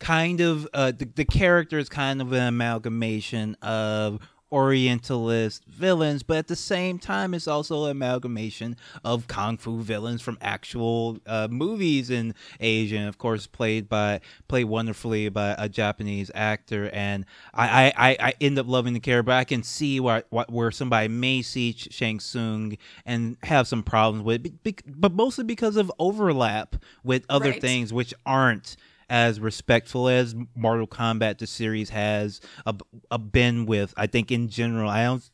Kind 0.00 0.40
of, 0.40 0.66
uh, 0.74 0.90
the, 0.90 1.04
the 1.04 1.24
character 1.24 1.78
is 1.78 1.88
kind 1.88 2.20
of 2.20 2.32
an 2.32 2.42
amalgamation 2.48 3.54
of 3.62 4.18
Orientalist 4.54 5.64
villains, 5.64 6.22
but 6.22 6.36
at 6.36 6.46
the 6.46 6.54
same 6.54 7.00
time, 7.00 7.34
it's 7.34 7.48
also 7.48 7.86
an 7.86 7.90
amalgamation 7.90 8.76
of 9.04 9.26
kung 9.26 9.56
fu 9.56 9.80
villains 9.80 10.22
from 10.22 10.38
actual 10.40 11.18
uh, 11.26 11.48
movies 11.50 12.08
in 12.08 12.34
Asia. 12.60 12.98
And 12.98 13.08
of 13.08 13.18
course, 13.18 13.48
played 13.48 13.88
by 13.88 14.20
played 14.46 14.66
wonderfully 14.66 15.28
by 15.28 15.56
a 15.58 15.68
Japanese 15.68 16.30
actor. 16.36 16.88
And 16.92 17.26
I 17.52 17.92
I, 17.96 18.16
I 18.28 18.34
end 18.40 18.60
up 18.60 18.68
loving 18.68 18.94
the 18.94 19.00
character, 19.00 19.24
but 19.24 19.34
I 19.34 19.44
can 19.44 19.64
see 19.64 19.98
where 19.98 20.22
where 20.30 20.70
somebody 20.70 21.08
may 21.08 21.42
see 21.42 21.72
Shang 21.72 22.20
Tsung 22.20 22.76
and 23.04 23.36
have 23.42 23.66
some 23.66 23.82
problems 23.82 24.24
with, 24.24 24.46
it, 24.64 24.82
but 24.86 25.12
mostly 25.12 25.42
because 25.42 25.76
of 25.76 25.90
overlap 25.98 26.76
with 27.02 27.24
other 27.28 27.50
right. 27.50 27.60
things 27.60 27.92
which 27.92 28.14
aren't 28.24 28.76
as 29.14 29.38
respectful 29.38 30.08
as 30.08 30.34
Mortal 30.56 30.88
Kombat 30.88 31.38
the 31.38 31.46
series 31.46 31.90
has 31.90 32.40
a, 32.66 32.74
a 33.12 33.18
been 33.18 33.64
with. 33.64 33.94
I 33.96 34.08
think 34.08 34.32
in 34.32 34.48
general, 34.48 34.90
I 34.90 35.04
don't. 35.04 35.30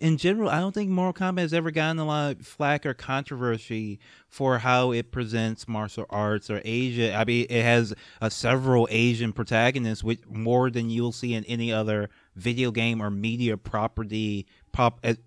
In 0.00 0.18
general, 0.18 0.48
I 0.48 0.60
don't 0.60 0.72
think 0.72 0.88
Mortal 0.88 1.12
Kombat 1.12 1.40
has 1.40 1.52
ever 1.52 1.72
gotten 1.72 1.98
a 1.98 2.04
lot 2.04 2.36
of 2.36 2.46
flack 2.46 2.86
or 2.86 2.94
controversy 2.94 3.98
for 4.28 4.58
how 4.58 4.92
it 4.92 5.10
presents 5.10 5.66
martial 5.66 6.06
arts 6.10 6.48
or 6.48 6.62
Asia. 6.64 7.12
I 7.12 7.24
mean, 7.24 7.46
it 7.50 7.64
has 7.64 7.92
uh, 8.20 8.28
several 8.28 8.86
Asian 8.88 9.32
protagonists, 9.32 10.04
which 10.04 10.20
more 10.30 10.70
than 10.70 10.88
you'll 10.88 11.10
see 11.10 11.34
in 11.34 11.44
any 11.46 11.72
other 11.72 12.08
video 12.36 12.70
game 12.70 13.02
or 13.02 13.10
media 13.10 13.56
property. 13.56 14.46
Pop, 14.70 15.00
as, 15.02 15.18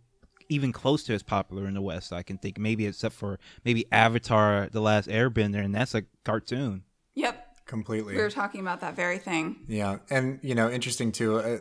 even 0.48 0.72
close 0.72 1.04
to 1.04 1.14
as 1.14 1.24
popular 1.24 1.68
in 1.68 1.74
the 1.74 1.82
West. 1.82 2.14
I 2.14 2.24
can 2.24 2.38
think 2.38 2.58
maybe 2.58 2.86
except 2.86 3.16
for 3.16 3.38
maybe 3.66 3.86
Avatar: 3.92 4.70
The 4.72 4.80
Last 4.80 5.10
Airbender, 5.10 5.62
and 5.62 5.76
that's 5.76 5.94
a 5.94 6.04
cartoon. 6.24 6.84
Yep, 7.16 7.45
completely. 7.66 8.16
We 8.16 8.22
were 8.22 8.30
talking 8.30 8.62
about 8.62 8.82
that 8.82 8.96
very 8.96 9.18
thing. 9.18 9.58
Yeah, 9.68 9.98
and 10.10 10.40
you 10.42 10.56
know, 10.56 10.70
interesting 10.70 11.12
too. 11.12 11.38
Uh, 11.38 11.58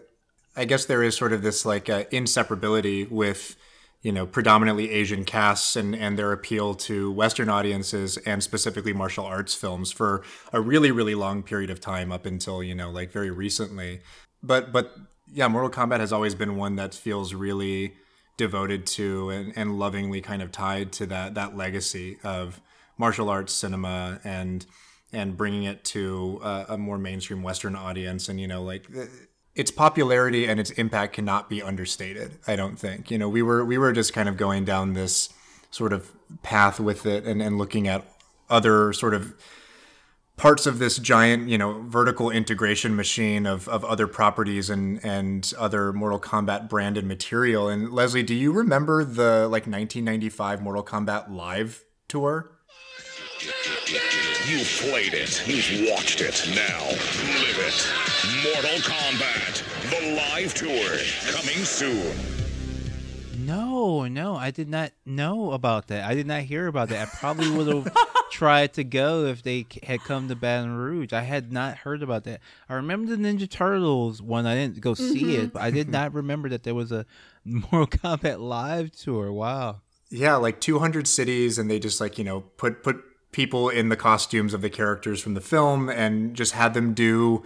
I 0.57 0.64
guess 0.64 0.84
there 0.84 1.02
is 1.02 1.16
sort 1.16 1.32
of 1.32 1.42
this 1.42 1.64
like 1.64 1.88
uh, 1.88 2.05
inseparability 2.05 3.11
with 3.11 3.57
you 4.02 4.12
know 4.12 4.26
predominantly 4.26 4.90
Asian 4.90 5.24
casts 5.24 5.76
and 5.76 5.94
and 5.94 6.18
their 6.18 6.32
appeal 6.32 6.74
to 6.74 7.11
Western 7.11 7.48
audiences 7.48 8.16
and 8.18 8.42
specifically 8.42 8.92
martial 8.92 9.24
arts 9.24 9.55
films 9.55 9.90
for 9.90 10.22
a 10.52 10.61
really 10.61 10.90
really 10.90 11.14
long 11.14 11.42
period 11.42 11.70
of 11.70 11.80
time 11.80 12.12
up 12.12 12.26
until 12.26 12.62
you 12.62 12.74
know 12.74 12.90
like 12.90 13.11
very 13.11 13.30
recently. 13.30 14.00
But 14.42 14.72
but 14.72 14.94
yeah, 15.32 15.48
Mortal 15.48 15.70
Kombat 15.70 16.00
has 16.00 16.12
always 16.12 16.34
been 16.34 16.57
one 16.57 16.76
that 16.76 16.94
feels 16.94 17.34
really 17.34 17.94
devoted 18.36 18.84
to 18.84 19.30
and, 19.30 19.52
and 19.57 19.78
lovingly 19.78 20.20
kind 20.20 20.42
of 20.42 20.52
tied 20.52 20.92
to 20.92 21.07
that 21.07 21.34
that 21.34 21.57
legacy 21.57 22.18
of 22.22 22.61
martial 22.98 23.28
arts 23.28 23.52
cinema 23.52 24.20
and 24.22 24.66
and 25.14 25.36
bringing 25.36 25.64
it 25.64 25.84
to 25.84 26.40
a, 26.42 26.66
a 26.70 26.78
more 26.78 26.98
mainstream 26.98 27.42
Western 27.42 27.76
audience. 27.76 28.28
And, 28.28 28.40
you 28.40 28.48
know, 28.48 28.62
like 28.62 28.88
its 29.54 29.70
popularity 29.70 30.46
and 30.46 30.58
its 30.58 30.70
impact 30.72 31.14
cannot 31.14 31.48
be 31.48 31.62
understated. 31.62 32.38
I 32.46 32.56
don't 32.56 32.78
think, 32.78 33.10
you 33.10 33.18
know, 33.18 33.28
we 33.28 33.42
were, 33.42 33.64
we 33.64 33.78
were 33.78 33.92
just 33.92 34.12
kind 34.12 34.28
of 34.28 34.36
going 34.36 34.64
down 34.64 34.94
this 34.94 35.28
sort 35.70 35.92
of 35.92 36.12
path 36.42 36.80
with 36.80 37.06
it 37.06 37.24
and, 37.24 37.42
and 37.42 37.58
looking 37.58 37.88
at 37.88 38.04
other 38.50 38.92
sort 38.92 39.14
of 39.14 39.34
parts 40.36 40.66
of 40.66 40.78
this 40.78 40.98
giant, 40.98 41.48
you 41.48 41.56
know, 41.56 41.82
vertical 41.82 42.30
integration 42.30 42.96
machine 42.96 43.46
of, 43.46 43.68
of 43.68 43.84
other 43.84 44.06
properties 44.06 44.68
and, 44.68 45.04
and 45.04 45.52
other 45.58 45.92
Mortal 45.92 46.18
Kombat 46.18 46.68
branded 46.68 47.04
material. 47.04 47.68
And 47.68 47.92
Leslie, 47.92 48.22
do 48.22 48.34
you 48.34 48.52
remember 48.52 49.04
the 49.04 49.42
like 49.48 49.66
1995 49.66 50.60
Mortal 50.60 50.84
Kombat 50.84 51.30
live 51.30 51.84
tour? 52.08 52.50
You've 53.41 54.68
played 54.80 55.12
it. 55.12 55.43
You've 55.47 55.91
watched 55.91 56.20
it. 56.20 56.41
Now, 56.55 56.87
live 57.41 57.59
it. 57.59 57.93
Mortal 58.45 58.78
Kombat, 58.80 59.91
the 59.91 60.14
live 60.14 60.55
tour, 60.55 60.99
coming 61.32 61.64
soon. 61.64 62.14
No, 63.45 64.07
no, 64.07 64.37
I 64.37 64.53
did 64.53 64.68
not 64.68 64.93
know 65.05 65.51
about 65.51 65.89
that. 65.89 66.05
I 66.05 66.14
did 66.14 66.26
not 66.28 66.43
hear 66.43 66.68
about 66.68 66.91
that. 66.91 67.09
I 67.09 67.11
probably 67.18 67.51
would 67.51 67.66
have 67.66 67.97
tried 68.30 68.74
to 68.74 68.85
go 68.85 69.24
if 69.24 69.43
they 69.43 69.66
had 69.82 70.01
come 70.01 70.28
to 70.28 70.37
Baton 70.37 70.76
Rouge. 70.76 71.12
I 71.12 71.22
had 71.22 71.53
not 71.53 71.78
heard 71.78 72.03
about 72.05 72.24
that. 72.24 72.41
I 72.68 72.74
remember 72.74 73.14
the 73.14 73.22
Ninja 73.22 73.51
Turtles 73.51 74.22
one. 74.22 74.47
I 74.47 74.55
didn't 74.55 74.80
go 74.80 74.95
see 74.95 75.22
mm-hmm. 75.22 75.43
it, 75.47 75.53
but 75.53 75.62
I 75.62 75.72
did 75.72 75.89
not 75.89 76.14
remember 76.14 76.49
that 76.51 76.62
there 76.62 76.74
was 76.74 76.93
a 76.93 77.05
Mortal 77.45 77.87
Kombat 77.87 78.39
live 78.39 78.93
tour. 78.93 79.32
Wow. 79.32 79.80
Yeah, 80.09 80.37
like 80.37 80.61
200 80.61 81.09
cities, 81.09 81.59
and 81.59 81.68
they 81.68 81.80
just 81.80 82.01
like 82.01 82.16
you 82.16 82.24
know 82.24 82.43
put 82.43 82.85
put 82.85 83.03
people 83.35 83.68
in 83.68 83.89
the 83.89 83.97
costumes 83.97 84.55
of 84.55 84.62
the 84.62 84.70
characters 84.70 85.20
from 85.20 85.35
the 85.35 85.41
film 85.41 85.91
and 85.91 86.35
just 86.37 86.53
had 86.53 86.72
them 86.72 86.95
do 86.95 87.43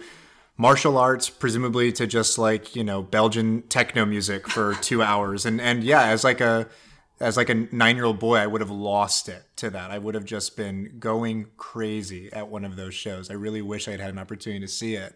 martial 0.55 0.97
arts 0.99 1.29
presumably 1.31 1.91
to 1.91 2.05
just 2.05 2.37
like 2.37 2.75
you 2.75 2.83
know 2.83 3.01
belgian 3.01 3.63
techno 3.63 4.05
music 4.05 4.47
for 4.47 4.75
two 4.81 5.01
hours. 5.01 5.45
And 5.45 5.59
and 5.59 5.83
yeah 5.83 6.03
as 6.03 6.23
like 6.23 6.39
a 6.41 6.67
as 7.19 7.35
like 7.35 7.49
a 7.49 7.55
nine 7.55 7.95
year 7.97 8.05
old 8.05 8.19
boy 8.19 8.37
i 8.37 8.47
would 8.47 8.61
have 8.61 8.69
lost 8.69 9.27
it 9.27 9.43
to 9.57 9.71
that. 9.71 9.89
I 9.89 9.97
would 9.97 10.15
have 10.15 10.25
just 10.25 10.55
been 10.55 10.97
going 10.99 11.47
crazy 11.57 12.31
at 12.31 12.47
one 12.47 12.63
of 12.63 12.75
those 12.75 12.93
shows. 12.93 13.31
I 13.31 13.33
really 13.33 13.63
wish 13.63 13.87
i'd 13.87 13.99
had 13.99 14.11
an 14.11 14.19
opportunity 14.19 14.61
to 14.61 14.71
see 14.71 14.93
it. 14.93 15.15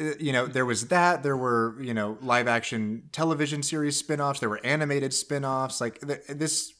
Uh, 0.00 0.12
you 0.20 0.32
know 0.32 0.46
there 0.46 0.64
was 0.64 0.86
that. 0.86 1.24
There 1.24 1.36
were 1.36 1.76
you 1.80 1.94
know 1.94 2.16
live 2.22 2.46
action 2.46 3.08
television 3.10 3.64
series 3.64 3.96
spin-offs. 3.96 4.38
There 4.38 4.48
were 4.48 4.64
animated 4.64 5.12
spin-offs. 5.12 5.80
Like 5.80 6.00
th- 6.06 6.26
this 6.28 6.72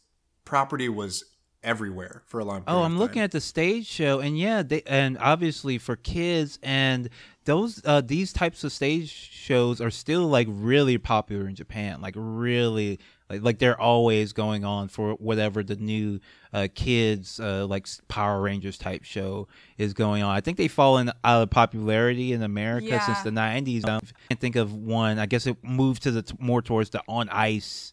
property 0.45 0.88
was 0.88 1.24
everywhere 1.62 2.22
for 2.26 2.40
a 2.40 2.44
long 2.44 2.62
time. 2.62 2.74
Oh, 2.74 2.82
I'm 2.82 2.98
looking 2.98 3.22
at 3.22 3.30
the 3.30 3.40
stage 3.40 3.86
show 3.86 4.20
and 4.20 4.38
yeah, 4.38 4.62
they 4.62 4.82
and 4.86 5.16
obviously 5.18 5.78
for 5.78 5.96
kids 5.96 6.58
and 6.62 7.08
those 7.44 7.80
uh 7.84 8.00
these 8.00 8.32
types 8.32 8.64
of 8.64 8.72
stage 8.72 9.10
shows 9.10 9.80
are 9.80 9.90
still 9.90 10.26
like 10.28 10.46
really 10.50 10.98
popular 10.98 11.48
in 11.48 11.54
Japan. 11.54 12.00
Like 12.00 12.14
really 12.16 12.98
like 13.30 13.42
like 13.42 13.58
they're 13.58 13.80
always 13.80 14.32
going 14.32 14.64
on 14.64 14.88
for 14.88 15.12
whatever 15.14 15.62
the 15.62 15.76
new 15.76 16.20
uh 16.52 16.68
kids 16.74 17.40
uh 17.40 17.66
like 17.66 17.86
Power 18.08 18.40
Rangers 18.40 18.78
type 18.78 19.04
show 19.04 19.48
is 19.78 19.94
going 19.94 20.22
on. 20.22 20.34
I 20.34 20.40
think 20.40 20.56
they've 20.56 20.72
fallen 20.72 21.10
out 21.24 21.42
of 21.42 21.50
popularity 21.50 22.32
in 22.32 22.42
America 22.42 22.86
yeah. 22.86 23.06
since 23.06 23.22
the 23.22 23.30
90s. 23.30 23.84
I 23.84 24.00
can't 24.28 24.40
think 24.40 24.56
of 24.56 24.74
one. 24.74 25.18
I 25.18 25.26
guess 25.26 25.46
it 25.46 25.56
moved 25.62 26.02
to 26.04 26.10
the 26.10 26.22
t- 26.22 26.36
more 26.38 26.62
towards 26.62 26.90
the 26.90 27.02
on 27.08 27.28
ice 27.28 27.92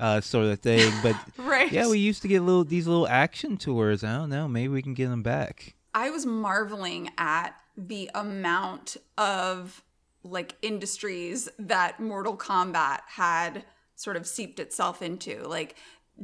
uh, 0.00 0.20
sort 0.20 0.46
of 0.46 0.58
thing. 0.60 0.92
But 1.02 1.16
right. 1.36 1.70
yeah, 1.70 1.88
we 1.88 1.98
used 1.98 2.22
to 2.22 2.28
get 2.28 2.42
little 2.42 2.64
these 2.64 2.86
little 2.86 3.06
action 3.06 3.56
tours. 3.56 4.02
I 4.02 4.16
don't 4.16 4.30
know. 4.30 4.48
Maybe 4.48 4.68
we 4.68 4.82
can 4.82 4.94
get 4.94 5.08
them 5.08 5.22
back. 5.22 5.74
I 5.94 6.10
was 6.10 6.26
marveling 6.26 7.10
at 7.18 7.50
the 7.76 8.10
amount 8.14 8.96
of 9.18 9.82
like 10.22 10.56
industries 10.62 11.48
that 11.58 12.00
Mortal 12.00 12.36
Kombat 12.36 13.00
had 13.06 13.64
sort 13.96 14.16
of 14.16 14.26
seeped 14.26 14.58
itself 14.58 15.02
into. 15.02 15.46
Like 15.46 15.76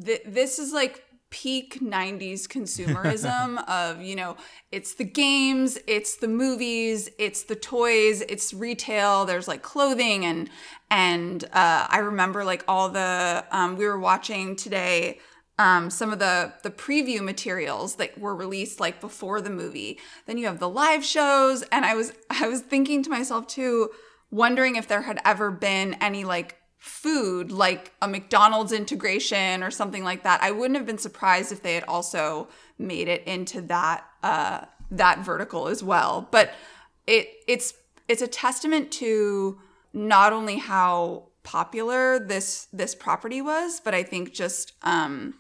th- 0.05 0.23
this 0.27 0.59
is 0.59 0.73
like 0.73 1.05
peak 1.31 1.81
90s 1.81 2.47
consumerism 2.47 3.63
of 3.69 4.01
you 4.01 4.15
know 4.15 4.37
it's 4.71 4.95
the 4.95 5.05
games 5.05 5.79
it's 5.87 6.17
the 6.17 6.29
movies 6.29 7.09
it's 7.19 7.45
the 7.45 7.57
toys 7.57 8.23
it's 8.29 8.55
retail 8.55 9.25
there's 9.25 9.49
like 9.49 9.63
clothing 9.63 10.25
and 10.25 10.49
and 10.91 11.45
uh, 11.53 11.87
i 11.91 11.99
remember 11.99 12.45
like 12.45 12.65
all 12.69 12.89
the 12.89 13.45
um, 13.51 13.77
we 13.77 13.85
were 13.87 13.99
watching 13.99 14.55
today 14.55 15.19
um, 15.59 15.89
some 15.89 16.13
of 16.13 16.19
the 16.19 16.53
the 16.63 16.71
preview 16.71 17.21
materials 17.21 17.97
that 17.97 18.19
were 18.19 18.35
released 18.35 18.79
like 18.79 19.01
before 19.01 19.41
the 19.41 19.49
movie. 19.49 19.99
Then 20.27 20.37
you 20.37 20.47
have 20.49 20.59
the 20.59 20.69
live 20.69 21.05
shows 21.05 21.63
and 21.73 21.85
i 21.85 21.95
was 21.95 22.13
i 22.31 22.47
was 22.47 22.61
thinking 22.61 23.03
to 23.03 23.11
myself 23.11 23.47
too 23.47 23.91
wondering 24.31 24.77
if 24.77 24.87
there 24.89 25.03
had 25.03 25.19
ever 25.25 25.51
been 25.51 25.95
any 25.95 26.25
like 26.25 26.57
food 26.79 27.51
like 27.51 27.93
a 28.01 28.09
McDonald's 28.09 28.73
integration 28.73 29.63
or 29.63 29.71
something 29.71 30.05
like 30.05 30.23
that, 30.23 30.43
I 30.43 30.51
wouldn't 30.51 30.77
have 30.77 30.87
been 30.87 30.99
surprised 30.99 31.53
if 31.53 31.63
they 31.63 31.75
had 31.75 31.85
also 31.85 32.49
made 32.79 33.09
it 33.09 33.25
into 33.25 33.61
that 33.63 34.05
uh, 34.23 34.67
that 34.91 35.21
vertical 35.21 35.69
as 35.69 35.83
well. 35.83 36.29
But 36.31 36.53
it 37.07 37.29
it's 37.47 37.75
it's 38.09 38.23
a 38.23 38.29
testament 38.29 38.91
to 38.93 39.59
not 39.93 40.33
only 40.33 40.59
how 40.59 41.29
popular 41.43 42.19
this 42.19 42.69
this 42.73 42.95
property 42.95 43.41
was, 43.41 43.81
but 43.81 43.95
I 43.95 44.03
think 44.03 44.33
just 44.33 44.73
um, 44.83 45.35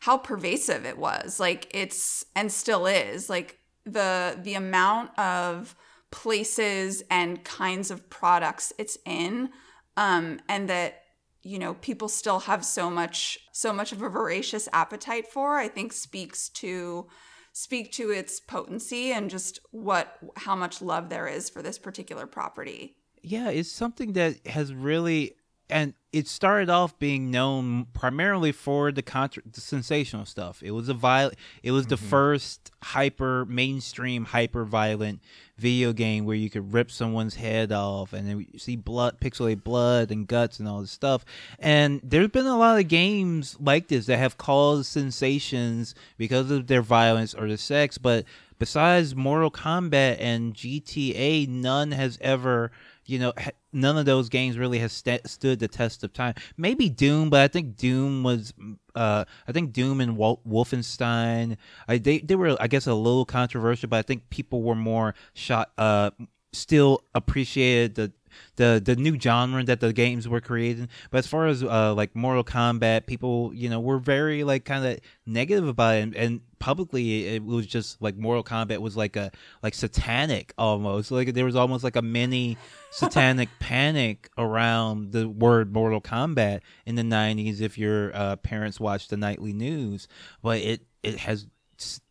how 0.00 0.16
pervasive 0.18 0.84
it 0.84 0.98
was. 0.98 1.38
Like 1.38 1.68
it's 1.72 2.24
and 2.34 2.50
still 2.50 2.86
is. 2.86 3.30
Like 3.30 3.58
the 3.84 4.38
the 4.42 4.54
amount 4.54 5.18
of 5.18 5.76
places 6.10 7.02
and 7.08 7.44
kinds 7.44 7.90
of 7.90 8.10
products 8.10 8.72
it's 8.78 8.98
in 9.06 9.50
um, 10.00 10.40
and 10.48 10.68
that 10.68 11.02
you 11.42 11.58
know 11.58 11.74
people 11.74 12.08
still 12.08 12.40
have 12.40 12.64
so 12.64 12.90
much 12.90 13.38
so 13.52 13.72
much 13.72 13.92
of 13.92 14.02
a 14.02 14.08
voracious 14.08 14.68
appetite 14.72 15.26
for 15.26 15.56
i 15.56 15.68
think 15.68 15.92
speaks 15.92 16.48
to 16.48 17.06
speak 17.52 17.92
to 17.92 18.10
its 18.10 18.40
potency 18.40 19.12
and 19.12 19.30
just 19.30 19.60
what 19.70 20.18
how 20.36 20.54
much 20.54 20.82
love 20.82 21.08
there 21.08 21.26
is 21.26 21.50
for 21.50 21.62
this 21.62 21.78
particular 21.78 22.26
property. 22.26 22.96
Yeah 23.22 23.50
it's 23.50 23.70
something 23.70 24.12
that 24.14 24.46
has 24.46 24.72
really 24.72 25.34
and 25.70 25.94
it 26.12 26.26
started 26.26 26.68
off 26.68 26.98
being 26.98 27.30
known 27.30 27.86
primarily 27.92 28.50
for 28.50 28.90
the 28.90 29.02
contra- 29.02 29.42
the 29.50 29.60
sensational 29.60 30.24
stuff. 30.24 30.62
It 30.62 30.72
was 30.72 30.88
a 30.88 30.94
viol- 30.94 31.30
it 31.62 31.70
was 31.70 31.86
the 31.86 31.94
mm-hmm. 31.94 32.06
first 32.06 32.72
hyper 32.82 33.44
mainstream 33.46 34.24
hyper 34.24 34.64
violent 34.64 35.20
video 35.56 35.92
game 35.92 36.24
where 36.24 36.36
you 36.36 36.50
could 36.50 36.72
rip 36.72 36.90
someone's 36.90 37.36
head 37.36 37.70
off 37.70 38.12
and 38.12 38.26
then 38.26 38.46
you 38.52 38.58
see 38.58 38.74
blood 38.74 39.20
pixelate 39.20 39.62
blood 39.62 40.10
and 40.10 40.26
guts 40.26 40.58
and 40.58 40.66
all 40.66 40.80
this 40.80 40.90
stuff. 40.90 41.24
And 41.58 42.00
there's 42.02 42.28
been 42.28 42.46
a 42.46 42.58
lot 42.58 42.80
of 42.80 42.88
games 42.88 43.56
like 43.60 43.88
this 43.88 44.06
that 44.06 44.18
have 44.18 44.36
caused 44.36 44.86
sensations 44.86 45.94
because 46.16 46.50
of 46.50 46.66
their 46.66 46.82
violence 46.82 47.34
or 47.34 47.46
the 47.46 47.58
sex, 47.58 47.98
but 47.98 48.24
besides 48.58 49.14
Mortal 49.14 49.50
Kombat 49.50 50.16
and 50.18 50.54
GTA, 50.54 51.46
none 51.48 51.92
has 51.92 52.18
ever 52.20 52.72
you 53.10 53.18
know, 53.18 53.32
none 53.72 53.98
of 53.98 54.06
those 54.06 54.28
games 54.28 54.56
really 54.56 54.78
has 54.78 54.92
st- 54.92 55.28
stood 55.28 55.58
the 55.58 55.68
test 55.68 56.04
of 56.04 56.12
time. 56.12 56.34
Maybe 56.56 56.88
Doom, 56.88 57.28
but 57.30 57.40
I 57.40 57.48
think 57.48 57.76
Doom 57.76 58.22
was, 58.22 58.54
uh, 58.94 59.24
I 59.48 59.52
think 59.52 59.72
Doom 59.72 60.00
and 60.00 60.16
Wol- 60.16 60.40
Wolfenstein, 60.48 61.56
I, 61.88 61.98
they 61.98 62.18
they 62.20 62.36
were, 62.36 62.56
I 62.60 62.68
guess, 62.68 62.86
a 62.86 62.94
little 62.94 63.24
controversial, 63.24 63.88
but 63.88 63.96
I 63.98 64.02
think 64.02 64.30
people 64.30 64.62
were 64.62 64.76
more 64.76 65.14
shot, 65.34 65.72
uh, 65.76 66.10
still 66.52 67.02
appreciated 67.14 67.94
the 67.96 68.12
the 68.56 68.80
the 68.84 68.96
new 68.96 69.18
genre 69.18 69.62
that 69.64 69.80
the 69.80 69.92
games 69.92 70.28
were 70.28 70.40
creating. 70.40 70.88
But 71.10 71.18
as 71.18 71.26
far 71.26 71.46
as 71.46 71.62
uh, 71.62 71.94
like 71.94 72.14
Mortal 72.14 72.44
Kombat, 72.44 73.06
people 73.06 73.52
you 73.54 73.68
know 73.68 73.80
were 73.80 73.98
very 73.98 74.44
like 74.44 74.64
kind 74.64 74.84
of 74.84 75.00
negative 75.26 75.68
about 75.68 75.96
it, 75.96 76.02
and, 76.02 76.16
and 76.16 76.40
publicly 76.58 77.26
it 77.26 77.44
was 77.44 77.66
just 77.66 78.00
like 78.00 78.16
Mortal 78.16 78.44
Kombat 78.44 78.78
was 78.78 78.96
like 78.96 79.16
a 79.16 79.30
like 79.62 79.74
satanic 79.74 80.52
almost. 80.58 81.10
Like 81.10 81.34
there 81.34 81.44
was 81.44 81.56
almost 81.56 81.82
like 81.82 81.96
a 81.96 82.02
mini 82.02 82.56
satanic 82.90 83.48
panic 83.58 84.30
around 84.38 85.12
the 85.12 85.28
word 85.28 85.72
Mortal 85.72 86.00
Kombat 86.00 86.60
in 86.86 86.94
the 86.94 87.02
'90s. 87.02 87.60
If 87.60 87.78
your 87.78 88.14
uh, 88.14 88.36
parents 88.36 88.78
watched 88.78 89.10
the 89.10 89.16
nightly 89.16 89.52
news, 89.52 90.06
but 90.42 90.58
it 90.58 90.82
it 91.02 91.18
has 91.18 91.46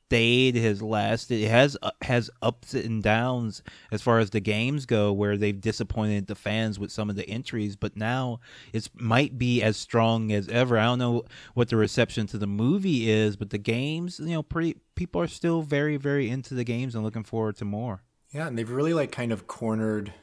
stayed 0.09 0.55
has 0.55 0.81
lasted 0.81 1.39
it 1.41 1.49
has 1.49 1.77
uh, 1.83 1.91
has 2.01 2.31
ups 2.41 2.73
and 2.73 3.03
downs 3.03 3.61
as 3.91 4.01
far 4.01 4.17
as 4.19 4.31
the 4.31 4.39
games 4.39 4.85
go 4.85 5.13
where 5.13 5.37
they've 5.37 5.61
disappointed 5.61 6.25
the 6.25 6.35
fans 6.35 6.79
with 6.79 6.91
some 6.91 7.09
of 7.09 7.15
the 7.15 7.29
entries 7.29 7.75
but 7.75 7.95
now 7.95 8.39
it 8.73 8.89
might 8.95 9.37
be 9.37 9.61
as 9.61 9.77
strong 9.77 10.31
as 10.31 10.47
ever 10.47 10.77
i 10.77 10.83
don't 10.83 10.99
know 10.99 11.23
what 11.53 11.69
the 11.69 11.77
reception 11.77 12.25
to 12.25 12.37
the 12.37 12.47
movie 12.47 13.09
is 13.09 13.35
but 13.35 13.51
the 13.51 13.57
games 13.57 14.19
you 14.19 14.33
know 14.33 14.41
pretty 14.41 14.75
people 14.95 15.21
are 15.21 15.27
still 15.27 15.61
very 15.61 15.95
very 15.95 16.29
into 16.29 16.53
the 16.55 16.63
games 16.63 16.95
and 16.95 17.03
looking 17.03 17.23
forward 17.23 17.55
to 17.55 17.63
more 17.63 18.01
Yeah, 18.31 18.47
and 18.47 18.57
they've 18.57 18.69
really 18.69 18.93
like 18.93 19.11
kind 19.11 19.31
of 19.31 19.47
cornered. 19.47 20.13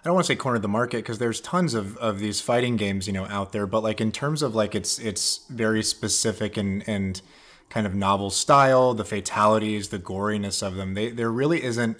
I 0.00 0.04
don't 0.04 0.14
want 0.14 0.26
to 0.26 0.32
say 0.32 0.36
cornered 0.36 0.62
the 0.62 0.68
market 0.68 0.98
because 0.98 1.18
there's 1.18 1.40
tons 1.40 1.74
of, 1.74 1.96
of 1.96 2.18
these 2.18 2.40
fighting 2.40 2.76
games, 2.76 3.06
you 3.06 3.12
know, 3.12 3.26
out 3.26 3.52
there. 3.52 3.66
But 3.66 3.82
like 3.82 4.00
in 4.00 4.12
terms 4.12 4.42
of 4.42 4.54
like 4.54 4.74
it's 4.74 4.98
it's 4.98 5.46
very 5.48 5.82
specific 5.82 6.56
and 6.56 6.84
and 6.88 7.20
kind 7.70 7.86
of 7.86 7.94
novel 7.94 8.30
style, 8.30 8.94
the 8.94 9.04
fatalities, 9.04 9.88
the 9.88 9.98
goriness 9.98 10.62
of 10.62 10.74
them. 10.76 10.94
They 10.94 11.10
there 11.10 11.30
really 11.30 11.62
isn't 11.62 11.98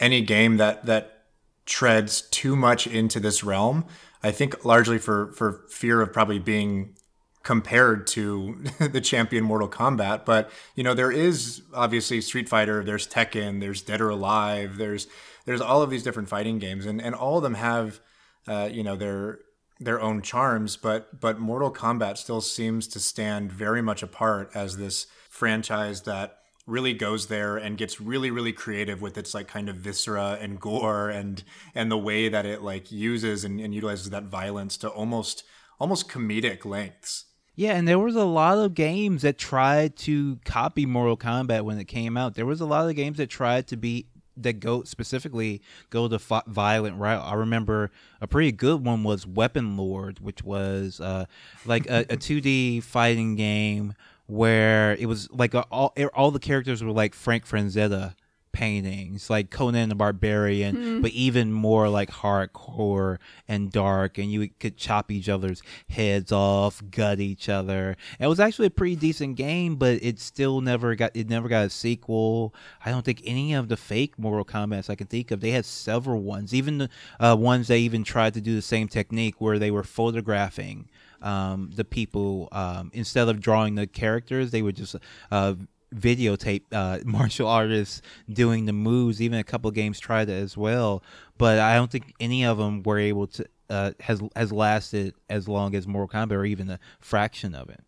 any 0.00 0.22
game 0.22 0.56
that 0.56 0.86
that 0.86 1.24
treads 1.66 2.22
too 2.22 2.56
much 2.56 2.86
into 2.86 3.20
this 3.20 3.44
realm. 3.44 3.84
I 4.22 4.30
think 4.30 4.64
largely 4.64 4.98
for 4.98 5.32
for 5.32 5.64
fear 5.68 6.00
of 6.00 6.12
probably 6.12 6.38
being 6.38 6.96
compared 7.44 8.06
to 8.08 8.64
the 8.80 9.00
champion 9.00 9.44
Mortal 9.44 9.68
Kombat. 9.68 10.24
But 10.24 10.50
you 10.74 10.82
know, 10.82 10.94
there 10.94 11.12
is 11.12 11.62
obviously 11.72 12.20
Street 12.20 12.48
Fighter, 12.48 12.82
there's 12.82 13.06
Tekken, 13.06 13.60
there's 13.60 13.82
Dead 13.82 14.00
or 14.00 14.10
Alive, 14.10 14.76
there's 14.76 15.06
there's 15.44 15.60
all 15.60 15.82
of 15.82 15.90
these 15.90 16.02
different 16.02 16.28
fighting 16.28 16.58
games, 16.58 16.86
and 16.86 17.00
and 17.00 17.14
all 17.14 17.36
of 17.36 17.42
them 17.42 17.54
have 17.54 18.00
uh, 18.48 18.68
you 18.72 18.82
know 18.82 18.96
their 18.96 19.38
their 19.84 20.00
own 20.00 20.22
charms. 20.22 20.76
But 20.76 21.20
but 21.20 21.38
Mortal 21.38 21.72
Kombat 21.72 22.18
still 22.18 22.40
seems 22.40 22.88
to 22.88 23.00
stand 23.00 23.52
very 23.52 23.82
much 23.82 24.02
apart 24.02 24.50
as 24.54 24.76
this 24.76 25.06
franchise 25.28 26.02
that 26.02 26.38
really 26.66 26.94
goes 26.94 27.26
there 27.26 27.56
and 27.56 27.76
gets 27.76 28.00
really 28.00 28.30
really 28.30 28.52
creative 28.52 29.02
with 29.02 29.18
its 29.18 29.34
like 29.34 29.48
kind 29.48 29.68
of 29.68 29.76
viscera 29.76 30.38
and 30.40 30.60
gore 30.60 31.10
and 31.10 31.42
and 31.74 31.90
the 31.90 31.98
way 31.98 32.28
that 32.28 32.46
it 32.46 32.62
like 32.62 32.90
uses 32.90 33.44
and, 33.44 33.60
and 33.60 33.74
utilizes 33.74 34.10
that 34.10 34.24
violence 34.24 34.78
to 34.78 34.88
almost 34.88 35.44
almost 35.78 36.08
comedic 36.08 36.64
lengths 36.64 37.26
Yeah, 37.54 37.74
and 37.74 37.86
there 37.86 37.98
was 37.98 38.16
a 38.16 38.24
lot 38.24 38.58
of 38.58 38.74
games 38.74 39.22
that 39.22 39.36
tried 39.38 39.94
to 39.98 40.38
copy 40.44 40.86
Mortal 40.86 41.16
Kombat 41.16 41.62
when 41.62 41.78
it 41.78 41.84
came 41.84 42.16
out. 42.16 42.34
There 42.34 42.46
was 42.46 42.60
a 42.60 42.66
lot 42.66 42.88
of 42.88 42.96
games 42.96 43.18
that 43.18 43.28
tried 43.28 43.68
to 43.68 43.76
be 43.76 44.08
that 44.36 44.60
go 44.60 44.82
specifically 44.84 45.62
go 45.90 46.08
the 46.08 46.18
fi- 46.18 46.42
violent 46.46 46.98
route. 46.98 47.24
I 47.24 47.34
remember 47.34 47.90
a 48.20 48.26
pretty 48.26 48.52
good 48.52 48.84
one 48.84 49.04
was 49.04 49.26
Weapon 49.26 49.76
Lord, 49.76 50.20
which 50.20 50.42
was 50.42 51.00
uh, 51.00 51.26
like 51.64 51.88
a, 51.88 52.00
a 52.10 52.16
2D 52.16 52.82
fighting 52.82 53.36
game 53.36 53.94
where 54.26 54.94
it 54.94 55.06
was 55.06 55.30
like 55.30 55.54
a, 55.54 55.62
all 55.70 55.94
all 56.14 56.30
the 56.30 56.38
characters 56.38 56.82
were 56.82 56.90
like 56.90 57.14
Frank 57.14 57.46
Frazetta 57.46 58.14
paintings, 58.54 59.28
like 59.28 59.50
Conan 59.50 59.90
the 59.90 59.94
Barbarian, 59.94 61.02
but 61.02 61.10
even 61.10 61.52
more 61.52 61.88
like 61.90 62.10
hardcore 62.10 63.18
and 63.46 63.70
dark, 63.70 64.16
and 64.16 64.32
you 64.32 64.48
could 64.60 64.78
chop 64.78 65.10
each 65.10 65.28
other's 65.28 65.60
heads 65.90 66.32
off, 66.32 66.82
gut 66.90 67.20
each 67.20 67.50
other. 67.50 67.96
It 68.18 68.28
was 68.28 68.40
actually 68.40 68.68
a 68.68 68.70
pretty 68.70 68.96
decent 68.96 69.36
game, 69.36 69.76
but 69.76 70.02
it 70.02 70.18
still 70.20 70.62
never 70.62 70.94
got 70.94 71.10
it 71.14 71.28
never 71.28 71.48
got 71.48 71.66
a 71.66 71.70
sequel. 71.70 72.54
I 72.86 72.90
don't 72.90 73.04
think 73.04 73.20
any 73.26 73.52
of 73.52 73.68
the 73.68 73.76
fake 73.76 74.18
Mortal 74.18 74.44
Kombat's 74.44 74.88
I 74.88 74.94
can 74.94 75.08
think 75.08 75.30
of. 75.30 75.40
They 75.40 75.50
had 75.50 75.66
several 75.66 76.22
ones, 76.22 76.54
even 76.54 76.78
the 76.78 76.88
uh, 77.20 77.36
ones 77.38 77.68
they 77.68 77.80
even 77.80 78.04
tried 78.04 78.34
to 78.34 78.40
do 78.40 78.54
the 78.54 78.62
same 78.62 78.88
technique 78.88 79.40
where 79.40 79.58
they 79.58 79.70
were 79.70 79.84
photographing 79.84 80.88
um, 81.24 81.70
the 81.74 81.84
people 81.84 82.48
um, 82.52 82.90
instead 82.94 83.28
of 83.28 83.40
drawing 83.40 83.74
the 83.74 83.86
characters. 83.86 84.52
They 84.52 84.62
would 84.62 84.76
just 84.76 84.94
uh, 85.30 85.54
videotape 85.94 86.62
uh, 86.72 86.98
martial 87.04 87.48
artists 87.48 88.02
doing 88.28 88.66
the 88.66 88.72
moves. 88.72 89.20
Even 89.22 89.38
a 89.38 89.44
couple 89.44 89.70
games 89.70 90.00
tried 90.00 90.28
it 90.28 90.42
as 90.42 90.56
well, 90.56 91.02
but 91.38 91.58
I 91.58 91.74
don't 91.76 91.90
think 91.90 92.14
any 92.20 92.44
of 92.44 92.58
them 92.58 92.82
were 92.82 92.98
able 92.98 93.26
to 93.28 93.46
uh, 93.70 93.92
has 94.00 94.22
has 94.36 94.52
lasted 94.52 95.14
as 95.30 95.48
long 95.48 95.74
as 95.74 95.86
Mortal 95.86 96.08
Kombat 96.08 96.32
or 96.32 96.44
even 96.44 96.68
a 96.70 96.78
fraction 97.00 97.54
of 97.54 97.68
it. 97.70 97.80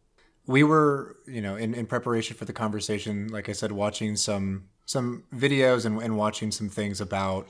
we 0.46 0.62
were 0.62 1.16
you 1.26 1.40
know 1.42 1.56
in, 1.56 1.74
in 1.74 1.86
preparation 1.86 2.36
for 2.36 2.44
the 2.44 2.52
conversation 2.52 3.28
like 3.28 3.48
i 3.48 3.52
said 3.52 3.72
watching 3.72 4.16
some 4.16 4.64
some 4.86 5.24
videos 5.34 5.84
and, 5.84 6.00
and 6.00 6.16
watching 6.16 6.50
some 6.52 6.68
things 6.68 7.00
about 7.00 7.48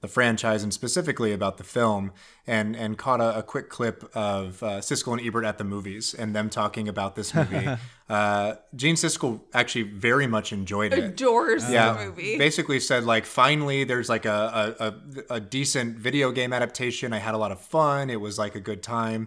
the 0.00 0.08
franchise 0.08 0.62
and 0.62 0.72
specifically 0.72 1.32
about 1.32 1.58
the 1.58 1.64
film 1.64 2.12
and 2.46 2.74
and 2.74 2.96
caught 2.96 3.20
a, 3.20 3.38
a 3.38 3.42
quick 3.42 3.68
clip 3.68 4.04
of 4.14 4.62
uh, 4.62 4.80
Siskel 4.80 5.12
and 5.12 5.26
Ebert 5.26 5.44
at 5.44 5.58
the 5.58 5.64
movies 5.64 6.14
and 6.14 6.34
them 6.34 6.48
talking 6.48 6.88
about 6.88 7.16
this 7.16 7.34
movie. 7.34 7.68
uh, 8.08 8.54
Gene 8.74 8.94
Siskel 8.94 9.40
actually 9.52 9.82
very 9.82 10.26
much 10.26 10.52
enjoyed 10.52 10.92
it. 10.94 11.04
Adores 11.04 11.70
yeah, 11.70 11.92
the 11.92 12.06
movie. 12.06 12.38
basically 12.38 12.80
said 12.80 13.04
like 13.04 13.26
finally 13.26 13.84
there's 13.84 14.08
like 14.08 14.24
a, 14.24 14.74
a, 14.78 14.86
a, 14.86 15.34
a 15.36 15.40
decent 15.40 15.98
video 15.98 16.32
game 16.32 16.52
adaptation. 16.52 17.12
I 17.12 17.18
had 17.18 17.34
a 17.34 17.38
lot 17.38 17.52
of 17.52 17.60
fun. 17.60 18.08
It 18.08 18.20
was 18.20 18.38
like 18.38 18.54
a 18.54 18.60
good 18.60 18.82
time. 18.82 19.26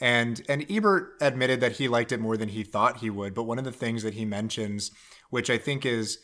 And 0.00 0.42
and 0.48 0.64
Ebert 0.70 1.16
admitted 1.20 1.60
that 1.60 1.72
he 1.72 1.86
liked 1.86 2.12
it 2.12 2.20
more 2.20 2.38
than 2.38 2.48
he 2.48 2.64
thought 2.64 2.98
he 2.98 3.10
would. 3.10 3.34
But 3.34 3.42
one 3.42 3.58
of 3.58 3.64
the 3.64 3.72
things 3.72 4.02
that 4.02 4.14
he 4.14 4.24
mentions, 4.24 4.90
which 5.28 5.50
I 5.50 5.58
think 5.58 5.84
is 5.84 6.18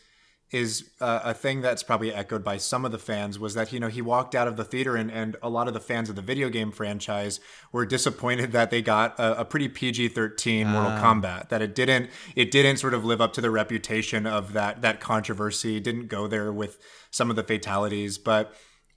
is 0.53 0.91
uh, 1.01 1.21
a 1.23 1.33
thing 1.33 1.61
that's 1.61 1.83
probably 1.83 2.13
echoed 2.13 2.43
by 2.43 2.57
some 2.57 2.85
of 2.85 2.91
the 2.91 2.99
fans 2.99 3.39
was 3.39 3.55
that 3.55 3.73
you 3.73 3.79
know 3.79 3.89
he 3.89 4.03
walked 4.03 4.35
out 4.35 4.49
of 4.49 4.57
the 4.57 4.65
theater 4.65 4.97
and, 4.97 5.11
and 5.11 5.37
a 5.43 5.49
lot 5.49 5.69
of 5.69 5.75
the 5.75 5.81
fans 5.81 6.09
of 6.11 6.17
the 6.17 6.23
video 6.23 6.49
game 6.49 6.73
franchise 6.73 7.39
were 7.73 7.87
disappointed 7.87 8.51
that 8.53 8.71
they 8.71 8.83
got 8.83 9.19
a, 9.19 9.41
a 9.41 9.45
pretty 9.45 9.69
PG-13 9.69 10.67
Mortal 10.67 10.93
Kombat 10.93 11.51
that 11.51 11.63
it 11.63 11.75
didn't 11.75 12.11
it 12.35 12.51
didn't 12.51 12.79
sort 12.79 12.95
of 12.95 13.05
live 13.05 13.21
up 13.21 13.33
to 13.35 13.41
the 13.41 13.51
reputation 13.51 14.27
of 14.27 14.53
that 14.53 14.83
that 14.83 15.01
controversy 15.01 15.77
it 15.77 15.85
didn't 15.85 16.09
go 16.09 16.27
there 16.27 16.53
with 16.53 16.79
some 17.11 17.31
of 17.31 17.37
the 17.37 17.45
fatalities. 17.45 18.19
But 18.19 18.53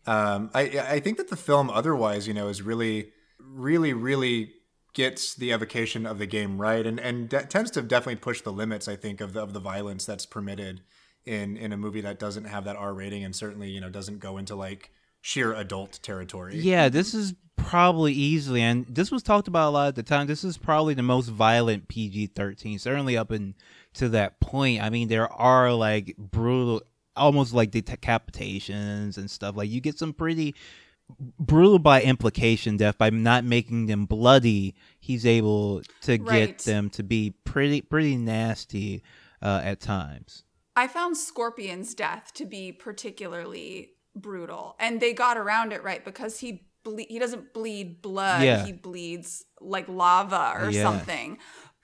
um, 0.08 0.50
I 0.54 0.62
I 0.62 1.00
think 1.00 1.18
that 1.18 1.30
the 1.30 1.38
film 1.38 1.70
otherwise 1.70 2.28
you 2.28 2.34
know 2.34 2.48
is 2.48 2.62
really 2.62 3.12
really 3.40 3.94
really 3.94 4.54
gets 4.94 5.34
the 5.36 5.52
evocation 5.52 6.06
of 6.06 6.20
the 6.20 6.26
game 6.26 6.60
right 6.60 6.86
and 6.86 7.00
and 7.00 7.30
de- 7.30 7.46
tends 7.46 7.72
to 7.72 7.82
definitely 7.82 8.16
push 8.16 8.42
the 8.42 8.52
limits 8.52 8.88
I 8.88 8.96
think 8.96 9.22
of 9.22 9.34
the, 9.34 9.42
of 9.42 9.54
the 9.54 9.60
violence 9.60 10.06
that's 10.06 10.26
permitted 10.26 10.82
in 11.26 11.58
in 11.58 11.72
a 11.72 11.78
movie 11.78 12.02
that 12.02 12.20
doesn't 12.20 12.46
have 12.46 12.66
that 12.66 12.76
R 12.76 12.94
rating 12.94 13.24
and 13.24 13.36
certainly 13.36 13.70
you 13.70 13.80
know 13.82 13.90
doesn't 13.90 14.20
go 14.20 14.38
into 14.38 14.56
like 14.56 14.92
sheer 15.22 15.54
adult 15.54 16.00
territory. 16.02 16.58
Yeah, 16.58 16.90
this 16.90 17.14
is 17.14 17.34
probably 17.56 18.12
easily, 18.14 18.62
and 18.62 18.86
this 18.90 19.10
was 19.12 19.24
talked 19.24 19.48
about 19.48 19.70
a 19.70 19.72
lot 19.72 19.88
at 19.90 19.96
the 19.96 20.04
time. 20.04 20.28
This 20.28 20.44
is 20.44 20.58
probably 20.58 20.94
the 20.96 21.04
most 21.04 21.30
violent 21.30 21.88
PG 21.88 22.28
thirteen, 22.28 22.78
certainly 22.80 23.16
up 23.18 23.32
in 23.32 23.56
to 23.94 24.10
that 24.10 24.40
point. 24.40 24.82
I 24.82 24.90
mean, 24.90 25.08
there 25.08 25.32
are 25.32 25.72
like 25.74 26.16
brutal, 26.18 26.82
almost 27.16 27.54
like 27.54 27.72
decapitations 27.72 29.18
and 29.18 29.30
stuff. 29.30 29.56
Like 29.56 29.70
you 29.70 29.82
get 29.82 29.98
some 30.00 30.14
pretty 30.14 30.56
brutal 31.40 31.80
by 31.80 32.02
implication 32.02 32.78
death 32.78 32.98
by 32.98 33.10
not 33.10 33.44
making 33.44 33.86
them 33.88 34.06
bloody. 34.06 34.74
He's 35.00 35.26
able 35.26 35.82
to 36.02 36.18
get 36.18 36.28
Right. 36.28 36.58
them 36.60 36.90
to 36.92 37.04
be 37.04 37.32
pretty 37.44 37.82
pretty 37.82 38.18
nasty 38.18 39.04
uh, 39.42 39.62
at 39.64 39.80
times. 39.80 40.44
I 40.76 40.88
found 40.88 41.18
Scorpion's 41.18 41.94
death 41.94 42.32
to 42.36 42.46
be 42.46 42.72
particularly 42.72 43.92
brutal, 44.16 44.76
and 44.80 45.00
they 45.00 45.14
got 45.14 45.38
around 45.38 45.74
it 45.74 45.84
right 45.84 46.04
because 46.04 46.40
he 46.40 46.68
ble- 46.84 47.06
he 47.08 47.20
doesn't 47.20 47.54
bleed 47.54 48.02
blood. 48.02 48.44
Yeah. 48.44 48.66
He 48.66 48.72
bleeds 48.72 49.46
like 49.62 49.88
lava 49.88 50.54
or 50.60 50.70
Yeah. 50.70 50.84
something. 50.84 51.38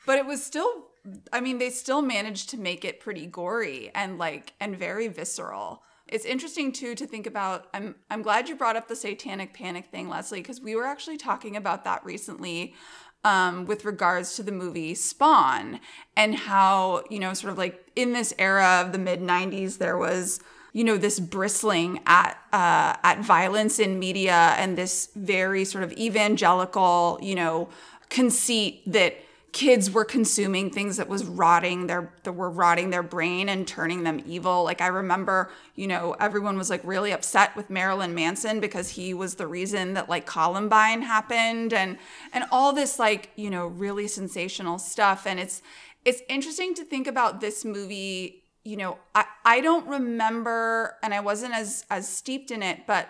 But 0.05 0.17
it 0.17 0.25
was 0.25 0.43
still 0.43 0.87
I 1.31 1.39
mean, 1.39 1.59
they 1.59 1.69
still 1.69 2.01
managed 2.01 2.49
to 2.49 2.57
make 2.59 2.83
it 2.83 2.99
pretty 2.99 3.25
gory 3.25 3.89
and 3.95 4.17
like 4.17 4.53
and 4.59 4.77
very 4.77 5.07
visceral. 5.07 5.81
It's 6.07 6.25
interesting 6.25 6.71
too 6.71 6.93
to 6.95 7.05
think 7.07 7.25
about. 7.25 7.67
I'm 7.73 7.95
I'm 8.11 8.21
glad 8.21 8.49
you 8.49 8.55
brought 8.55 8.75
up 8.75 8.87
the 8.87 8.95
satanic 8.95 9.53
panic 9.53 9.87
thing, 9.87 10.09
Leslie, 10.09 10.41
because 10.41 10.59
we 10.61 10.75
were 10.75 10.85
actually 10.85 11.17
talking 11.17 11.55
about 11.55 11.83
that 11.85 12.03
recently 12.03 12.75
um, 13.23 13.65
with 13.65 13.85
regards 13.85 14.35
to 14.35 14.43
the 14.43 14.51
movie 14.51 14.95
Spawn 14.95 15.79
and 16.15 16.35
how 16.35 17.03
you 17.09 17.19
know, 17.19 17.33
sort 17.33 17.51
of 17.51 17.57
like 17.57 17.91
in 17.95 18.13
this 18.13 18.33
era 18.37 18.81
of 18.85 18.91
the 18.91 18.97
mid 18.97 19.21
'90s, 19.21 19.77
there 19.77 19.97
was 19.97 20.39
you 20.73 20.83
know 20.83 20.97
this 20.97 21.19
bristling 21.19 21.99
at 22.05 22.37
uh, 22.53 22.95
at 23.03 23.19
violence 23.19 23.79
in 23.79 23.99
media 23.99 24.55
and 24.57 24.77
this 24.77 25.09
very 25.15 25.65
sort 25.65 25.83
of 25.83 25.91
evangelical 25.93 27.19
you 27.21 27.35
know 27.35 27.69
conceit 28.09 28.81
that 28.85 29.15
kids 29.51 29.89
were 29.89 30.05
consuming 30.05 30.69
things 30.69 30.97
that 30.97 31.07
was 31.07 31.25
rotting 31.25 31.87
their 31.87 32.13
that 32.23 32.33
were 32.33 32.49
rotting 32.49 32.89
their 32.89 33.03
brain 33.03 33.49
and 33.49 33.67
turning 33.67 34.03
them 34.03 34.21
evil. 34.25 34.63
Like 34.63 34.81
i 34.81 34.87
remember 34.87 35.51
you 35.75 35.87
know 35.87 36.15
everyone 36.19 36.57
was 36.57 36.69
like 36.69 36.81
really 36.83 37.11
upset 37.11 37.55
with 37.55 37.69
marilyn 37.69 38.13
manson 38.13 38.59
because 38.59 38.89
he 38.89 39.13
was 39.13 39.35
the 39.35 39.47
reason 39.47 39.93
that 39.93 40.09
like 40.09 40.25
columbine 40.25 41.01
happened 41.01 41.73
and 41.73 41.97
and 42.33 42.43
all 42.51 42.73
this 42.73 42.99
like 42.99 43.31
you 43.35 43.49
know 43.49 43.67
really 43.67 44.07
sensational 44.07 44.77
stuff. 44.77 45.25
And 45.25 45.39
it's 45.39 45.61
it's 46.05 46.21
interesting 46.29 46.73
to 46.75 46.83
think 46.83 47.07
about 47.07 47.41
this 47.41 47.65
movie 47.65 48.43
you 48.63 48.77
know 48.77 48.97
i 49.15 49.25
i 49.45 49.61
don't 49.61 49.87
remember 49.87 50.95
and 51.01 51.13
i 51.13 51.19
wasn't 51.19 51.53
as 51.53 51.85
as 51.89 52.07
steeped 52.07 52.51
in 52.51 52.61
it 52.61 52.85
but 52.85 53.07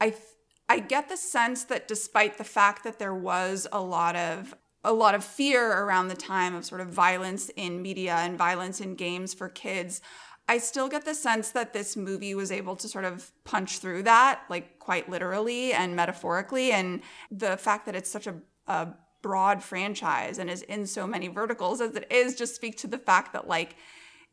i 0.00 0.14
I 0.68 0.78
get 0.78 1.10
the 1.10 1.18
sense 1.18 1.64
that 1.64 1.86
despite 1.86 2.38
the 2.38 2.44
fact 2.44 2.82
that 2.84 2.98
there 2.98 3.14
was 3.14 3.66
a 3.72 3.80
lot 3.82 4.16
of 4.16 4.54
a 4.84 4.92
lot 4.92 5.14
of 5.14 5.24
fear 5.24 5.72
around 5.84 6.08
the 6.08 6.16
time 6.16 6.54
of 6.54 6.64
sort 6.64 6.80
of 6.80 6.88
violence 6.88 7.50
in 7.56 7.82
media 7.82 8.16
and 8.16 8.36
violence 8.36 8.80
in 8.80 8.94
games 8.94 9.32
for 9.32 9.48
kids, 9.48 10.00
I 10.48 10.58
still 10.58 10.88
get 10.88 11.04
the 11.04 11.14
sense 11.14 11.50
that 11.50 11.72
this 11.72 11.96
movie 11.96 12.34
was 12.34 12.50
able 12.50 12.74
to 12.76 12.88
sort 12.88 13.04
of 13.04 13.30
punch 13.44 13.78
through 13.78 14.02
that, 14.04 14.42
like 14.50 14.78
quite 14.78 15.08
literally 15.08 15.72
and 15.72 15.94
metaphorically. 15.94 16.72
And 16.72 17.02
the 17.30 17.56
fact 17.56 17.86
that 17.86 17.94
it's 17.94 18.10
such 18.10 18.26
a, 18.26 18.34
a 18.66 18.88
broad 19.22 19.62
franchise 19.62 20.38
and 20.38 20.50
is 20.50 20.62
in 20.62 20.86
so 20.86 21.06
many 21.06 21.28
verticals 21.28 21.80
as 21.80 21.94
it 21.94 22.10
is 22.10 22.34
just 22.34 22.56
speak 22.56 22.76
to 22.78 22.88
the 22.88 22.98
fact 22.98 23.32
that 23.32 23.46
like 23.46 23.76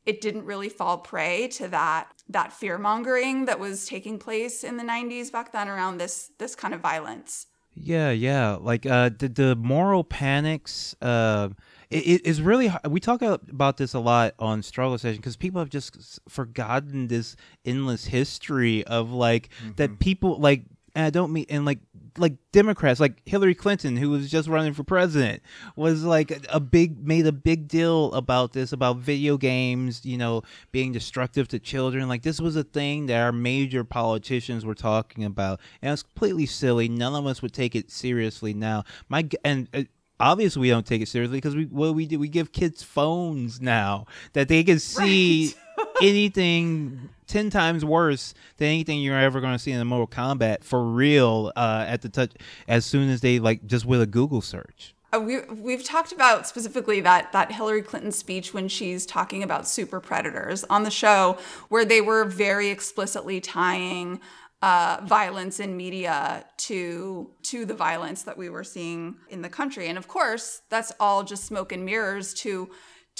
it 0.05 0.21
didn't 0.21 0.45
really 0.45 0.69
fall 0.69 0.97
prey 0.97 1.47
to 1.47 1.67
that 1.67 2.11
that 2.27 2.51
fear 2.51 2.79
mongering 2.79 3.45
that 3.45 3.59
was 3.59 3.85
taking 3.85 4.17
place 4.17 4.63
in 4.63 4.77
the 4.77 4.83
90s 4.83 5.31
back 5.31 5.51
then 5.51 5.69
around 5.69 5.99
this 5.99 6.31
this 6.39 6.55
kind 6.55 6.73
of 6.73 6.81
violence. 6.81 7.45
Yeah, 7.81 8.11
yeah. 8.11 8.57
Like 8.59 8.85
uh, 8.85 9.09
the 9.17 9.29
the 9.29 9.55
moral 9.55 10.03
panics. 10.03 10.95
Uh, 11.01 11.49
it, 11.89 12.25
is 12.25 12.41
really. 12.41 12.71
We 12.87 12.99
talk 12.99 13.21
about 13.21 13.77
this 13.77 13.93
a 13.93 13.99
lot 13.99 14.35
on 14.37 14.61
Struggle 14.61 14.97
Session 14.97 15.17
because 15.17 15.35
people 15.37 15.59
have 15.59 15.69
just 15.69 16.19
forgotten 16.27 17.07
this 17.07 17.35
endless 17.65 18.05
history 18.05 18.83
of 18.85 19.11
like 19.11 19.49
that 19.77 19.99
people 19.99 20.39
like. 20.39 20.63
And 20.95 21.05
I 21.05 21.09
don't 21.11 21.31
mean 21.31 21.45
and 21.49 21.65
like 21.65 21.79
like 22.19 22.33
Democrats 22.51 22.99
like 22.99 23.21
Hillary 23.25 23.55
Clinton 23.55 23.97
who 23.97 24.09
was 24.09 24.29
just 24.29 24.47
running 24.47 24.73
for 24.73 24.83
president 24.83 25.41
was 25.75 26.03
like 26.03 26.45
a, 26.49 26.59
big 26.59 27.05
made 27.05 27.25
a 27.25 27.31
big 27.31 27.67
deal 27.67 28.13
about 28.13 28.53
this 28.53 28.71
about 28.71 28.97
video 28.97 29.37
games 29.37 30.05
you 30.05 30.17
know 30.17 30.41
being 30.71 30.91
destructive 30.91 31.47
to 31.49 31.59
children. 31.59 32.07
Like 32.07 32.23
this 32.23 32.39
was 32.39 32.55
a 32.55 32.63
thing 32.63 33.07
that 33.07 33.21
our 33.21 33.31
major 33.31 33.83
politicians 33.83 34.65
were 34.65 34.75
talking 34.75 35.23
about. 35.23 35.59
And 35.81 35.93
it's 35.93 36.03
completely 36.03 36.45
silly. 36.45 36.89
None 36.89 37.15
of 37.15 37.25
us 37.25 37.41
would 37.41 37.53
take 37.53 37.75
it 37.75 37.91
seriously 37.91 38.53
now. 38.53 38.83
My 39.07 39.27
and 39.43 39.67
uh, 39.73 39.83
obviously 40.19 40.61
we 40.61 40.69
don't 40.69 40.85
take 40.85 41.01
it 41.01 41.07
seriously 41.07 41.37
because 41.37 41.55
we 41.55 41.65
what 41.65 41.95
we 41.95 42.05
do? 42.05 42.19
We 42.19 42.27
give 42.27 42.51
kids 42.51 42.83
phones 42.83 43.61
now 43.61 44.05
that 44.33 44.47
they 44.47 44.63
can 44.63 44.79
see 44.79 45.53
anything 46.01 47.09
10 47.27 47.49
times 47.49 47.85
worse 47.85 48.33
than 48.57 48.67
anything 48.67 49.01
you're 49.01 49.17
ever 49.17 49.39
going 49.39 49.53
to 49.53 49.59
see 49.59 49.71
in 49.71 49.79
a 49.79 49.85
Mortal 49.85 50.07
Kombat 50.07 50.63
for 50.63 50.83
real 50.83 51.51
uh, 51.55 51.85
at 51.87 52.01
the 52.01 52.09
touch 52.09 52.31
as 52.67 52.85
soon 52.85 53.09
as 53.09 53.21
they 53.21 53.39
like 53.39 53.65
just 53.65 53.85
with 53.85 54.01
a 54.01 54.07
Google 54.07 54.41
search. 54.41 54.93
Uh, 55.11 55.19
we, 55.19 55.41
we've 55.41 55.83
talked 55.83 56.11
about 56.11 56.47
specifically 56.47 57.01
that 57.01 57.31
that 57.31 57.51
Hillary 57.51 57.81
Clinton 57.81 58.11
speech 58.11 58.53
when 58.53 58.67
she's 58.67 59.05
talking 59.05 59.41
about 59.41 59.67
super 59.67 59.99
predators 59.99 60.63
on 60.65 60.83
the 60.83 60.91
show, 60.91 61.37
where 61.69 61.83
they 61.85 62.01
were 62.01 62.25
very 62.25 62.69
explicitly 62.69 63.41
tying 63.41 64.19
uh, 64.61 64.99
violence 65.03 65.59
in 65.59 65.75
media 65.75 66.45
to 66.57 67.29
to 67.43 67.65
the 67.65 67.73
violence 67.73 68.23
that 68.23 68.37
we 68.37 68.49
were 68.49 68.63
seeing 68.63 69.15
in 69.29 69.41
the 69.41 69.49
country, 69.49 69.87
and 69.87 69.97
of 69.97 70.07
course, 70.07 70.61
that's 70.69 70.91
all 70.99 71.23
just 71.23 71.45
smoke 71.45 71.71
and 71.71 71.85
mirrors 71.85 72.33
to 72.35 72.69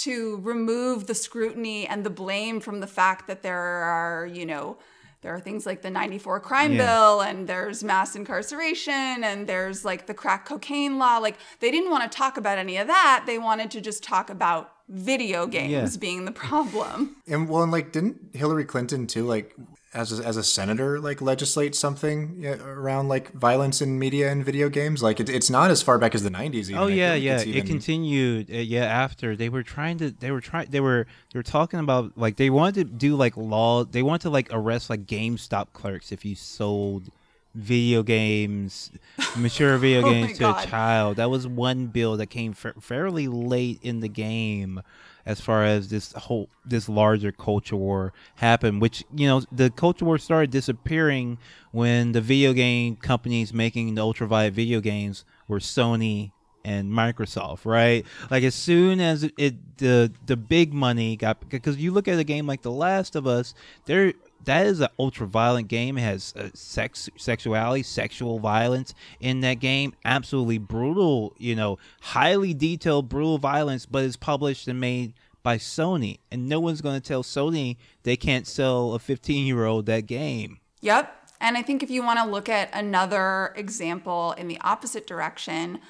to 0.04 0.38
remove 0.42 1.06
the 1.06 1.14
scrutiny 1.14 1.86
and 1.86 2.04
the 2.04 2.10
blame 2.10 2.60
from 2.60 2.80
the 2.80 2.86
fact 2.86 3.26
that 3.26 3.42
there 3.42 3.58
are 3.58 4.26
you 4.26 4.46
know 4.46 4.76
there 5.22 5.34
are 5.34 5.40
things 5.40 5.66
like 5.66 5.82
the 5.82 5.90
94 5.90 6.40
crime 6.40 6.72
Yeah. 6.72 6.86
bill 6.86 7.20
and 7.20 7.46
there's 7.46 7.84
mass 7.84 8.16
incarceration 8.16 9.22
and 9.24 9.46
there's 9.46 9.84
like 9.84 10.06
the 10.06 10.14
crack 10.14 10.46
cocaine 10.46 10.98
law 10.98 11.18
like 11.18 11.36
they 11.60 11.70
didn't 11.70 11.90
want 11.90 12.10
to 12.10 12.16
talk 12.16 12.36
about 12.36 12.56
any 12.58 12.76
of 12.78 12.86
that 12.86 13.24
they 13.26 13.38
wanted 13.38 13.70
to 13.72 13.80
just 13.80 14.02
talk 14.02 14.30
about 14.30 14.72
video 14.88 15.46
games 15.46 15.70
Yeah. 15.70 16.00
being 16.00 16.24
the 16.24 16.32
problem 16.32 17.16
And 17.28 17.48
well, 17.48 17.62
and 17.62 17.70
like, 17.70 17.92
didn't 17.92 18.34
Hillary 18.34 18.64
Clinton 18.64 19.06
too, 19.06 19.24
like, 19.24 19.54
as 19.92 20.18
a, 20.18 20.24
as 20.24 20.36
a 20.36 20.42
senator, 20.44 21.00
like 21.00 21.20
legislate 21.20 21.74
something 21.74 22.46
around 22.46 23.08
like 23.08 23.32
violence 23.32 23.82
in 23.82 23.98
media 23.98 24.30
and 24.30 24.44
video 24.44 24.68
games? 24.68 25.02
Like, 25.02 25.18
it, 25.20 25.28
it's 25.28 25.50
not 25.50 25.70
as 25.70 25.82
far 25.82 25.98
back 25.98 26.14
as 26.14 26.22
the 26.22 26.30
'90s. 26.30 26.54
Even. 26.70 26.76
Oh 26.78 26.86
yeah, 26.86 27.14
yeah. 27.14 27.40
It 27.40 27.48
even- 27.48 27.66
continued. 27.66 28.50
Uh, 28.50 28.58
yeah, 28.58 28.84
after 28.84 29.34
they 29.36 29.48
were 29.48 29.62
trying 29.62 29.98
to, 29.98 30.10
they 30.10 30.30
were 30.30 30.40
trying, 30.40 30.70
they 30.70 30.80
were, 30.80 31.06
they 31.32 31.38
were 31.38 31.42
talking 31.44 31.80
about 31.80 32.16
like 32.16 32.36
they 32.36 32.50
wanted 32.50 32.74
to 32.74 32.84
do 32.84 33.16
like 33.16 33.36
law. 33.36 33.84
They 33.84 34.02
wanted 34.02 34.22
to 34.22 34.30
like 34.30 34.48
arrest 34.52 34.90
like 34.90 35.06
GameStop 35.06 35.68
clerks 35.72 36.12
if 36.12 36.24
you 36.24 36.34
sold 36.36 37.10
video 37.56 38.04
games, 38.04 38.92
mature 39.36 39.76
video 39.78 40.06
Oh 40.06 40.10
games 40.10 40.38
to 40.38 40.56
a 40.56 40.66
child. 40.66 41.16
That 41.16 41.30
was 41.30 41.48
one 41.48 41.88
bill 41.88 42.16
that 42.18 42.28
came 42.28 42.52
fa- 42.52 42.74
fairly 42.80 43.26
late 43.26 43.80
in 43.82 43.98
the 44.00 44.08
game. 44.08 44.82
As 45.26 45.40
far 45.40 45.64
as 45.64 45.88
this 45.88 46.12
whole 46.12 46.48
this 46.64 46.88
larger 46.88 47.32
culture 47.32 47.76
war 47.76 48.12
happened, 48.36 48.80
which 48.80 49.04
you 49.14 49.26
know 49.26 49.42
the 49.52 49.70
culture 49.70 50.04
war 50.04 50.18
started 50.18 50.50
disappearing 50.50 51.38
when 51.72 52.12
the 52.12 52.20
video 52.20 52.52
game 52.52 52.96
companies 52.96 53.52
making 53.52 53.94
the 53.94 54.02
ultraviolet 54.02 54.54
video 54.54 54.80
games 54.80 55.24
were 55.48 55.58
Sony 55.58 56.32
and 56.64 56.90
Microsoft, 56.90 57.64
right? 57.64 58.04
Like 58.30 58.44
as 58.44 58.54
soon 58.54 59.00
as 59.00 59.28
it 59.36 59.78
the 59.78 60.12
the 60.26 60.36
big 60.36 60.72
money 60.72 61.16
got 61.16 61.48
because 61.48 61.76
you 61.76 61.92
look 61.92 62.08
at 62.08 62.18
a 62.18 62.24
game 62.24 62.46
like 62.46 62.62
The 62.62 62.70
Last 62.70 63.16
of 63.16 63.26
Us, 63.26 63.54
there 63.86 64.12
that 64.44 64.66
is 64.66 64.80
an 64.80 64.88
ultra 64.98 65.26
violent 65.26 65.68
game. 65.68 65.98
It 65.98 66.02
has 66.02 66.34
uh, 66.36 66.50
sex, 66.54 67.08
sexuality, 67.16 67.82
sexual 67.82 68.38
violence 68.38 68.94
in 69.20 69.40
that 69.40 69.54
game. 69.54 69.94
Absolutely 70.04 70.58
brutal, 70.58 71.34
you 71.38 71.54
know, 71.54 71.78
highly 72.00 72.54
detailed, 72.54 73.08
brutal 73.08 73.38
violence. 73.38 73.86
But 73.86 74.04
it's 74.04 74.16
published 74.16 74.68
and 74.68 74.80
made 74.80 75.14
by 75.42 75.56
Sony, 75.56 76.18
and 76.30 76.48
no 76.48 76.60
one's 76.60 76.80
going 76.80 77.00
to 77.00 77.06
tell 77.06 77.22
Sony 77.22 77.76
they 78.02 78.16
can't 78.16 78.46
sell 78.46 78.94
a 78.94 78.98
15 78.98 79.46
year 79.46 79.64
old 79.64 79.86
that 79.86 80.06
game. 80.06 80.58
Yep. 80.80 81.16
And 81.40 81.56
I 81.56 81.62
think 81.62 81.82
if 81.82 81.90
you 81.90 82.02
want 82.02 82.18
to 82.18 82.26
look 82.26 82.48
at 82.48 82.68
another 82.74 83.54
example 83.56 84.32
in 84.32 84.48
the 84.48 84.58
opposite 84.60 85.06
direction, 85.06 85.80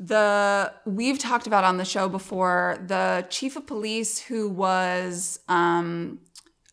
the 0.00 0.72
we've 0.84 1.18
talked 1.18 1.46
about 1.46 1.64
on 1.64 1.76
the 1.76 1.84
show 1.84 2.08
before 2.08 2.78
the 2.86 3.26
chief 3.30 3.56
of 3.56 3.66
police 3.66 4.18
who 4.18 4.48
was 4.48 5.40
um, 5.48 6.20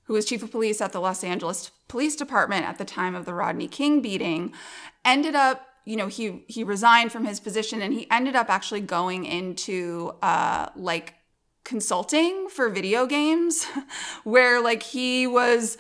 who 0.06 0.14
was 0.14 0.26
chief 0.26 0.44
of 0.44 0.52
police 0.52 0.82
at 0.82 0.92
the 0.92 1.02
Los 1.02 1.24
Angeles 1.24 1.72
Police 1.88 2.16
Department 2.16 2.66
at 2.66 2.78
the 2.78 2.86
time 2.86 3.16
of 3.16 3.26
the 3.26 3.34
Rodney 3.34 3.68
King 3.68 4.02
beating, 4.02 4.54
ended 5.04 5.36
up, 5.36 5.68
you 5.86 5.96
know, 5.96 6.08
he 6.08 6.44
he 6.48 6.64
resigned 6.64 7.12
from 7.12 7.26
his 7.26 7.40
position 7.40 7.82
and 7.82 7.94
he 7.94 8.10
ended 8.10 8.36
up 8.36 8.50
actually 8.50 8.82
going 8.82 9.26
into 9.26 10.14
uh, 10.22 10.70
like 10.76 11.16
consulting 11.64 12.48
for 12.50 12.70
video 12.70 13.06
games, 13.06 13.66
where 14.24 14.62
like 14.62 14.84
he 14.84 15.28
was 15.28 15.78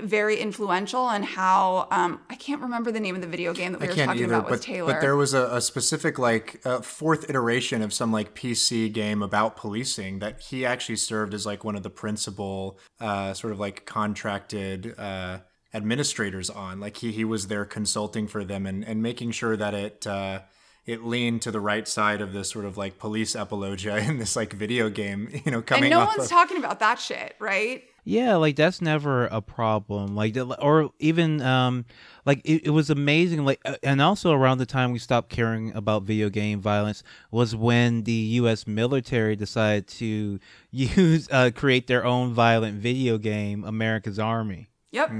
very 0.00 0.38
influential 0.38 1.10
in 1.10 1.22
how 1.22 1.88
um, 1.90 2.20
I 2.30 2.36
can't 2.36 2.60
remember 2.60 2.90
the 2.90 3.00
name 3.00 3.14
of 3.14 3.20
the 3.20 3.26
video 3.26 3.52
game 3.52 3.72
that 3.72 3.80
we 3.80 3.86
I 3.86 3.90
were 3.90 3.94
can't 3.94 4.08
talking 4.08 4.24
either, 4.24 4.34
about 4.34 4.50
with 4.50 4.60
but, 4.60 4.66
Taylor. 4.66 4.92
but 4.94 5.00
there 5.00 5.16
was 5.16 5.34
a, 5.34 5.46
a 5.56 5.60
specific 5.60 6.18
like 6.18 6.60
uh, 6.64 6.80
fourth 6.80 7.28
iteration 7.28 7.82
of 7.82 7.92
some 7.92 8.12
like 8.12 8.34
PC 8.34 8.92
game 8.92 9.22
about 9.22 9.56
policing 9.56 10.18
that 10.20 10.40
he 10.40 10.64
actually 10.66 10.96
served 10.96 11.34
as 11.34 11.46
like 11.46 11.64
one 11.64 11.76
of 11.76 11.82
the 11.82 11.90
principal 11.90 12.78
uh, 13.00 13.34
sort 13.34 13.52
of 13.52 13.60
like 13.60 13.86
contracted 13.86 14.94
uh, 14.98 15.38
administrators 15.74 16.50
on. 16.50 16.80
Like 16.80 16.96
he 16.96 17.12
he 17.12 17.24
was 17.24 17.48
there 17.48 17.64
consulting 17.64 18.26
for 18.26 18.44
them 18.44 18.66
and 18.66 18.84
and 18.84 19.02
making 19.02 19.32
sure 19.32 19.56
that 19.56 19.74
it. 19.74 20.06
Uh, 20.06 20.40
it 20.86 21.02
leaned 21.02 21.42
to 21.42 21.50
the 21.50 21.60
right 21.60 21.86
side 21.88 22.20
of 22.20 22.32
this 22.32 22.48
sort 22.48 22.64
of 22.64 22.76
like 22.76 22.98
police 22.98 23.34
apologia 23.34 23.96
in 24.08 24.18
this 24.18 24.36
like 24.36 24.52
video 24.52 24.88
game, 24.88 25.28
you 25.44 25.50
know, 25.50 25.60
coming 25.60 25.92
and 25.92 26.00
no 26.00 26.06
one's 26.06 26.24
of, 26.24 26.30
talking 26.30 26.58
about 26.58 26.78
that 26.78 27.00
shit, 27.00 27.34
right? 27.40 27.82
Yeah, 28.08 28.36
like 28.36 28.54
that's 28.54 28.80
never 28.80 29.26
a 29.26 29.42
problem. 29.42 30.14
Like, 30.14 30.36
or 30.60 30.92
even 31.00 31.42
um, 31.42 31.84
like 32.24 32.40
it, 32.44 32.66
it 32.66 32.70
was 32.70 32.88
amazing. 32.88 33.44
Like, 33.44 33.60
uh, 33.64 33.74
and 33.82 34.00
also 34.00 34.30
around 34.30 34.58
the 34.58 34.66
time 34.66 34.92
we 34.92 35.00
stopped 35.00 35.28
caring 35.28 35.74
about 35.74 36.04
video 36.04 36.30
game 36.30 36.60
violence 36.60 37.02
was 37.32 37.56
when 37.56 38.04
the 38.04 38.12
U.S. 38.12 38.64
military 38.64 39.34
decided 39.34 39.88
to 39.88 40.38
use 40.70 41.28
uh, 41.32 41.50
create 41.52 41.88
their 41.88 42.04
own 42.04 42.32
violent 42.32 42.78
video 42.78 43.18
game, 43.18 43.64
America's 43.64 44.20
Army. 44.20 44.68
Yep. 44.92 45.10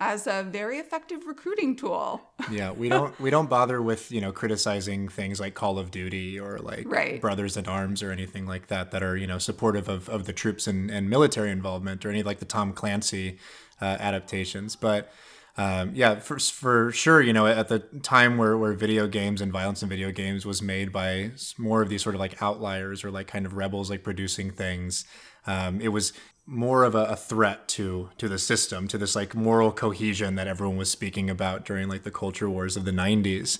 As 0.00 0.26
a 0.26 0.44
very 0.44 0.78
effective 0.78 1.26
recruiting 1.26 1.76
tool. 1.76 2.22
Yeah, 2.48 2.70
we 2.70 2.88
don't 2.88 3.18
we 3.18 3.30
don't 3.30 3.50
bother 3.50 3.82
with 3.82 4.12
you 4.12 4.20
know 4.20 4.30
criticizing 4.30 5.08
things 5.08 5.40
like 5.40 5.54
Call 5.54 5.80
of 5.80 5.90
Duty 5.90 6.38
or 6.38 6.58
like 6.58 6.84
Right. 6.86 7.20
Brothers 7.20 7.56
in 7.56 7.66
Arms 7.66 8.04
or 8.04 8.12
anything 8.12 8.46
like 8.46 8.68
that 8.68 8.92
that 8.92 9.02
are 9.02 9.16
you 9.16 9.26
know 9.26 9.38
supportive 9.38 9.88
of, 9.88 10.08
of 10.08 10.26
the 10.26 10.32
troops 10.32 10.68
and, 10.68 10.88
and 10.88 11.10
military 11.10 11.50
involvement 11.50 12.06
or 12.06 12.10
any 12.10 12.22
like 12.22 12.38
the 12.38 12.44
Tom 12.44 12.72
Clancy 12.72 13.38
uh, 13.80 13.96
adaptations. 13.98 14.76
But 14.76 15.10
um, 15.56 15.90
yeah, 15.94 16.20
for 16.20 16.38
for 16.38 16.92
sure, 16.92 17.20
you 17.20 17.32
know 17.32 17.46
at 17.46 17.66
the 17.68 17.80
time 18.02 18.36
where, 18.38 18.56
where 18.56 18.74
video 18.74 19.08
games 19.08 19.40
and 19.40 19.50
violence 19.50 19.82
in 19.82 19.88
video 19.88 20.12
games 20.12 20.46
was 20.46 20.62
made 20.62 20.92
by 20.92 21.32
more 21.58 21.82
of 21.82 21.88
these 21.88 22.02
sort 22.02 22.14
of 22.14 22.20
like 22.20 22.40
outliers 22.40 23.02
or 23.02 23.10
like 23.10 23.26
kind 23.26 23.44
of 23.44 23.54
rebels 23.54 23.90
like 23.90 24.04
producing 24.04 24.50
things, 24.52 25.04
um, 25.46 25.80
it 25.80 25.88
was 25.88 26.12
more 26.46 26.84
of 26.84 26.94
a, 26.94 27.04
a 27.06 27.16
threat 27.16 27.66
to 27.68 28.10
to 28.18 28.28
the 28.28 28.38
system, 28.38 28.88
to 28.88 28.98
this 28.98 29.16
like 29.16 29.34
moral 29.34 29.72
cohesion 29.72 30.36
that 30.36 30.46
everyone 30.46 30.76
was 30.76 30.90
speaking 30.90 31.28
about 31.28 31.64
during 31.64 31.88
like 31.88 32.04
the 32.04 32.10
culture 32.10 32.48
wars 32.48 32.76
of 32.76 32.84
the 32.84 32.92
'90s. 32.92 33.58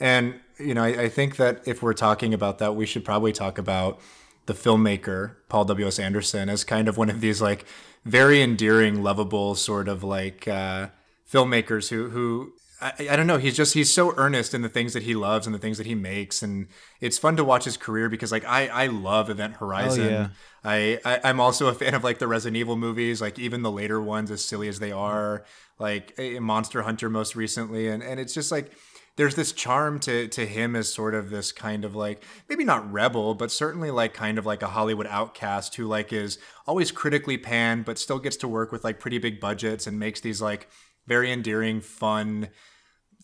And 0.00 0.40
you 0.58 0.74
know, 0.74 0.84
I, 0.84 1.02
I 1.02 1.08
think 1.08 1.36
that 1.36 1.66
if 1.66 1.82
we're 1.82 1.94
talking 1.94 2.32
about 2.32 2.58
that, 2.58 2.76
we 2.76 2.86
should 2.86 3.04
probably 3.04 3.32
talk 3.32 3.58
about 3.58 4.00
the 4.46 4.54
filmmaker 4.54 5.34
Paul 5.48 5.64
W. 5.66 5.86
S. 5.86 5.98
Anderson 5.98 6.48
as 6.48 6.64
kind 6.64 6.88
of 6.88 6.96
one 6.96 7.10
of 7.10 7.20
these 7.20 7.42
like 7.42 7.66
very 8.04 8.40
endearing, 8.40 9.02
lovable 9.02 9.54
sort 9.54 9.88
of 9.88 10.02
like 10.02 10.48
uh, 10.48 10.88
filmmakers 11.30 11.90
who 11.90 12.10
who 12.10 12.52
I, 12.80 13.08
I 13.10 13.16
don't 13.16 13.26
know. 13.26 13.38
He's 13.38 13.56
just 13.56 13.74
he's 13.74 13.92
so 13.92 14.14
earnest 14.16 14.54
in 14.54 14.62
the 14.62 14.68
things 14.68 14.92
that 14.92 15.02
he 15.02 15.14
loves 15.14 15.46
and 15.46 15.54
the 15.54 15.58
things 15.58 15.78
that 15.78 15.86
he 15.86 15.94
makes, 15.94 16.42
and 16.42 16.68
it's 17.00 17.18
fun 17.18 17.36
to 17.36 17.44
watch 17.44 17.64
his 17.64 17.76
career 17.76 18.08
because 18.08 18.30
like 18.30 18.44
I 18.44 18.68
I 18.68 18.86
love 18.86 19.30
Event 19.30 19.56
Horizon. 19.56 20.10
yeah. 20.10 20.28
I, 20.64 21.00
I 21.04 21.20
I'm 21.24 21.40
also 21.40 21.66
a 21.66 21.74
fan 21.74 21.94
of 21.94 22.04
like 22.04 22.18
the 22.18 22.28
Resident 22.28 22.56
Evil 22.56 22.76
movies, 22.76 23.20
like 23.20 23.38
even 23.38 23.62
the 23.62 23.70
later 23.70 24.00
ones, 24.00 24.30
as 24.30 24.44
silly 24.44 24.68
as 24.68 24.78
they 24.78 24.92
are, 24.92 25.44
like 25.78 26.14
eh, 26.18 26.38
Monster 26.38 26.82
Hunter 26.82 27.10
most 27.10 27.34
recently, 27.34 27.88
and 27.88 28.02
and 28.02 28.20
it's 28.20 28.34
just 28.34 28.52
like 28.52 28.72
there's 29.16 29.34
this 29.34 29.50
charm 29.50 29.98
to 29.98 30.28
to 30.28 30.46
him 30.46 30.76
as 30.76 30.92
sort 30.92 31.12
of 31.12 31.30
this 31.30 31.50
kind 31.50 31.84
of 31.84 31.96
like 31.96 32.22
maybe 32.48 32.62
not 32.62 32.90
rebel, 32.92 33.34
but 33.34 33.50
certainly 33.50 33.90
like 33.90 34.14
kind 34.14 34.38
of 34.38 34.46
like 34.46 34.62
a 34.62 34.68
Hollywood 34.68 35.08
outcast 35.08 35.74
who 35.74 35.86
like 35.86 36.12
is 36.12 36.38
always 36.68 36.92
critically 36.92 37.36
panned, 37.36 37.84
but 37.84 37.98
still 37.98 38.20
gets 38.20 38.36
to 38.36 38.46
work 38.46 38.70
with 38.70 38.84
like 38.84 39.00
pretty 39.00 39.18
big 39.18 39.40
budgets 39.40 39.88
and 39.88 39.98
makes 39.98 40.20
these 40.20 40.40
like 40.40 40.68
very 41.08 41.32
endearing, 41.32 41.80
fun 41.80 42.48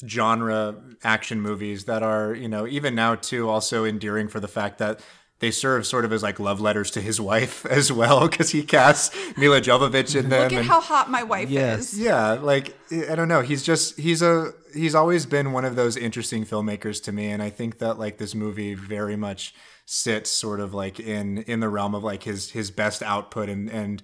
genre 0.06 0.74
action 1.02 1.40
movies 1.40 1.84
that 1.84 2.02
are, 2.02 2.34
you 2.34 2.48
know, 2.48 2.66
even 2.66 2.94
now 2.94 3.14
too, 3.14 3.48
also 3.48 3.84
endearing 3.84 4.28
for 4.28 4.40
the 4.40 4.48
fact 4.48 4.78
that 4.78 5.00
they 5.40 5.50
serve 5.50 5.86
sort 5.86 6.04
of 6.04 6.12
as 6.12 6.22
like 6.22 6.40
love 6.40 6.60
letters 6.60 6.90
to 6.92 7.00
his 7.00 7.20
wife 7.30 7.64
as 7.66 7.92
well, 7.92 8.28
because 8.28 8.50
he 8.50 8.62
casts 8.62 9.14
Milla 9.36 9.60
Jovovich 9.60 10.16
in 10.18 10.28
them. 10.30 10.42
Look 10.44 10.52
at 10.52 10.58
and- 10.60 10.68
how 10.68 10.80
hot 10.80 11.10
my 11.10 11.22
wife 11.22 11.50
Yes. 11.50 11.92
is. 11.92 12.00
yeah, 12.00 12.32
like 12.32 12.76
I 13.08 13.14
don't 13.14 13.28
know. 13.28 13.42
He's 13.42 13.62
just 13.62 13.98
he's 13.98 14.22
a 14.22 14.52
he's 14.74 14.94
always 14.94 15.26
been 15.26 15.52
one 15.52 15.64
of 15.64 15.76
those 15.76 15.96
interesting 15.96 16.44
filmmakers 16.44 17.02
to 17.04 17.12
me, 17.12 17.30
and 17.30 17.42
I 17.42 17.50
think 17.50 17.78
that 17.78 17.98
like 17.98 18.18
this 18.18 18.34
movie 18.34 18.74
very 18.74 19.16
much 19.16 19.54
sits 19.86 20.30
sort 20.30 20.60
of 20.60 20.72
like 20.72 20.98
in 20.98 21.38
in 21.38 21.60
the 21.60 21.68
realm 21.68 21.94
of 21.94 22.02
like 22.02 22.22
his 22.22 22.50
his 22.52 22.70
best 22.70 23.02
output 23.02 23.48
and 23.48 23.68
and 23.70 24.02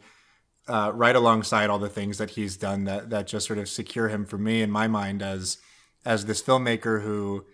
uh, 0.70 0.90
right 0.92 1.16
alongside 1.16 1.68
all 1.68 1.78
the 1.78 1.88
things 1.88 2.18
that 2.18 2.30
he's 2.30 2.56
done 2.56 2.84
that 2.84 3.10
that 3.10 3.26
just 3.26 3.46
sort 3.46 3.58
of 3.58 3.68
secure 3.68 4.08
him 4.08 4.24
for 4.24 4.38
me 4.38 4.62
in 4.62 4.70
my 4.70 4.86
mind 4.86 5.22
as 5.22 5.58
as 6.04 6.26
this 6.26 6.42
filmmaker 6.42 7.02
who 7.02 7.44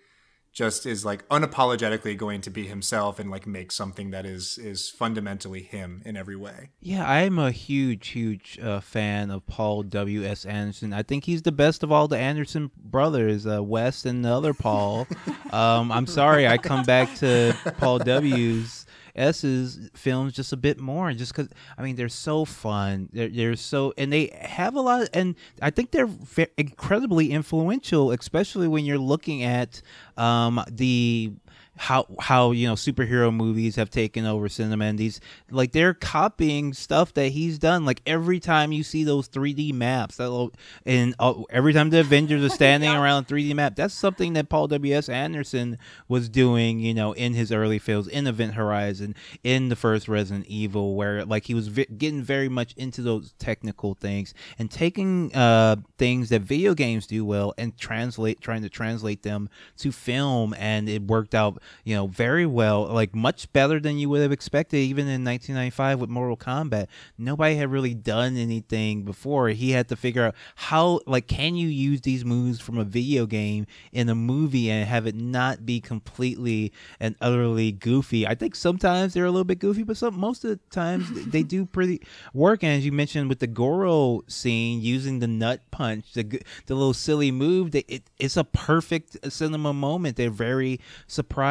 just 0.57 0.87
is 0.87 1.05
like 1.05 1.29
unapologetically 1.29 2.17
going 2.17 2.41
to 2.41 2.49
be 2.49 2.67
himself 2.67 3.19
and 3.19 3.31
like 3.31 3.47
make 3.47 3.71
something 3.71 4.11
that 4.11 4.25
is 4.25 4.57
is 4.57 4.89
fundamentally 4.89 5.63
him 5.63 6.01
in 6.07 6.17
every 6.17 6.35
way. 6.35 6.71
Yeah, 6.81 7.09
I'm 7.09 7.39
a 7.39 7.51
huge, 7.51 8.09
huge 8.09 8.59
uh, 8.63 8.81
fan 8.81 9.31
of 9.31 9.47
Paul 9.47 9.83
W. 9.83 10.25
S. 10.25 10.47
Anderson. 10.47 10.95
I 10.95 11.03
think 11.03 11.25
he's 11.25 11.43
the 11.43 11.53
best 11.53 11.83
of 11.83 11.93
all 11.93 12.09
the 12.09 12.17
Anderson 12.17 12.71
brothers, 12.75 13.47
uh, 13.47 13.63
Wes 13.63 14.07
and 14.07 14.25
the 14.25 14.31
other 14.31 14.55
Paul. 14.55 15.07
um, 15.53 15.93
I'm 15.93 16.07
sorry, 16.07 16.49
I 16.49 16.57
come 16.57 16.85
back 16.85 17.15
to 17.17 17.55
Paul 17.77 17.99
W.'s 17.99 18.86
S's 19.17 19.91
films 19.95 20.33
just 20.35 20.53
a 20.53 20.57
bit 20.57 20.79
more, 20.79 21.13
just 21.13 21.35
because 21.35 21.51
I 21.77 21.83
mean 21.83 21.97
they're 21.97 22.09
so 22.09 22.45
fun. 22.45 23.09
They're, 23.13 23.29
they're 23.29 23.57
so, 23.57 23.93
and 23.97 24.13
they 24.13 24.37
have 24.41 24.75
a 24.75 24.81
lot, 24.81 25.09
and 25.13 25.35
I 25.61 25.71
think 25.71 25.91
they're 25.91 26.09
incredibly 26.57 27.31
influential, 27.31 28.13
especially 28.13 28.69
when 28.69 28.85
you're 28.85 28.99
looking 28.99 29.43
at 29.43 29.83
um, 30.17 30.63
the 30.71 31.33
how 31.77 32.07
how 32.21 32.53
you 32.53 32.67
know 32.67 32.75
superhero 32.75 33.35
movies 33.35 33.77
have 33.77 33.91
taken 33.91 34.27
over 34.27 34.49
cinema 34.49 34.87
and 34.87 34.99
these 34.99 35.21
like 35.51 35.73
they're 35.73 35.95
copying 35.95 36.73
stuff 36.73 37.13
that 37.15 37.29
he's 37.29 37.59
done. 37.59 37.85
Like 37.85 38.03
every 38.07 38.41
time 38.41 38.73
you 38.73 38.83
see 38.83 39.05
those 39.05 39.29
3d 39.29 39.73
maps 39.73 40.17
that 40.17 40.51
and 40.85 41.15
uh, 41.19 41.35
every 41.51 41.73
time 41.73 41.91
the 41.91 42.01
avengers 42.01 42.43
are 42.45 42.49
standing 42.55 42.91
around 42.91 43.27
3d 43.27 43.55
map 43.55 43.77
that's 43.77 43.95
something 43.95 44.33
that 44.35 44.49
paul 44.49 44.69
ws 44.69 45.09
anderson 45.09 45.79
was 46.09 46.29
doing 46.29 46.81
you 46.81 46.95
know 46.95 47.13
in 47.13 47.35
his 47.35 47.53
early 47.53 47.79
films 47.79 48.09
in 48.09 48.27
event 48.27 48.55
horizon 48.55 49.15
in 49.43 49.69
the 49.69 49.77
first 49.77 50.09
resident 50.09 50.47
evil 50.47 50.95
where 50.95 51.25
like 51.25 51.45
he 51.47 51.55
was 51.55 51.69
vi- 51.69 51.87
getting 51.97 52.23
very 52.23 52.49
much 52.49 52.75
into 52.77 53.03
those 53.03 53.33
technical 53.39 53.95
things 53.95 54.35
and 54.59 54.71
taking 54.71 55.35
uh 55.35 55.77
things 55.99 56.29
that 56.29 56.43
video 56.43 56.75
games 56.75 57.07
do 57.07 57.25
well 57.25 57.53
and 57.59 57.77
translate 57.77 58.41
trying 58.41 58.63
to 58.63 58.69
translate 58.69 59.23
them 59.23 59.49
to 59.77 59.93
film 59.93 60.55
and 60.59 60.89
it 60.89 61.03
worked 61.03 61.35
out 61.35 61.61
you 61.85 61.95
know 61.95 62.07
very 62.07 62.47
well 62.47 62.87
like 62.87 63.15
much 63.15 63.53
better 63.53 63.79
than 63.81 63.99
you 63.99 64.09
would 64.09 64.23
have 64.23 64.33
expected 64.33 64.79
even 64.79 65.07
in 65.07 65.25
1995 65.25 66.01
with 66.01 66.11
mortal 66.11 66.37
kombat. 66.37 66.87
Nobody 67.19 67.57
had 67.57 67.71
really 67.71 67.95
done 67.95 68.37
anything 68.37 69.03
before. 69.03 69.49
He 69.51 69.71
had 69.71 69.89
to 69.89 69.97
figure 69.97 70.25
out 70.25 70.35
how 70.57 71.01
like 71.07 71.27
can 71.27 71.57
you 71.57 71.69
use 71.69 72.01
these 72.01 72.25
moves 72.25 72.61
from 72.61 72.79
a 72.79 72.85
video 72.85 73.27
game 73.27 73.67
in 73.93 74.09
a 74.09 74.15
movie 74.15 74.71
and 74.71 74.87
have 74.87 75.07
it 75.07 75.15
not 75.15 75.65
be 75.65 75.81
completely 75.81 76.73
and 77.01 77.15
utterly 77.21 77.73
goofy? 77.73 78.27
I 78.27 78.35
think 78.35 78.55
sometimes 78.55 79.15
they're 79.15 79.25
a 79.25 79.31
little 79.31 79.45
bit 79.45 79.59
goofy 79.59 79.83
but 79.83 79.97
some 79.97 80.19
most 80.19 80.45
of 80.45 80.51
the 80.51 80.61
times 80.71 81.09
they 81.27 81.43
do 81.43 81.65
pretty 81.65 82.01
work. 82.35 82.63
And 82.63 82.73
as 82.73 82.85
you 82.85 82.93
mentioned 82.93 83.29
with 83.29 83.39
the 83.39 83.47
goro 83.47 84.23
scene 84.27 84.81
using 84.81 85.21
the 85.21 85.27
nut 85.29 85.61
punch 85.71 86.13
the 86.15 86.43
the 86.67 86.75
little 86.75 86.95
silly 86.95 87.31
move 87.31 87.75
it, 87.75 88.03
it's 88.19 88.37
a 88.37 88.45
perfect 88.45 89.33
cinema 89.33 89.73
moment. 89.73 90.17
They're 90.17 90.31
very 90.31 90.81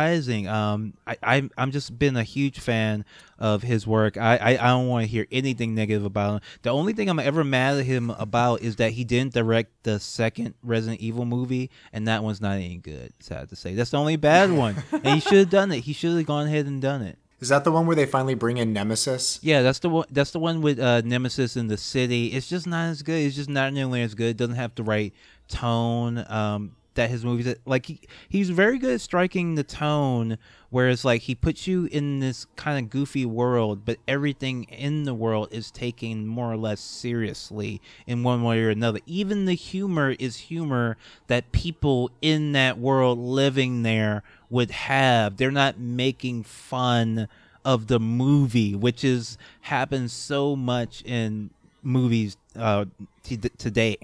surprising 0.05 0.47
um 0.47 0.93
i 1.07 1.17
i'm, 1.23 1.51
I'm 1.57 1.71
just 1.71 1.97
been 1.97 2.15
a 2.15 2.23
huge 2.23 2.59
fan 2.59 3.05
of 3.39 3.63
his 3.63 3.87
work 3.87 4.17
i 4.17 4.37
i, 4.37 4.49
I 4.51 4.67
don't 4.67 4.87
want 4.87 5.03
to 5.03 5.07
hear 5.07 5.25
anything 5.31 5.73
negative 5.75 6.05
about 6.05 6.35
him 6.35 6.39
the 6.61 6.69
only 6.69 6.93
thing 6.93 7.09
i'm 7.09 7.19
ever 7.19 7.43
mad 7.43 7.77
at 7.77 7.85
him 7.85 8.09
about 8.11 8.61
is 8.61 8.75
that 8.77 8.91
he 8.91 9.03
didn't 9.03 9.33
direct 9.33 9.71
the 9.83 9.99
second 9.99 10.53
resident 10.63 11.01
evil 11.01 11.25
movie 11.25 11.69
and 11.91 12.07
that 12.07 12.23
one's 12.23 12.41
not 12.41 12.53
any 12.55 12.77
good 12.77 13.13
sad 13.19 13.49
to 13.49 13.55
say 13.55 13.73
that's 13.73 13.91
the 13.91 13.97
only 13.97 14.15
bad 14.15 14.51
one 14.65 14.75
and 14.91 15.07
he 15.07 15.19
should 15.19 15.37
have 15.37 15.49
done 15.49 15.71
it 15.71 15.81
he 15.81 15.93
should 15.93 16.15
have 16.15 16.25
gone 16.25 16.47
ahead 16.47 16.65
and 16.65 16.81
done 16.81 17.01
it 17.01 17.17
Is 17.41 17.49
that 17.49 17.63
the 17.63 17.71
one 17.71 17.85
where 17.85 17.95
they 17.95 18.05
finally 18.05 18.35
bring 18.35 18.57
in 18.57 18.71
Nemesis? 18.73 19.39
yeah, 19.43 19.61
that's 19.61 19.79
the 19.79 19.89
one. 19.89 20.05
That's 20.09 20.31
the 20.31 20.39
one 20.39 20.61
with 20.61 20.79
uh, 20.79 21.01
Nemesis 21.03 21.57
in 21.57 21.67
the 21.67 21.75
city. 21.77 22.27
It's 22.27 22.47
just 22.47 22.65
not 22.65 22.89
as 22.89 23.03
good. 23.03 23.19
It's 23.25 23.35
just 23.35 23.49
not 23.49 23.73
nearly 23.73 24.01
as 24.01 24.15
good. 24.15 24.29
It 24.33 24.37
doesn't 24.37 24.55
have 24.55 24.73
the 24.73 24.83
right 24.83 25.11
tone 25.49 26.23
um, 26.29 26.75
that 26.95 27.09
his 27.09 27.23
movies. 27.23 27.55
Like 27.65 27.85
he, 27.85 27.99
he's 28.27 28.49
very 28.49 28.77
good 28.77 28.95
at 28.95 29.01
striking 29.01 29.55
the 29.55 29.63
tone, 29.63 30.37
whereas 30.69 31.05
like 31.05 31.21
he 31.21 31.35
puts 31.35 31.67
you 31.67 31.85
in 31.91 32.19
this 32.19 32.45
kind 32.55 32.83
of 32.83 32.89
goofy 32.89 33.25
world, 33.25 33.85
but 33.85 33.97
everything 34.07 34.63
in 34.65 35.03
the 35.03 35.13
world 35.13 35.49
is 35.51 35.71
taken 35.71 36.27
more 36.27 36.51
or 36.51 36.57
less 36.57 36.81
seriously 36.81 37.81
in 38.07 38.23
one 38.23 38.43
way 38.43 38.61
or 38.61 38.69
another. 38.69 38.99
Even 39.05 39.45
the 39.45 39.53
humor 39.53 40.15
is 40.19 40.37
humor 40.37 40.97
that 41.27 41.51
people 41.51 42.11
in 42.21 42.53
that 42.53 42.77
world 42.77 43.19
living 43.19 43.83
there 43.83 44.23
would 44.49 44.71
have. 44.71 45.37
They're 45.37 45.51
not 45.51 45.79
making 45.79 46.43
fun 46.43 47.27
of 47.63 47.87
the 47.87 47.99
movie, 47.99 48.75
which 48.75 49.03
is 49.03 49.37
happens 49.61 50.13
so 50.13 50.55
much 50.55 51.01
in 51.03 51.49
movies 51.81 52.37
uh, 52.55 52.85
t- 53.23 53.37
today. 53.37 53.97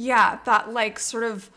Yeah, 0.00 0.38
that 0.44 0.72
like 0.72 1.00
sort 1.00 1.24
of 1.24 1.50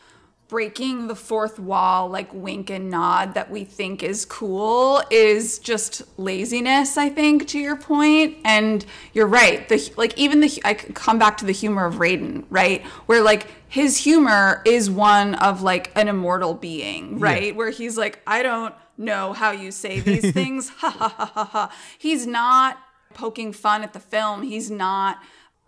breaking 0.48 1.08
the 1.08 1.16
fourth 1.16 1.60
wall, 1.60 2.10
like 2.10 2.34
wink 2.34 2.72
and 2.72 2.89
nod 2.89 3.36
that 3.36 3.52
we 3.52 3.64
think 3.64 4.02
is 4.02 4.26
cool 4.26 5.04
is 5.12 5.60
just 5.60 6.02
laziness, 6.18 6.98
I 6.98 7.08
think, 7.08 7.48
to 7.50 7.60
your 7.60 7.76
point. 7.76 8.38
And 8.44 8.84
you're 9.14 9.28
right. 9.28 9.70
The 9.70 9.94
like 9.96 10.18
even 10.18 10.39
the 10.39 10.60
I 10.66 10.74
come 10.74 11.20
back 11.20 11.38
to 11.38 11.46
the 11.46 11.52
humor 11.52 11.86
of 11.86 11.98
Raiden, 11.98 12.46
right? 12.50 12.84
Where 13.06 13.22
like 13.22 13.46
his 13.70 13.98
humor 13.98 14.64
is 14.66 14.89
one 14.89 15.36
of 15.36 15.62
like 15.62 15.92
an 15.96 16.08
immortal 16.08 16.56
being, 16.56 17.20
right? 17.20 17.56
Where 17.56 17.70
he's 17.70 17.96
like, 17.96 18.24
I 18.26 18.42
don't 18.42 18.74
know 18.98 19.34
how 19.34 19.52
you 19.52 19.72
say 19.72 20.00
these 20.00 20.32
things. 20.34 20.70
Ha 20.70 20.89
ha 20.89 21.10
ha 21.10 21.26
ha 21.28 21.46
ha. 21.46 21.76
He's 22.00 22.26
not 22.26 22.80
poking 23.14 23.54
fun 23.54 23.84
at 23.84 23.94
the 23.94 24.00
film. 24.00 24.42
He's 24.42 24.72
not 24.72 25.20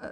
uh, 0.02 0.10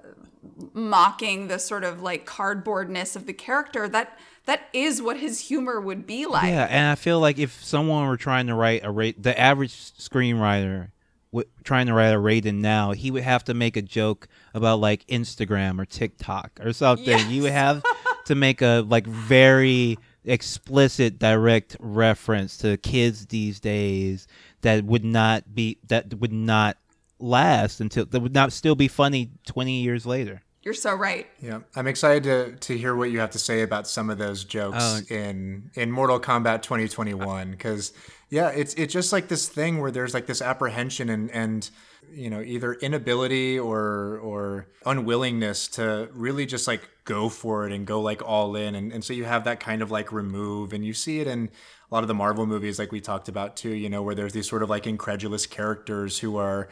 mocking 0.73 1.47
the 1.47 1.59
sort 1.59 1.83
of 1.83 2.01
like 2.01 2.25
cardboardness 2.25 3.15
of 3.15 3.25
the 3.25 3.33
character. 3.33 3.87
That 3.87 4.17
that 4.45 4.69
is 4.73 5.01
what 5.01 5.19
his 5.19 5.39
humor 5.39 5.79
would 5.79 6.07
be 6.07 6.25
like. 6.25 6.45
Yeah, 6.45 6.67
and 6.69 6.87
I 6.87 6.95
feel 6.95 7.19
like 7.19 7.37
if 7.37 7.63
someone 7.63 8.07
were 8.07 8.17
trying 8.17 8.47
to 8.47 8.55
write 8.55 8.83
a 8.83 8.91
rate, 8.91 9.21
the 9.21 9.39
average 9.39 9.73
screenwriter 9.73 10.89
w- 11.31 11.49
trying 11.63 11.87
to 11.87 11.93
write 11.93 12.13
a 12.13 12.17
Raiden 12.17 12.55
now, 12.55 12.91
he 12.91 13.11
would 13.11 13.23
have 13.23 13.43
to 13.45 13.53
make 13.53 13.77
a 13.77 13.81
joke 13.81 14.27
about 14.53 14.79
like 14.79 15.05
Instagram 15.07 15.79
or 15.79 15.85
TikTok 15.85 16.59
or 16.63 16.73
something. 16.73 17.05
Yes. 17.07 17.27
You 17.27 17.43
would 17.43 17.51
have 17.51 17.83
to 18.25 18.35
make 18.35 18.61
a 18.61 18.85
like 18.87 19.05
very 19.05 19.97
explicit 20.23 21.17
direct 21.17 21.75
reference 21.79 22.57
to 22.57 22.77
kids 22.77 23.27
these 23.27 23.59
days 23.59 24.27
that 24.61 24.83
would 24.83 25.03
not 25.03 25.55
be 25.55 25.79
that 25.87 26.13
would 26.15 26.33
not 26.33 26.77
last 27.22 27.80
until 27.82 28.05
that 28.05 28.19
would 28.19 28.34
not 28.34 28.51
still 28.53 28.76
be 28.76 28.88
funny 28.88 29.32
20 29.45 29.82
years 29.82 30.05
later. 30.05 30.41
You're 30.63 30.74
so 30.76 30.93
right. 30.93 31.26
Yeah, 31.41 31.61
I'm 31.76 31.88
excited 31.88 32.24
to 32.24 32.55
to 32.67 32.78
hear 32.78 32.95
what 32.95 33.09
you 33.09 33.19
have 33.19 33.32
to 33.32 33.39
say 33.39 33.63
about 33.63 33.88
some 33.88 34.09
of 34.11 34.19
those 34.19 34.43
jokes 34.43 34.78
Oh. 34.80 34.99
in 35.09 35.72
in 35.74 35.91
Mortal 35.91 36.19
Kombat 36.19 36.61
2021 36.61 37.49
because 37.51 37.93
yeah, 38.30 38.49
it's 38.49 38.76
it's 38.76 38.93
just 38.93 39.11
like 39.11 39.28
this 39.28 39.49
thing 39.49 39.80
where 39.82 39.89
there's 39.89 40.13
like 40.13 40.28
this 40.28 40.39
apprehension 40.41 41.09
and 41.09 41.32
and 41.32 41.67
you 42.13 42.30
know 42.30 42.41
either 42.41 42.74
inability 42.76 43.57
or 43.57 44.19
or 44.19 44.67
unwillingness 44.86 45.67
to 45.69 46.09
really 46.13 46.45
just 46.45 46.67
like 46.67 46.88
go 47.05 47.28
for 47.28 47.65
it 47.65 47.74
and 47.74 47.88
go 47.88 47.99
like 47.99 48.22
all 48.24 48.55
in 48.55 48.76
and 48.76 48.91
and 48.93 49.03
so 49.03 49.13
you 49.13 49.24
have 49.26 49.43
that 49.45 49.59
kind 49.59 49.82
of 49.82 49.89
like 49.89 50.11
remove 50.11 50.74
and 50.74 50.86
you 50.86 50.93
see 50.93 51.19
it 51.19 51.28
in 51.28 51.49
a 51.91 51.93
lot 51.95 52.03
of 52.03 52.07
the 52.07 52.13
Marvel 52.13 52.45
movies 52.45 52.78
like 52.80 52.91
we 52.91 53.01
talked 53.01 53.28
about 53.28 53.57
too, 53.57 53.72
you 53.72 53.89
know, 53.89 54.01
where 54.03 54.15
there's 54.15 54.32
these 54.34 54.47
sort 54.47 54.61
of 54.63 54.69
like 54.69 54.86
incredulous 54.88 55.45
characters 55.47 56.19
who 56.19 56.38
are 56.38 56.69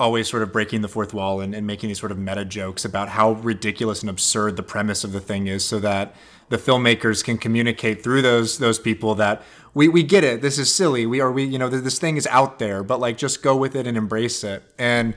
always 0.00 0.26
sort 0.26 0.42
of 0.42 0.50
breaking 0.50 0.80
the 0.80 0.88
fourth 0.88 1.12
wall 1.12 1.40
and, 1.40 1.54
and 1.54 1.66
making 1.66 1.88
these 1.88 2.00
sort 2.00 2.10
of 2.10 2.18
meta 2.18 2.42
jokes 2.42 2.86
about 2.86 3.10
how 3.10 3.32
ridiculous 3.32 4.00
and 4.00 4.08
absurd 4.08 4.56
the 4.56 4.62
premise 4.62 5.04
of 5.04 5.12
the 5.12 5.20
thing 5.20 5.46
is 5.46 5.62
so 5.62 5.78
that 5.78 6.16
the 6.48 6.56
filmmakers 6.56 7.22
can 7.22 7.36
communicate 7.36 8.02
through 8.02 8.22
those 8.22 8.58
those 8.58 8.78
people 8.78 9.14
that 9.14 9.42
we, 9.74 9.86
we 9.88 10.02
get 10.02 10.24
it. 10.24 10.40
This 10.40 10.58
is 10.58 10.74
silly. 10.74 11.04
We 11.06 11.20
are 11.20 11.30
we 11.30 11.44
you 11.44 11.58
know 11.58 11.68
th- 11.68 11.84
this 11.84 11.98
thing 11.98 12.16
is 12.16 12.26
out 12.28 12.58
there 12.58 12.82
but 12.82 12.98
like 12.98 13.18
just 13.18 13.42
go 13.42 13.54
with 13.54 13.76
it 13.76 13.86
and 13.86 13.96
embrace 13.96 14.42
it. 14.42 14.62
And 14.78 15.14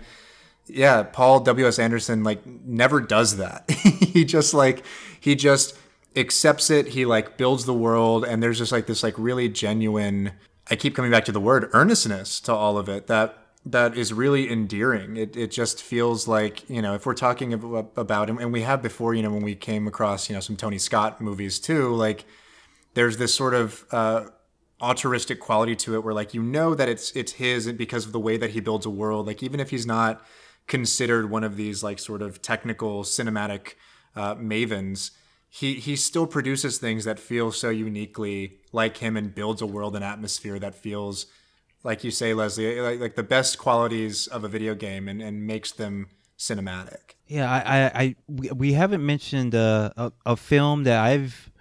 yeah 0.68 1.04
paul 1.04 1.42
w.s 1.42 1.78
anderson 1.80 2.24
like 2.24 2.46
never 2.46 3.00
does 3.00 3.38
that. 3.38 3.72
He 4.14 4.26
just 4.26 4.54
like 4.54 4.86
he 5.20 5.34
just 5.34 5.76
accepts 6.16 6.70
it. 6.70 6.90
He 6.90 7.06
like 7.06 7.38
builds 7.38 7.66
the 7.66 7.74
world 7.74 8.26
and 8.26 8.44
there's 8.44 8.60
just 8.60 8.72
like 8.72 8.86
this 8.86 9.02
like 9.02 9.16
really 9.18 9.50
genuine 9.50 10.34
i 10.70 10.76
keep 10.76 10.96
coming 10.96 11.10
back 11.10 11.26
to 11.26 11.32
the 11.32 11.40
word 11.40 11.70
earnestness 11.74 12.40
to 12.40 12.54
all 12.54 12.78
of 12.78 12.88
it 12.88 13.08
that 13.08 13.43
that 13.66 13.98
is 13.98 14.12
really 14.12 14.52
endearing. 14.52 15.16
It, 15.16 15.38
it 15.38 15.52
just 15.52 15.82
feels 15.82 16.28
like 16.28 16.70
you 16.70 16.82
know 16.82 16.96
if 16.96 17.06
we're 17.06 17.14
talking 17.14 17.54
about 17.54 18.30
him 18.30 18.38
and 18.38 18.52
we 18.52 18.62
have 18.62 18.82
before 18.82 19.14
you 19.14 19.24
know 19.24 19.32
when 19.32 19.44
we 19.44 19.56
came 19.56 19.88
across 19.88 20.30
you 20.30 20.36
know 20.36 20.42
some 20.42 20.58
tony 20.58 20.78
scott 20.78 21.22
movies 21.22 21.60
too 21.60 21.94
like 21.96 22.26
there's 22.94 23.18
this 23.18 23.34
sort 23.34 23.54
of 23.54 23.86
uh, 23.92 24.26
altruistic 24.82 25.40
quality 25.40 25.76
to 25.78 25.96
it 25.96 26.04
where 26.04 26.14
like 26.14 26.34
you 26.34 26.44
know 26.44 26.76
that 26.76 26.90
it's 26.90 27.12
it's 27.16 27.34
his 27.34 27.72
because 27.72 28.06
of 28.06 28.12
the 28.12 28.20
way 28.20 28.38
that 28.38 28.52
he 28.52 28.60
builds 28.60 28.86
a 28.86 28.90
world. 28.90 29.28
Like 29.28 29.42
even 29.42 29.60
if 29.60 29.70
he's 29.70 29.86
not 29.86 30.26
considered 30.68 31.30
one 31.30 31.44
of 31.44 31.56
these 31.56 31.84
like 31.84 32.00
sort 32.00 32.22
of 32.22 32.42
technical 32.42 33.04
cinematic 33.04 33.74
uh, 34.16 34.36
mavens 34.36 35.12
he 35.50 35.76
he 35.76 35.96
still 35.96 36.26
produces 36.26 36.78
things 36.78 37.06
that 37.06 37.20
feel 37.20 37.52
so 37.52 37.70
uniquely 37.70 38.60
like 38.72 38.98
him 38.98 39.16
and 39.16 39.36
builds 39.36 39.62
a 39.62 39.66
world 39.68 39.96
and 39.96 40.04
atmosphere 40.04 40.58
that 40.58 40.74
feels 40.74 41.28
like 41.84 42.04
you 42.04 42.12
say 42.12 42.34
leslie 42.34 42.80
like, 42.80 43.00
like 43.00 43.16
the 43.16 43.24
best 43.24 43.58
qualities 43.58 44.28
of 44.28 44.44
a 44.44 44.48
video 44.48 44.76
game 44.76 45.08
and, 45.08 45.22
and 45.22 45.46
makes 45.46 45.72
them 45.72 46.08
cinematic 46.38 47.16
Yeah, 47.28 47.50
I, 47.50 47.58
I, 47.58 48.04
I 48.04 48.16
we, 48.54 48.74
haven't 48.74 49.06
mentioned 49.06 49.56
uh, 49.56 49.92
a 49.96 50.12
a 50.26 50.36
film 50.36 50.84
that 50.84 51.00
I've 51.00 51.52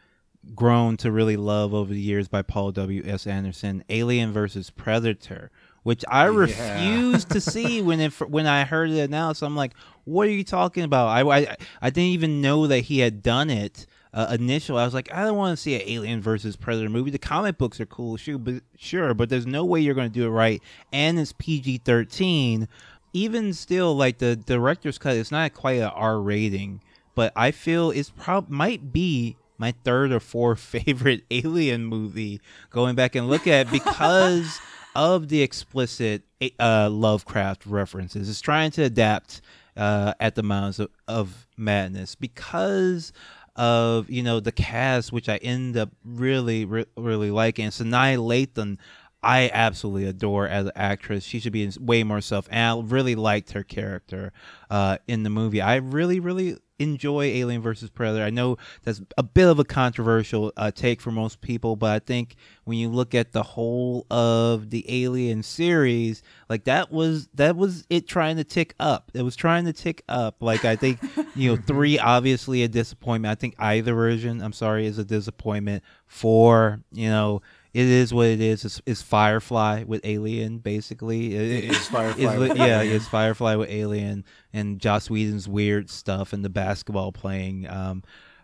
grown 0.55 0.97
to 0.99 1.13
really 1.13 1.37
love 1.37 1.73
over 1.73 1.93
the 1.93 2.01
years 2.01 2.29
by 2.29 2.43
Paul 2.43 2.73
W. 2.73 3.03
S. 3.07 3.27
Anderson, 3.27 3.85
Alien 3.89 4.33
versus 4.33 4.71
Predator, 4.71 5.51
which 5.83 6.05
I 6.09 6.25
refused 6.25 7.31
to 7.31 7.41
see 7.41 7.83
when 7.83 8.01
it 8.01 8.13
when 8.21 8.47
I 8.47 8.65
heard 8.65 8.91
it 8.91 8.99
announced. 8.99 9.43
I'm 9.43 9.57
like, 9.57 9.75
what 10.05 10.29
are 10.29 10.33
you 10.33 10.45
talking 10.45 10.85
about? 10.85 11.09
I 11.09 11.23
I, 11.23 11.57
I 11.81 11.91
didn't 11.91 12.11
even 12.11 12.41
know 12.41 12.67
that 12.67 12.81
he 12.81 13.01
had 13.01 13.23
done 13.23 13.51
it. 13.51 13.87
Uh, 14.15 14.37
initially, 14.39 14.81
I 14.81 14.85
was 14.85 14.95
like, 14.95 15.13
I 15.13 15.25
don't 15.25 15.37
want 15.37 15.57
to 15.57 15.63
see 15.63 15.75
an 15.75 15.83
Alien 15.87 16.21
versus 16.21 16.55
Predator 16.55 16.91
movie. 16.91 17.11
The 17.11 17.19
comic 17.19 17.57
books 17.57 17.81
are 17.81 17.87
cool, 17.87 18.17
sure, 18.17 18.39
but 18.39 18.63
sure, 18.77 19.15
but 19.15 19.31
there's 19.31 19.47
no 19.47 19.65
way 19.65 19.81
you're 19.81 19.95
going 19.95 20.11
to 20.11 20.15
do 20.15 20.27
it 20.27 20.31
right, 20.31 20.63
and 20.93 21.19
it's 21.19 21.33
PG-13 21.33 22.69
even 23.15 23.53
still 23.53 23.95
like 23.95 24.17
the 24.19 24.35
director's 24.35 24.97
cut 24.97 25.15
it's 25.15 25.31
not 25.31 25.53
quite 25.53 25.73
an 25.73 25.91
r 25.95 26.19
rating 26.19 26.81
but 27.15 27.31
i 27.37 27.51
feel 27.51 27.91
it's 27.91 28.09
prob 28.09 28.49
might 28.49 28.91
be 28.91 29.37
my 29.59 29.75
third 29.85 30.13
or 30.13 30.19
fourth 30.19 30.59
favorite 30.87 31.23
alien 31.31 31.85
movie 31.85 32.41
going 32.71 32.95
back 32.95 33.15
and 33.15 33.29
look 33.29 33.47
at 33.47 33.71
because 33.71 34.59
of 34.95 35.29
the 35.29 35.43
explicit 35.43 36.23
uh, 36.59 36.89
lovecraft 36.91 37.67
references. 37.67 38.29
It's 38.29 38.41
trying 38.41 38.71
to 38.73 38.83
adapt 38.83 39.41
uh, 39.77 40.15
at 40.21 40.35
the 40.35 40.43
mountains 40.43 40.79
of, 40.81 40.91
of 41.09 41.47
madness 41.57 42.15
because 42.15 43.13
of 43.57 44.09
you 44.09 44.23
know 44.23 44.41
the 44.41 44.53
cast 44.53 45.13
which 45.13 45.29
i 45.29 45.37
end 45.37 45.77
up 45.77 45.91
really 46.05 46.65
re- 46.65 46.87
really 46.97 47.31
liking 47.31 47.69
sanaa 47.69 48.17
lathan 48.17 48.79
I 49.23 49.51
absolutely 49.53 50.07
adore 50.07 50.49
as 50.49 50.67
an 50.67 50.73
actress. 50.75 51.23
She 51.23 51.39
should 51.39 51.53
be 51.53 51.71
way 51.79 52.03
more 52.03 52.21
stuff, 52.21 52.49
and 52.51 52.81
I 52.81 52.83
really 52.85 53.15
liked 53.15 53.53
her 53.53 53.63
character 53.63 54.33
uh, 54.69 54.99
in 55.07 55.23
the 55.23 55.31
movie. 55.31 55.61
I 55.61 55.77
really, 55.77 56.19
really 56.19 56.59
enjoy 56.83 57.25
Alien 57.25 57.63
versus 57.63 57.91
Predator. 57.91 58.25
I 58.25 58.31
know 58.31 58.57
that's 58.83 59.01
a 59.17 59.23
bit 59.23 59.49
of 59.49 59.59
a 59.59 59.65
controversial 59.65 60.53
uh, 60.57 60.71
take 60.71 61.01
for 61.01 61.11
most 61.11 61.41
people, 61.41 61.77
but 61.77 61.91
I 61.91 61.99
think 61.99 62.37
when 62.65 62.79
you 62.79 62.89
look 62.89 63.15
at 63.15 63.33
the 63.33 63.43
whole 63.43 64.07
of 64.11 64.71
the 64.71 64.85
Alien 64.89 65.43
series, 65.43 66.23
like 66.49 66.65
that 66.65 66.91
was 66.93 67.29
that 67.35 67.57
was 67.57 67.87
it 67.91 68.07
trying 68.07 68.37
to 68.37 68.45
tick 68.45 68.75
up. 68.81 69.11
It 69.15 69.23
was 69.23 69.37
trying 69.37 69.65
to 69.67 69.73
tick 69.73 70.03
up. 70.09 70.43
Like 70.43 70.65
I 70.65 70.77
think 70.77 70.99
you 71.35 71.51
know 71.51 71.63
three 71.63 71.99
obviously 71.99 72.63
a 72.63 72.69
disappointment. 72.69 73.33
I 73.33 73.37
think 73.37 73.55
either 73.59 73.95
version, 73.95 74.43
I'm 74.43 74.53
sorry, 74.53 74.87
is 74.87 74.99
a 74.99 75.05
disappointment. 75.05 75.83
Four, 76.07 76.81
you 76.93 77.09
know 77.09 77.43
it 77.75 77.87
is 77.87 78.13
what 78.13 78.27
it 78.27 78.41
is. 78.41 78.65
It's, 78.65 78.83
it's 78.87 79.03
Firefly 79.03 79.85
with 79.87 80.01
Alien, 80.05 80.59
basically. 80.59 81.35
It, 81.35 81.65
It 81.65 81.71
is 81.71 81.89
Firefly 81.89 82.23
it's- 82.35 82.39
with 82.39 82.57
yeah, 82.59 82.83
it's 82.83 83.09
Firefly 83.09 83.55
with 83.57 83.71
Alien 83.71 84.25
and 84.53 84.79
Joss 84.79 85.09
Whedon's 85.09 85.49
weird 85.49 85.89
stuff 85.91 86.33
and 86.33 86.45
the 86.45 86.51
basketball 86.51 87.13
playing. 87.13 87.67
Um, 87.69 88.03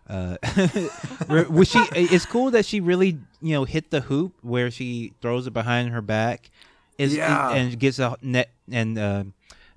uh, 0.09 0.37
was 1.51 1.69
she? 1.69 1.79
It's 1.95 2.25
cool 2.27 2.51
that 2.53 2.65
she 2.65 2.81
really, 2.81 3.19
you 3.43 3.53
know, 3.53 3.65
hit 3.65 3.91
the 3.91 4.01
hoop 4.01 4.35
where 4.43 4.71
she 4.71 5.13
throws 5.21 5.47
it 5.47 5.53
behind 5.53 5.91
her 5.91 6.01
back, 6.01 6.51
is 6.97 7.15
Yeah. 7.15 7.51
and 7.51 7.79
gets 7.79 7.99
a 7.99 8.17
net 8.23 8.51
and 8.71 8.99
uh, 8.99 9.25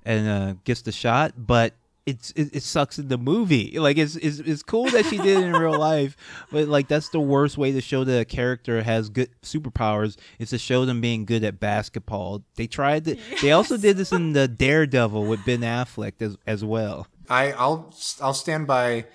and 0.04 0.28
uh, 0.28 0.54
gets 0.64 0.82
the 0.82 0.92
shot, 0.92 1.34
but. 1.36 1.74
It's 2.04 2.32
it, 2.32 2.56
it 2.56 2.62
sucks 2.64 2.98
in 2.98 3.08
the 3.08 3.18
movie. 3.18 3.78
Like 3.78 3.96
it's, 3.96 4.16
it's 4.16 4.40
it's 4.40 4.62
cool 4.62 4.90
that 4.90 5.06
she 5.06 5.18
did 5.18 5.38
it 5.38 5.44
in 5.44 5.52
real 5.52 5.78
life, 5.78 6.16
but 6.50 6.66
like 6.66 6.88
that's 6.88 7.10
the 7.10 7.20
worst 7.20 7.56
way 7.56 7.70
to 7.72 7.80
show 7.80 8.02
that 8.02 8.20
a 8.20 8.24
character 8.24 8.82
has 8.82 9.08
good 9.08 9.30
superpowers 9.42 10.16
is 10.38 10.50
to 10.50 10.58
show 10.58 10.84
them 10.84 11.00
being 11.00 11.24
good 11.24 11.44
at 11.44 11.60
basketball. 11.60 12.42
They 12.56 12.66
tried 12.66 13.04
to, 13.04 13.16
They 13.40 13.52
also 13.58 13.76
did 13.76 13.96
this 13.96 14.10
in 14.10 14.32
the 14.32 14.48
Daredevil 14.48 15.24
with 15.24 15.44
Ben 15.44 15.60
Affleck 15.60 16.20
as 16.20 16.36
as 16.46 16.64
well. 16.64 17.06
I, 17.28 17.52
I'll 17.52 17.94
I'll 18.20 18.34
stand 18.34 18.66
by, 18.66 19.06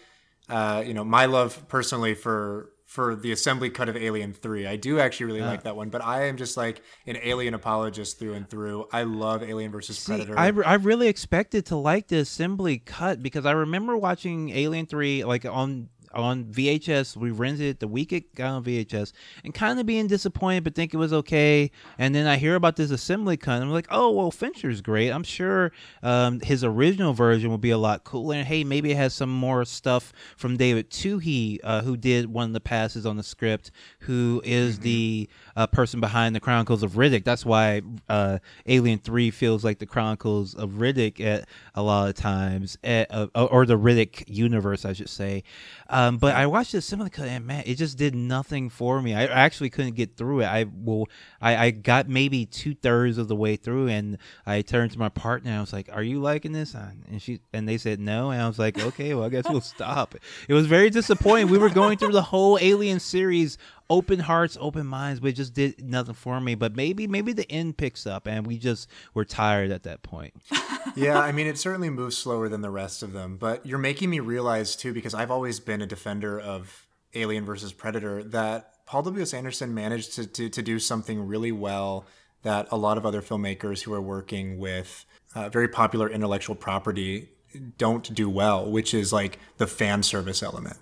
uh, 0.48 0.82
you 0.86 0.94
know, 0.94 1.04
my 1.04 1.26
love 1.26 1.68
personally 1.68 2.14
for 2.16 2.72
for 2.88 3.18
the 3.18 3.34
assembly 3.34 3.70
cut 3.70 3.90
of 3.90 3.98
Alien 3.98 4.34
Three. 4.34 4.66
I 4.66 4.78
do 4.78 5.00
actually 5.00 5.28
really 5.28 5.42
like 5.42 5.60
ah. 5.60 5.64
that 5.64 5.76
one, 5.76 5.90
but 5.90 6.02
I 6.02 6.28
am 6.28 6.38
just 6.38 6.56
like 6.56 6.82
an 7.06 7.18
Alien 7.22 7.54
apologist 7.54 8.18
through 8.18 8.34
and 8.34 8.50
through. 8.50 8.88
I 8.94 9.04
love 9.04 9.44
Alien 9.44 9.72
versus 9.72 10.00
See, 10.00 10.14
Predator. 10.14 10.40
I, 10.40 10.48
re- 10.48 10.66
I 10.66 10.76
really 10.76 11.10
expected 11.10 11.66
to 11.68 11.76
like 11.76 12.08
the 12.08 12.20
assembly 12.20 12.80
cut 12.80 13.22
because 13.22 13.46
I 13.46 13.52
remember 13.52 13.98
watching 13.98 14.52
Alien 14.52 14.86
3 14.86 15.26
like 15.26 15.44
on 15.44 15.90
on 16.18 16.46
VHS. 16.46 17.16
We 17.16 17.32
rented 17.32 17.68
it 17.68 17.80
the 17.80 17.88
week 17.88 18.12
it 18.12 18.34
got 18.36 18.52
on 18.52 18.64
VHS 18.64 19.14
and 19.44 19.54
kind 19.54 19.80
of 19.80 19.86
being 19.86 20.08
disappointed, 20.08 20.64
but 20.64 20.76
think 20.76 20.94
it 20.94 20.98
was 20.98 21.14
okay. 21.14 21.72
And 21.98 22.14
then 22.14 22.28
I 22.28 22.38
hear 22.38 22.56
about 22.56 22.76
this 22.76 22.92
assembly 22.92 23.38
cut, 23.38 23.56
and 23.56 23.66
I'm 23.66 23.72
like, 23.72 23.88
oh 23.92 24.12
well, 24.12 24.32
Fincher's 24.32 24.82
great. 24.82 25.12
I'm 25.12 25.24
sure 25.24 25.72
um, 26.04 26.40
his 26.40 26.64
original 26.64 27.14
version 27.14 27.50
will 27.50 27.58
be 27.58 27.72
a 27.72 27.78
lot 27.78 28.04
cooler. 28.04 28.36
And 28.36 28.48
hey, 28.48 28.64
maybe 28.64 28.92
it 28.92 28.98
has 28.98 29.14
some 29.14 29.30
more 29.30 29.64
stuff 29.66 30.12
from 30.36 30.58
David 30.58 30.90
Twohy, 30.90 31.60
uh, 31.64 31.82
who 31.84 31.96
did 31.96 32.34
one 32.34 32.48
of 32.48 32.54
the 32.54 32.60
passes 32.60 33.06
on 33.06 33.18
the 33.18 33.24
script, 33.24 33.72
who 34.00 34.42
is 34.44 34.80
the 34.80 35.30
uh, 35.58 35.66
person 35.66 36.00
behind 36.00 36.36
the 36.36 36.40
Chronicles 36.40 36.84
of 36.84 36.94
Riddick. 36.94 37.24
That's 37.24 37.44
why 37.44 37.82
uh, 38.08 38.38
Alien 38.68 39.00
Three 39.00 39.32
feels 39.32 39.64
like 39.66 39.80
the 39.80 39.88
Chronicles 39.88 40.54
of 40.54 40.74
Riddick 40.74 41.20
at 41.20 41.50
a 41.74 41.82
lot 41.82 42.10
of 42.10 42.16
times, 42.16 42.78
at, 42.84 43.08
uh, 43.12 43.28
or 43.34 43.66
the 43.66 43.78
Riddick 43.78 44.24
universe, 44.28 44.86
I 44.86 44.94
should 44.94 45.10
say. 45.10 45.44
Um, 45.90 46.18
but 46.18 46.36
I 46.36 46.46
watched 46.46 46.74
the 46.74 46.78
assembly 46.78 47.10
cut, 47.10 47.28
and 47.28 47.48
man, 47.48 47.64
it 47.66 47.76
just 47.76 47.98
did 47.98 48.14
nothing 48.14 48.70
for 48.70 49.02
me. 49.02 49.16
I 49.16 49.26
actually 49.26 49.72
couldn't 49.72 49.96
get 49.96 50.16
through 50.16 50.42
it. 50.42 50.46
I 50.46 50.66
will, 50.72 51.08
I, 51.42 51.58
I 51.58 51.72
got 51.72 52.08
maybe 52.08 52.46
two 52.46 52.76
thirds 52.76 53.18
of 53.18 53.28
the 53.28 53.36
way 53.36 53.56
through, 53.56 53.88
and 53.88 54.20
I 54.46 54.62
turned 54.62 54.92
to 54.92 55.00
my 55.00 55.10
partner. 55.10 55.50
and 55.50 55.58
I 55.58 55.62
was 55.62 55.74
like, 55.74 55.90
"Are 55.92 56.04
you 56.04 56.22
liking 56.22 56.52
this?" 56.52 56.76
And 56.76 57.20
she 57.20 57.40
and 57.52 57.68
they 57.68 57.80
said 57.80 58.00
no, 58.00 58.30
and 58.30 58.40
I 58.40 58.48
was 58.48 58.60
like, 58.60 58.80
"Okay, 58.80 59.16
well, 59.16 59.26
I 59.26 59.30
guess 59.30 59.50
we'll 59.50 59.62
stop." 59.62 60.14
It 60.48 60.54
was 60.54 60.68
very 60.68 60.92
disappointing. 60.92 61.50
We 61.50 61.58
were 61.58 61.70
going 61.70 61.98
through 61.98 62.12
the 62.12 62.22
whole 62.22 62.60
Alien 62.62 63.00
series 63.00 63.58
open 63.90 64.20
hearts, 64.20 64.58
open 64.60 64.86
minds, 64.86 65.20
but 65.20 65.30
it 65.30 65.34
just 65.34 65.54
did 65.54 65.84
nothing 65.84 66.14
for 66.14 66.40
me. 66.40 66.56
But 66.56 66.76
maybe 66.76 67.08
maybe 67.08 67.34
the 67.34 67.50
end 67.52 67.78
picks 67.78 68.06
up, 68.06 68.28
and 68.28 68.46
we 68.46 68.58
just 68.58 68.90
were 69.14 69.26
tired 69.26 69.72
at 69.72 69.84
that 69.84 70.04
point. 70.04 70.34
yeah, 70.96 71.20
I 71.20 71.32
mean, 71.32 71.48
it 71.48 71.58
certainly 71.58 71.90
moves 71.90 72.18
slower 72.18 72.50
than 72.50 72.62
the 72.62 72.70
rest 72.70 73.04
of 73.04 73.14
them. 73.14 73.38
But 73.38 73.66
you're 73.66 73.78
making 73.80 74.10
me 74.10 74.20
realize 74.20 74.76
too, 74.76 74.94
because 74.94 75.14
I've 75.14 75.32
always 75.32 75.60
been 75.60 75.82
a 75.82 75.88
defender 75.88 76.40
of 76.40 76.88
Alien 77.14 77.46
versus 77.46 77.74
Predator, 77.74 78.24
that 78.24 78.86
Paul 78.86 79.04
W. 79.04 79.22
S. 79.22 79.34
Anderson 79.34 79.74
managed 79.74 80.14
to, 80.14 80.28
to, 80.28 80.50
to 80.50 80.62
do 80.62 80.80
something 80.80 81.26
really 81.28 81.52
well 81.52 82.06
that 82.44 82.68
a 82.72 82.78
lot 82.78 82.98
of 82.98 83.06
other 83.06 83.22
filmmakers 83.22 83.82
who 83.82 83.94
are 83.94 84.02
working 84.02 84.58
with 84.58 85.06
uh, 85.36 85.50
very 85.50 85.68
popular 85.68 86.10
intellectual 86.10 86.56
property 86.56 87.30
don't 87.58 88.14
do 88.14 88.30
well, 88.30 88.70
which 88.70 88.94
is 88.94 89.12
like 89.14 89.40
the 89.58 89.68
fan 89.68 90.04
service 90.04 90.42
element 90.42 90.78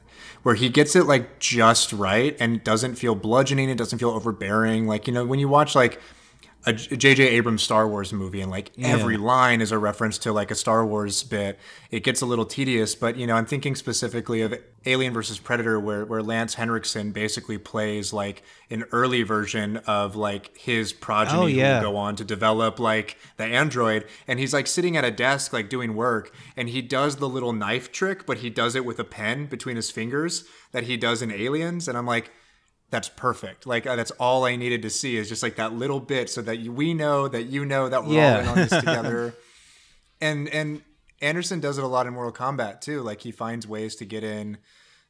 where 0.46 0.54
he 0.54 0.70
gets 0.70 0.96
it 0.96 1.06
like 1.06 1.40
just 1.40 1.92
right 1.92 2.38
and 2.40 2.64
doesn't 2.64 2.94
feel 2.96 3.16
bludgeoning. 3.16 3.68
It 3.68 3.80
doesn't 3.80 3.98
feel 3.98 4.12
overbearing. 4.12 4.86
Like, 4.86 5.08
you 5.08 5.14
know, 5.14 5.26
when 5.26 5.40
you 5.40 5.48
watch 5.48 5.74
like 5.74 6.00
a 6.66 6.74
J.J. 6.74 7.28
Abrams 7.28 7.62
Star 7.62 7.88
Wars 7.88 8.12
movie 8.12 8.42
and 8.42 8.50
like 8.50 8.72
yeah. 8.76 8.88
every 8.88 9.18
line 9.18 9.62
is 9.62 9.72
a 9.72 9.78
reference 9.78 10.18
to 10.20 10.34
like 10.34 10.50
a 10.50 10.56
Star 10.56 10.86
Wars 10.86 11.22
bit. 11.24 11.60
It 11.92 12.04
gets 12.04 12.22
a 12.22 12.26
little 12.26 12.46
tedious, 12.46 12.96
but 12.96 13.18
you 13.18 13.28
know, 13.28 13.36
I'm 13.36 13.46
thinking 13.46 13.76
specifically 13.76 14.42
of 14.42 14.56
Alien 14.86 15.14
versus 15.14 15.38
Predator 15.38 15.80
where 15.80 16.06
where 16.06 16.24
Lance 16.24 16.56
Henriksen 16.56 17.12
basically 17.12 17.58
plays 17.58 18.12
like 18.12 18.42
an 18.72 18.84
early 18.92 19.22
version 19.22 19.78
of 19.86 20.16
like 20.16 20.58
his 20.58 20.92
progeny 20.92 21.38
oh, 21.40 21.46
yeah. 21.46 21.80
who 21.80 21.86
go 21.86 21.98
on 21.98 22.16
to 22.16 22.24
develop 22.24 22.80
like 22.80 23.18
the 23.38 23.44
android 23.44 24.06
and 24.28 24.40
he's 24.40 24.54
like 24.54 24.66
sitting 24.66 24.98
at 24.98 25.06
a 25.06 25.12
desk 25.12 25.54
like 25.54 25.70
doing 25.70 25.96
work 25.96 26.34
and 26.58 26.70
he 26.70 26.82
does 26.82 27.18
the 27.18 27.30
little 27.30 27.54
knife 27.54 27.92
trick, 27.92 28.26
but 28.26 28.40
he 28.40 28.50
does 28.50 28.76
it 28.76 28.86
with 28.86 29.00
a 29.00 29.04
pen 29.04 29.46
between 29.46 29.76
his 29.76 29.92
fingers 29.92 30.46
that 30.72 30.84
he 30.86 30.98
does 30.98 31.22
in 31.22 31.32
Aliens 31.32 31.88
and 31.88 31.96
I'm 31.98 32.08
like 32.08 32.32
that's 32.90 33.10
perfect. 33.10 33.66
Like 33.66 33.88
uh, 33.88 33.96
that's 33.96 34.12
all 34.12 34.46
I 34.46 34.56
needed 34.56 34.82
to 34.84 34.90
see 34.90 35.18
is 35.18 35.28
just 35.30 35.44
like 35.44 35.56
that 35.56 35.74
little 35.74 36.00
bit, 36.00 36.30
so 36.30 36.42
that 36.44 36.60
you, 36.60 36.72
we 36.72 36.94
know 36.94 37.28
that 37.28 37.48
you 37.48 37.66
know 37.66 37.90
that 37.90 38.06
we're 38.06 38.16
yeah. 38.16 38.36
all 38.36 38.42
in 38.42 38.48
on 38.48 38.56
this 38.56 38.70
together. 38.80 39.36
and 40.22 40.48
and 40.50 40.82
Anderson 41.22 41.60
does 41.60 41.78
it 41.78 41.84
a 41.84 41.88
lot 41.88 42.08
in 42.08 42.14
Mortal 42.14 42.34
Kombat 42.34 42.82
too. 42.82 43.02
Like 43.02 43.22
he 43.22 43.32
finds 43.32 43.68
ways 43.68 43.96
to 43.98 44.06
get 44.06 44.24
in 44.24 44.58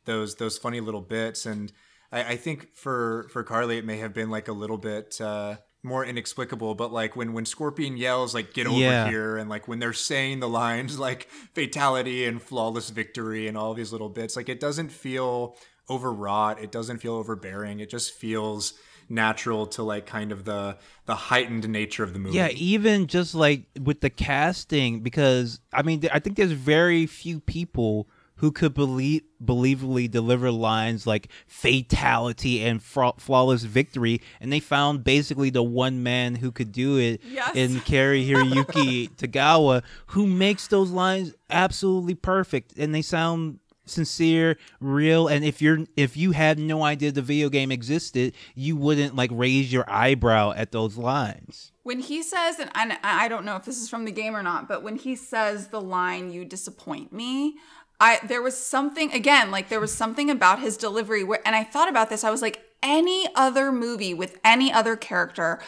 those 0.06 0.36
those 0.36 0.58
funny 0.58 0.80
little 0.80 1.02
bits, 1.02 1.46
and 1.46 1.72
I, 2.12 2.24
I 2.24 2.36
think 2.38 2.76
for 2.76 3.28
for 3.32 3.44
Carly 3.44 3.78
it 3.78 3.86
may 3.86 3.98
have 3.98 4.14
been 4.14 4.30
like 4.30 4.48
a 4.48 4.54
little 4.54 4.78
bit. 4.78 5.20
Uh, 5.20 5.58
more 5.84 6.04
inexplicable 6.04 6.74
but 6.74 6.92
like 6.92 7.16
when 7.16 7.32
when 7.32 7.46
scorpion 7.46 7.96
yells 7.96 8.34
like 8.34 8.56
get 8.56 8.66
over 8.66 8.80
yeah. 8.80 9.08
here 9.08 9.38
and 9.38 9.52
like 9.52 9.68
when 9.68 9.78
they're 9.78 9.94
saying 9.94 10.40
the 10.40 10.50
lines 10.50 10.98
like 10.98 11.30
fatality 11.54 12.26
and 12.26 12.42
flawless 12.42 12.90
victory 12.90 13.48
and 13.48 13.56
all 13.56 13.76
these 13.76 13.92
little 13.92 14.10
bits 14.10 14.36
like 14.36 14.50
it 14.50 14.60
doesn't 14.60 14.90
feel 14.90 15.56
overwrought. 15.90 16.62
It 16.62 16.72
doesn't 16.72 17.00
feel 17.00 17.14
overbearing. 17.14 17.80
It 17.80 17.90
just 17.90 18.14
feels 18.14 18.74
natural 19.10 19.68
to 19.68 19.84
like 19.84 20.06
kind 20.06 20.32
of 20.32 20.46
the 20.46 20.78
the 21.06 21.16
heightened 21.16 21.68
nature 21.70 22.04
of 22.04 22.14
the 22.14 22.20
movie. 22.20 22.38
Yeah, 22.38 22.50
even 22.50 23.08
just 23.08 23.36
like 23.36 23.66
with 23.82 24.02
the 24.02 24.10
casting 24.10 25.02
because 25.02 25.60
I 25.74 25.84
mean 25.84 26.04
I 26.12 26.20
think 26.20 26.38
there's 26.38 26.52
very 26.52 27.06
few 27.06 27.40
people 27.40 28.08
who 28.38 28.52
could 28.52 28.74
believe 28.74 29.22
believably 29.44 30.10
deliver 30.10 30.52
lines 30.52 31.08
like 31.08 31.30
fatality 31.48 32.62
and 32.62 32.82
flawless 32.82 33.64
victory 33.64 34.22
and 34.42 34.52
they 34.52 34.60
found 34.60 35.04
basically 35.04 35.50
the 35.50 35.64
one 35.64 36.04
man 36.04 36.36
who 36.36 36.52
could 36.52 36.72
do 36.72 36.98
it 36.98 37.22
yes. 37.24 37.56
in 37.56 37.80
Cary 37.82 38.26
Hiroyuki 38.26 39.10
Tagawa 39.16 39.84
who 40.08 40.26
makes 40.26 40.68
those 40.68 40.92
lines 40.92 41.34
absolutely 41.50 42.16
perfect 42.16 42.74
and 42.78 42.94
they 42.94 43.02
sound 43.02 43.60
sincere, 43.86 44.58
real, 44.80 45.28
and 45.28 45.46
if 45.46 45.62
you're 45.62 45.80
if 45.96 46.18
you 46.18 46.32
had 46.32 46.60
no 46.60 46.84
idea 46.84 47.12
the 47.12 47.22
video 47.22 47.50
game 47.50 47.72
existed, 47.72 48.34
you 48.56 48.76
wouldn't 48.76 49.16
like 49.16 49.30
raise 49.34 49.72
your 49.72 49.86
eyebrow 49.90 50.54
at 50.56 50.72
those 50.72 50.98
lines. 50.98 51.72
When 51.84 52.00
he 52.00 52.24
says, 52.24 52.60
and 52.60 52.72
I, 52.74 52.98
I 53.04 53.28
don't 53.28 53.46
know 53.46 53.56
if 53.56 53.66
this 53.66 53.82
is 53.82 53.90
from 53.90 54.06
the 54.06 54.12
game 54.12 54.36
or 54.36 54.44
not, 54.44 54.68
but 54.68 54.84
when 54.84 54.96
he 54.96 55.16
says 55.16 55.68
the 55.68 55.82
line 55.82 56.32
"You 56.32 56.46
disappoint 56.46 57.14
me," 57.14 57.56
I 58.00 58.20
there 58.24 58.42
was 58.42 58.58
something 58.58 59.12
again, 59.12 59.52
like 59.52 59.70
there 59.70 59.80
was 59.80 59.94
something 59.94 60.30
about 60.30 60.60
his 60.60 60.78
delivery 60.78 61.24
where, 61.24 61.46
and 61.46 61.56
I 61.56 61.64
thought 61.64 61.90
about 61.90 62.10
this. 62.10 62.24
I 62.24 62.32
was 62.32 62.42
like, 62.42 62.62
any 62.84 63.28
other 63.36 63.72
movie 63.72 64.14
with 64.14 64.40
any 64.44 64.72
other 64.72 64.96
character, 64.96 65.60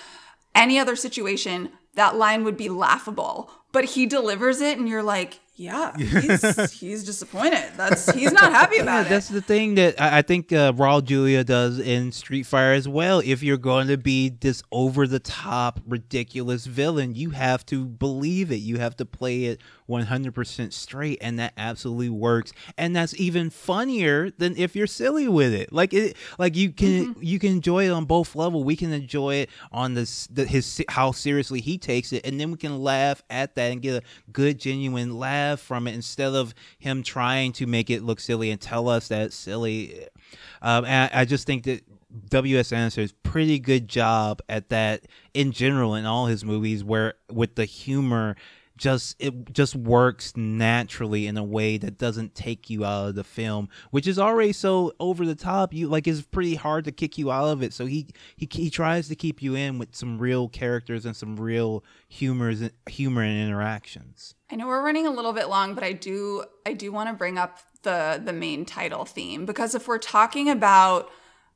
any 0.53 0.77
other 0.77 0.95
situation, 0.95 1.69
that 1.95 2.15
line 2.15 2.43
would 2.43 2.57
be 2.57 2.69
laughable. 2.69 3.51
But 3.71 3.85
he 3.85 4.05
delivers 4.05 4.61
it, 4.61 4.77
and 4.77 4.87
you're 4.87 5.03
like, 5.03 5.39
yeah, 5.57 5.91
he's, 5.97 6.71
he's 6.71 7.03
disappointed. 7.03 7.71
That's 7.75 8.11
he's 8.13 8.31
not 8.31 8.51
happy 8.51 8.77
about 8.79 8.99
yeah, 8.99 9.05
it. 9.05 9.09
That's 9.09 9.27
the 9.27 9.41
thing 9.41 9.73
that 9.75 9.99
I, 9.99 10.19
I 10.19 10.21
think 10.21 10.53
uh, 10.53 10.71
Raul 10.73 11.03
Julia 11.03 11.43
does 11.43 11.79
in 11.79 12.11
Street 12.11 12.43
Fighter 12.43 12.73
as 12.73 12.87
well. 12.87 13.23
If 13.25 13.41
you're 13.41 13.57
going 13.57 13.87
to 13.87 13.97
be 13.97 14.29
this 14.29 14.61
over 14.71 15.07
the 15.07 15.19
top, 15.19 15.79
ridiculous 15.87 16.67
villain, 16.67 17.15
you 17.15 17.31
have 17.31 17.65
to 17.67 17.85
believe 17.85 18.51
it. 18.51 18.57
You 18.57 18.77
have 18.77 18.95
to 18.97 19.05
play 19.05 19.45
it 19.45 19.59
100% 19.89 20.73
straight, 20.73 21.17
and 21.21 21.39
that 21.39 21.53
absolutely 21.57 22.09
works. 22.09 22.53
And 22.77 22.95
that's 22.95 23.17
even 23.19 23.49
funnier 23.49 24.31
than 24.31 24.57
if 24.57 24.75
you're 24.75 24.87
silly 24.87 25.27
with 25.27 25.53
it. 25.53 25.71
Like 25.71 25.93
it, 25.93 26.17
like 26.37 26.55
you 26.55 26.71
can 26.71 27.13
mm-hmm. 27.13 27.23
you 27.23 27.39
can 27.39 27.51
enjoy 27.51 27.87
it 27.87 27.91
on 27.91 28.05
both 28.05 28.35
level. 28.35 28.63
We 28.63 28.75
can 28.75 28.91
enjoy 28.91 29.35
it 29.35 29.49
on 29.71 29.93
this 29.93 30.27
the, 30.27 30.45
his 30.45 30.83
how 30.89 31.11
seriously 31.11 31.61
he 31.61 31.77
takes 31.77 32.11
it, 32.13 32.25
and 32.25 32.39
then 32.39 32.51
we 32.51 32.57
can 32.57 32.81
laugh 32.81 33.23
at 33.29 33.55
that 33.55 33.71
and 33.71 33.81
get 33.81 34.03
a 34.03 34.31
good 34.31 34.59
genuine 34.59 35.17
laugh 35.17 35.59
from 35.59 35.87
it 35.87 35.95
instead 35.95 36.33
of 36.33 36.53
him 36.77 37.03
trying 37.03 37.51
to 37.53 37.65
make 37.65 37.89
it 37.89 38.03
look 38.03 38.19
silly 38.19 38.51
and 38.51 38.59
tell 38.59 38.89
us 38.89 39.07
that 39.07 39.21
it's 39.21 39.35
silly. 39.35 40.07
Um, 40.61 40.85
and 40.85 41.09
I, 41.13 41.21
I 41.21 41.25
just 41.25 41.45
think 41.45 41.63
that 41.63 41.83
W.S. 42.29 42.69
Does 42.69 43.11
pretty 43.23 43.59
good 43.59 43.87
job 43.87 44.41
at 44.49 44.69
that 44.69 45.07
in 45.33 45.51
general 45.51 45.95
in 45.95 46.05
all 46.05 46.25
his 46.25 46.43
movies, 46.43 46.83
where 46.83 47.15
with 47.31 47.55
the 47.55 47.65
humor 47.65 48.35
just 48.77 49.15
it 49.19 49.53
just 49.53 49.75
works 49.75 50.35
naturally 50.35 51.27
in 51.27 51.37
a 51.37 51.43
way 51.43 51.77
that 51.77 51.97
doesn't 51.97 52.35
take 52.35 52.69
you 52.69 52.85
out 52.85 53.09
of 53.09 53.15
the 53.15 53.23
film 53.23 53.69
which 53.91 54.07
is 54.07 54.19
already 54.19 54.53
so 54.53 54.93
over 54.99 55.25
the 55.25 55.35
top. 55.35 55.73
You 55.73 55.87
like 55.87 56.07
it's 56.07 56.21
pretty 56.21 56.55
hard 56.55 56.85
to 56.85 56.91
kick 56.91 57.17
you 57.17 57.31
out 57.31 57.49
of 57.49 57.63
it. 57.63 57.73
So 57.73 57.85
he 57.85 58.07
he, 58.35 58.47
he 58.49 58.69
tries 58.69 59.07
to 59.09 59.15
keep 59.15 59.41
you 59.41 59.55
in 59.55 59.77
with 59.77 59.95
some 59.95 60.17
real 60.17 60.47
characters 60.49 61.05
and 61.05 61.15
some 61.15 61.37
real 61.37 61.83
humors 62.07 62.61
humor 62.87 63.21
and 63.21 63.47
interactions. 63.47 64.35
I 64.49 64.55
know 64.55 64.67
we're 64.67 64.83
running 64.83 65.05
a 65.05 65.11
little 65.11 65.33
bit 65.33 65.49
long 65.49 65.73
but 65.75 65.83
i 65.83 65.91
do 65.91 66.43
i 66.65 66.73
do 66.73 66.91
want 66.91 67.09
to 67.09 67.13
bring 67.13 67.37
up 67.37 67.59
the 67.83 68.21
the 68.23 68.33
main 68.33 68.65
title 68.65 69.05
theme 69.05 69.45
because 69.45 69.75
if 69.75 69.87
we're 69.87 69.97
talking 69.97 70.49
about 70.49 71.09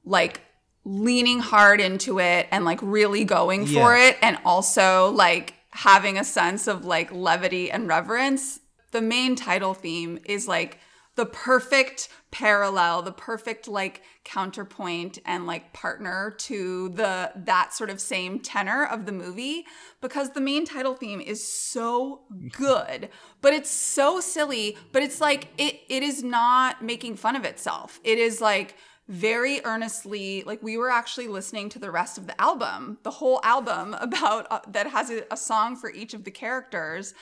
like 0.03 0.41
leaning 0.83 1.39
hard 1.39 1.79
into 1.79 2.19
it 2.19 2.47
and 2.51 2.65
like 2.65 2.79
really 2.81 3.23
going 3.23 3.67
yeah. 3.67 3.73
for 3.73 3.95
it 3.95 4.17
and 4.21 4.37
also 4.43 5.11
like 5.11 5.53
having 5.73 6.17
a 6.17 6.23
sense 6.23 6.67
of 6.67 6.85
like 6.85 7.11
levity 7.11 7.71
and 7.71 7.87
reverence, 7.87 8.59
the 8.91 9.01
main 9.01 9.35
title 9.35 9.73
theme 9.73 10.19
is 10.25 10.47
like 10.47 10.79
the 11.15 11.25
perfect 11.25 12.07
parallel, 12.31 13.01
the 13.01 13.11
perfect 13.11 13.67
like 13.67 14.01
counterpoint 14.23 15.19
and 15.25 15.45
like 15.45 15.73
partner 15.73 16.33
to 16.37 16.89
the 16.89 17.31
that 17.35 17.73
sort 17.73 17.89
of 17.89 17.99
same 17.99 18.39
tenor 18.39 18.85
of 18.85 19.05
the 19.05 19.11
movie 19.11 19.65
because 19.99 20.31
the 20.31 20.41
main 20.41 20.65
title 20.65 20.95
theme 20.95 21.19
is 21.19 21.45
so 21.45 22.21
good, 22.53 23.09
but 23.41 23.53
it's 23.53 23.69
so 23.69 24.21
silly, 24.21 24.77
but 24.93 25.03
it's 25.03 25.19
like 25.19 25.49
it 25.57 25.81
it 25.89 26.01
is 26.01 26.23
not 26.23 26.81
making 26.81 27.17
fun 27.17 27.35
of 27.35 27.43
itself. 27.43 27.99
It 28.03 28.17
is 28.17 28.39
like 28.39 28.75
very 29.11 29.59
earnestly 29.65 30.41
like 30.45 30.63
we 30.63 30.77
were 30.77 30.89
actually 30.89 31.27
listening 31.27 31.67
to 31.67 31.77
the 31.77 31.91
rest 31.91 32.17
of 32.17 32.27
the 32.27 32.41
album 32.41 32.97
the 33.03 33.11
whole 33.11 33.41
album 33.43 33.93
about 33.99 34.47
uh, 34.49 34.61
that 34.69 34.87
has 34.87 35.09
a, 35.09 35.23
a 35.29 35.35
song 35.37 35.75
for 35.75 35.91
each 35.91 36.13
of 36.13 36.23
the 36.23 36.31
characters. 36.31 37.13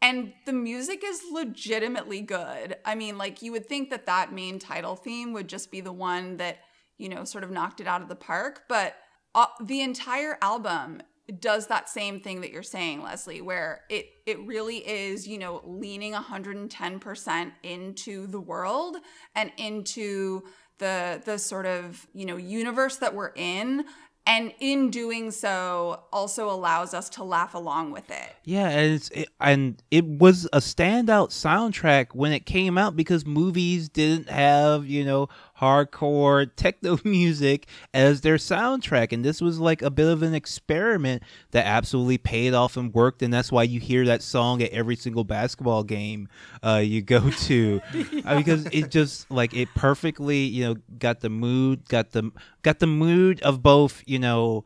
And 0.00 0.32
the 0.46 0.52
music 0.52 1.02
is 1.04 1.22
legitimately 1.32 2.22
good. 2.22 2.76
I 2.84 2.94
mean 2.94 3.18
like 3.18 3.42
you 3.42 3.50
would 3.52 3.66
think 3.66 3.90
that 3.90 4.06
that 4.06 4.32
main 4.32 4.60
title 4.60 4.94
theme 4.94 5.32
would 5.32 5.48
just 5.48 5.72
be 5.72 5.80
the 5.80 5.92
one 5.92 6.36
that 6.36 6.58
you 6.96 7.08
know 7.08 7.24
sort 7.24 7.42
of 7.42 7.50
knocked 7.50 7.80
it 7.80 7.88
out 7.88 8.02
of 8.02 8.08
the 8.08 8.14
park 8.14 8.62
but 8.68 8.94
uh, 9.34 9.46
the 9.60 9.80
entire 9.80 10.38
album 10.42 11.02
does 11.40 11.66
that 11.68 11.88
same 11.88 12.20
thing 12.20 12.40
that 12.40 12.50
you're 12.50 12.62
saying 12.62 13.02
leslie 13.02 13.40
where 13.40 13.82
it 13.88 14.06
it 14.26 14.38
really 14.46 14.78
is 14.78 15.26
you 15.26 15.38
know 15.38 15.62
leaning 15.64 16.12
110% 16.12 17.52
into 17.62 18.26
the 18.26 18.40
world 18.40 18.96
and 19.34 19.50
into 19.56 20.42
the 20.78 21.20
the 21.24 21.38
sort 21.38 21.66
of 21.66 22.06
you 22.12 22.26
know 22.26 22.36
universe 22.36 22.96
that 22.96 23.14
we're 23.14 23.32
in 23.34 23.84
and 24.26 24.52
in 24.60 24.90
doing 24.90 25.30
so 25.30 26.04
also 26.12 26.48
allows 26.48 26.94
us 26.94 27.08
to 27.10 27.24
laugh 27.24 27.54
along 27.54 27.90
with 27.90 28.08
it. 28.10 28.36
Yeah, 28.44 28.68
and 28.68 28.94
it's 28.94 29.08
it, 29.10 29.28
and 29.40 29.82
it 29.90 30.04
was 30.04 30.44
a 30.52 30.58
standout 30.58 31.30
soundtrack 31.30 32.14
when 32.14 32.32
it 32.32 32.46
came 32.46 32.78
out 32.78 32.94
because 32.94 33.26
movies 33.26 33.88
didn't 33.88 34.28
have 34.28 34.86
you 34.86 35.04
know 35.04 35.28
hardcore 35.62 36.50
techno 36.56 36.98
music 37.04 37.66
as 37.94 38.22
their 38.22 38.36
soundtrack, 38.36 39.12
and 39.12 39.24
this 39.24 39.40
was 39.40 39.60
like 39.60 39.80
a 39.80 39.90
bit 39.90 40.08
of 40.08 40.22
an 40.22 40.34
experiment 40.34 41.22
that 41.52 41.64
absolutely 41.64 42.18
paid 42.18 42.52
off 42.52 42.76
and 42.76 42.92
worked, 42.92 43.22
and 43.22 43.32
that's 43.32 43.52
why 43.52 43.62
you 43.62 43.78
hear 43.78 44.04
that 44.06 44.22
song 44.22 44.60
at 44.60 44.70
every 44.72 44.96
single 44.96 45.24
basketball 45.24 45.84
game 45.84 46.28
uh, 46.64 46.82
you 46.84 47.00
go 47.00 47.30
to, 47.42 47.80
uh, 48.24 48.36
because 48.36 48.66
it 48.66 48.90
just 48.90 49.30
like 49.30 49.54
it 49.54 49.68
perfectly 49.76 50.38
you 50.38 50.64
know 50.64 50.76
got 50.98 51.20
the 51.20 51.30
mood, 51.30 51.88
got 51.88 52.10
the 52.10 52.30
got 52.62 52.80
the 52.80 52.86
mood 52.86 53.40
of 53.42 53.62
both 53.62 54.02
you 54.06 54.18
know 54.18 54.64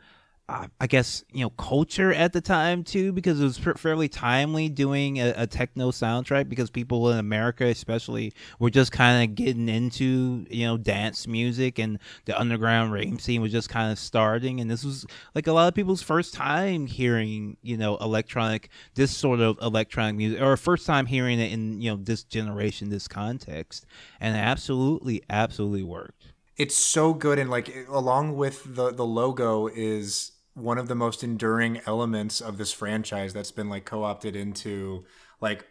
uh, 0.49 0.69
I 0.81 0.87
guess 0.87 1.25
you 1.33 1.41
know 1.41 1.51
culture 1.51 2.13
at 2.13 2.33
the 2.33 2.41
time 2.41 2.85
too, 2.85 3.13
because 3.13 3.41
it 3.41 3.45
was 3.45 3.59
fairly 3.59 4.09
timely 4.09 4.69
doing 4.69 5.19
a, 5.19 5.35
a, 5.37 5.47
techno 5.47 5.91
soundtrack 5.91 6.49
because 6.49 6.71
people 6.71 7.11
in 7.11 7.19
America, 7.19 7.65
especially, 7.65 8.33
were 8.61 8.71
just 8.71 8.93
kind 8.93 9.29
of 9.29 9.35
getting 9.35 9.69
into 9.69 10.47
you 10.49 10.65
know 10.65 10.77
dance 10.77 11.27
music 11.27 11.81
and 11.81 11.99
the 12.27 12.39
underground 12.39 12.93
rave 12.93 13.21
scene 13.21 13.43
was 13.43 13.51
just 13.51 13.69
kind 13.69 13.91
of 13.91 13.99
starting, 13.99 14.61
and 14.61 14.71
this 14.71 14.85
was 14.85 15.05
like 15.35 15.49
a 15.49 15.53
lot 15.53 15.67
of 15.67 15.75
people's 15.75 16.03
first 16.03 16.33
time 16.33 16.87
hearing 16.87 17.57
you 17.63 17.77
know 17.77 17.97
electronic 17.97 18.69
this 18.95 19.11
sort 19.11 19.41
of 19.41 19.59
electronic 19.61 20.15
music 20.15 20.41
or 20.41 20.57
first 20.57 20.87
time 20.87 21.07
hearing 21.07 21.41
it 21.41 21.51
in 21.51 21.81
you 21.81 21.91
know 21.91 21.97
this 21.97 22.23
generation, 22.23 22.89
this 22.89 23.09
context, 23.09 23.85
and 24.21 24.37
it 24.37 24.41
absolutely, 24.41 25.25
absolutely 25.29 25.83
worked. 25.83 26.35
It's 26.57 26.77
so 26.77 27.15
good 27.15 27.41
and 27.41 27.51
like 27.51 27.75
along 27.89 28.37
with 28.37 28.63
the 28.77 28.93
the 28.93 29.05
logo 29.05 29.67
is 29.67 30.36
one 30.57 30.79
of 30.79 30.89
the 30.89 30.95
most 30.95 31.23
enduring 31.23 31.83
elements 31.85 32.41
of 32.41 32.57
this 32.57 32.73
franchise 32.73 33.35
that's 33.35 33.53
been 33.53 33.69
like 33.69 33.85
co-opted 33.85 34.35
into 34.35 35.05
like 35.39 35.67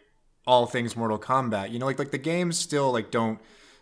all 0.46 0.64
things 0.64 0.96
Mortal 0.96 1.18
Kombat. 1.18 1.72
You 1.72 1.80
know, 1.80 1.86
like 1.86 1.98
like 1.98 2.12
the 2.12 2.18
games 2.18 2.56
still 2.56 2.92
like 2.92 3.10
don't 3.10 3.40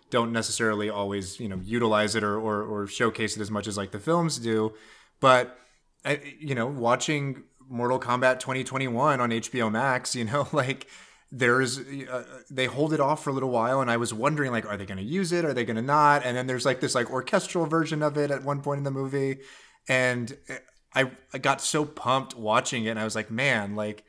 don't 0.09 0.33
necessarily 0.33 0.89
always 0.89 1.39
you 1.39 1.49
know 1.49 1.61
utilize 1.63 2.15
it 2.15 2.25
or 2.25 2.39
or, 2.39 2.63
or 2.63 2.87
showcase 2.87 3.37
it 3.37 3.43
as 3.43 3.51
much 3.51 3.67
as 3.67 3.77
like 3.77 3.93
the 3.93 4.01
films 4.01 4.39
do, 4.39 4.73
but 5.21 5.59
I, 6.07 6.21
you 6.39 6.55
know, 6.55 6.67
watching 6.67 7.45
Mortal 7.69 8.01
Kombat 8.01 8.41
2021 8.41 9.21
on 9.21 9.31
HBO 9.31 9.71
Max, 9.71 10.17
you 10.17 10.25
know, 10.25 10.49
like 10.53 10.87
there's 11.31 11.81
uh, 11.81 12.25
they 12.51 12.65
hold 12.65 12.95
it 12.95 13.01
off 13.01 13.23
for 13.23 13.31
a 13.31 13.33
little 13.33 13.51
while 13.51 13.81
and 13.81 13.91
i 13.91 13.97
was 13.97 14.15
wondering 14.15 14.53
like 14.53 14.65
are 14.67 14.77
they 14.77 14.87
going 14.87 14.99
to 14.99 15.05
use 15.05 15.33
it? 15.33 15.45
Are 15.45 15.53
they 15.53 15.65
going 15.65 15.77
to 15.77 15.83
not? 15.83 16.25
And 16.25 16.35
then 16.35 16.47
there's 16.47 16.65
like 16.65 16.81
this 16.81 16.95
like 16.95 17.11
orchestral 17.11 17.67
version 17.67 18.03
of 18.03 18.17
it 18.17 18.31
at 18.31 18.43
one 18.43 18.63
point 18.63 18.79
in 18.79 18.85
the 18.85 18.91
movie. 18.91 19.39
And 19.87 20.35
I 20.95 21.11
I 21.33 21.39
got 21.39 21.61
so 21.61 21.85
pumped 21.85 22.37
watching 22.37 22.85
it, 22.85 22.91
and 22.91 22.99
I 22.99 23.05
was 23.05 23.15
like, 23.15 23.31
man, 23.31 23.75
like 23.75 24.05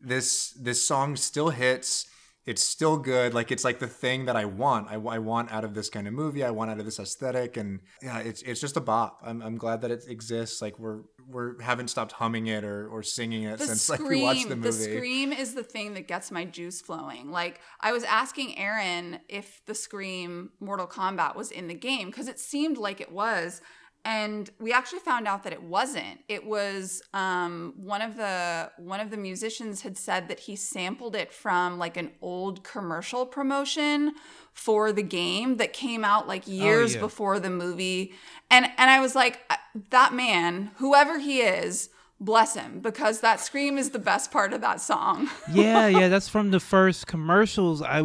this 0.00 0.50
this 0.52 0.86
song 0.86 1.16
still 1.16 1.50
hits. 1.50 2.06
It's 2.44 2.62
still 2.62 2.96
good. 2.96 3.34
Like 3.34 3.50
it's 3.50 3.64
like 3.64 3.80
the 3.80 3.88
thing 3.88 4.26
that 4.26 4.36
I 4.36 4.44
want. 4.44 4.88
I, 4.88 4.94
I 4.94 5.18
want 5.18 5.50
out 5.50 5.64
of 5.64 5.74
this 5.74 5.90
kind 5.90 6.06
of 6.06 6.14
movie. 6.14 6.44
I 6.44 6.50
want 6.50 6.70
out 6.70 6.78
of 6.78 6.84
this 6.84 7.00
aesthetic, 7.00 7.56
and 7.56 7.80
yeah, 8.00 8.18
it's 8.20 8.42
it's 8.42 8.60
just 8.60 8.76
a 8.76 8.80
bop. 8.80 9.20
I'm, 9.24 9.42
I'm 9.42 9.58
glad 9.58 9.80
that 9.80 9.90
it 9.90 10.04
exists. 10.08 10.62
Like 10.62 10.78
we're 10.78 11.00
we're 11.28 11.60
haven't 11.60 11.88
stopped 11.88 12.12
humming 12.12 12.46
it 12.46 12.62
or, 12.62 12.88
or 12.88 13.02
singing 13.02 13.42
it 13.42 13.58
the 13.58 13.66
since 13.66 13.82
scream, 13.82 14.00
like 14.00 14.08
we 14.08 14.22
watched 14.22 14.48
the 14.48 14.54
movie. 14.54 14.68
The 14.68 14.96
scream 14.96 15.32
is 15.32 15.54
the 15.54 15.64
thing 15.64 15.94
that 15.94 16.06
gets 16.06 16.30
my 16.30 16.44
juice 16.44 16.80
flowing. 16.80 17.32
Like 17.32 17.60
I 17.80 17.92
was 17.92 18.04
asking 18.04 18.56
Aaron 18.56 19.18
if 19.28 19.60
the 19.66 19.74
scream 19.74 20.50
Mortal 20.60 20.86
Kombat 20.86 21.34
was 21.34 21.50
in 21.50 21.66
the 21.66 21.74
game 21.74 22.06
because 22.06 22.28
it 22.28 22.38
seemed 22.38 22.78
like 22.78 23.00
it 23.00 23.10
was 23.10 23.60
and 24.06 24.50
we 24.60 24.72
actually 24.72 25.00
found 25.00 25.26
out 25.26 25.42
that 25.42 25.52
it 25.52 25.64
wasn't 25.64 26.20
it 26.28 26.46
was 26.46 27.02
um, 27.12 27.74
one 27.76 28.00
of 28.00 28.16
the 28.16 28.70
one 28.78 29.00
of 29.00 29.10
the 29.10 29.16
musicians 29.16 29.82
had 29.82 29.98
said 29.98 30.28
that 30.28 30.38
he 30.38 30.54
sampled 30.54 31.16
it 31.16 31.32
from 31.32 31.76
like 31.76 31.96
an 31.96 32.12
old 32.22 32.62
commercial 32.62 33.26
promotion 33.26 34.14
for 34.52 34.92
the 34.92 35.02
game 35.02 35.56
that 35.56 35.72
came 35.72 36.04
out 36.04 36.28
like 36.28 36.46
years 36.46 36.92
oh, 36.92 36.94
yeah. 36.94 37.00
before 37.00 37.40
the 37.40 37.50
movie 37.50 38.14
and 38.48 38.66
and 38.78 38.90
i 38.90 39.00
was 39.00 39.16
like 39.16 39.40
uh, 39.50 39.56
that 39.90 40.14
man 40.14 40.70
whoever 40.76 41.18
he 41.18 41.40
is 41.40 41.90
bless 42.20 42.54
him 42.54 42.80
because 42.80 43.20
that 43.20 43.40
scream 43.40 43.78
is 43.78 43.90
the 43.90 43.98
best 43.98 44.30
part 44.30 44.52
of 44.52 44.60
that 44.60 44.80
song. 44.80 45.28
Yeah 45.52 45.86
yeah 45.86 46.08
that's 46.08 46.28
from 46.28 46.50
the 46.50 46.60
first 46.60 47.06
commercials. 47.06 47.82
I 47.82 48.02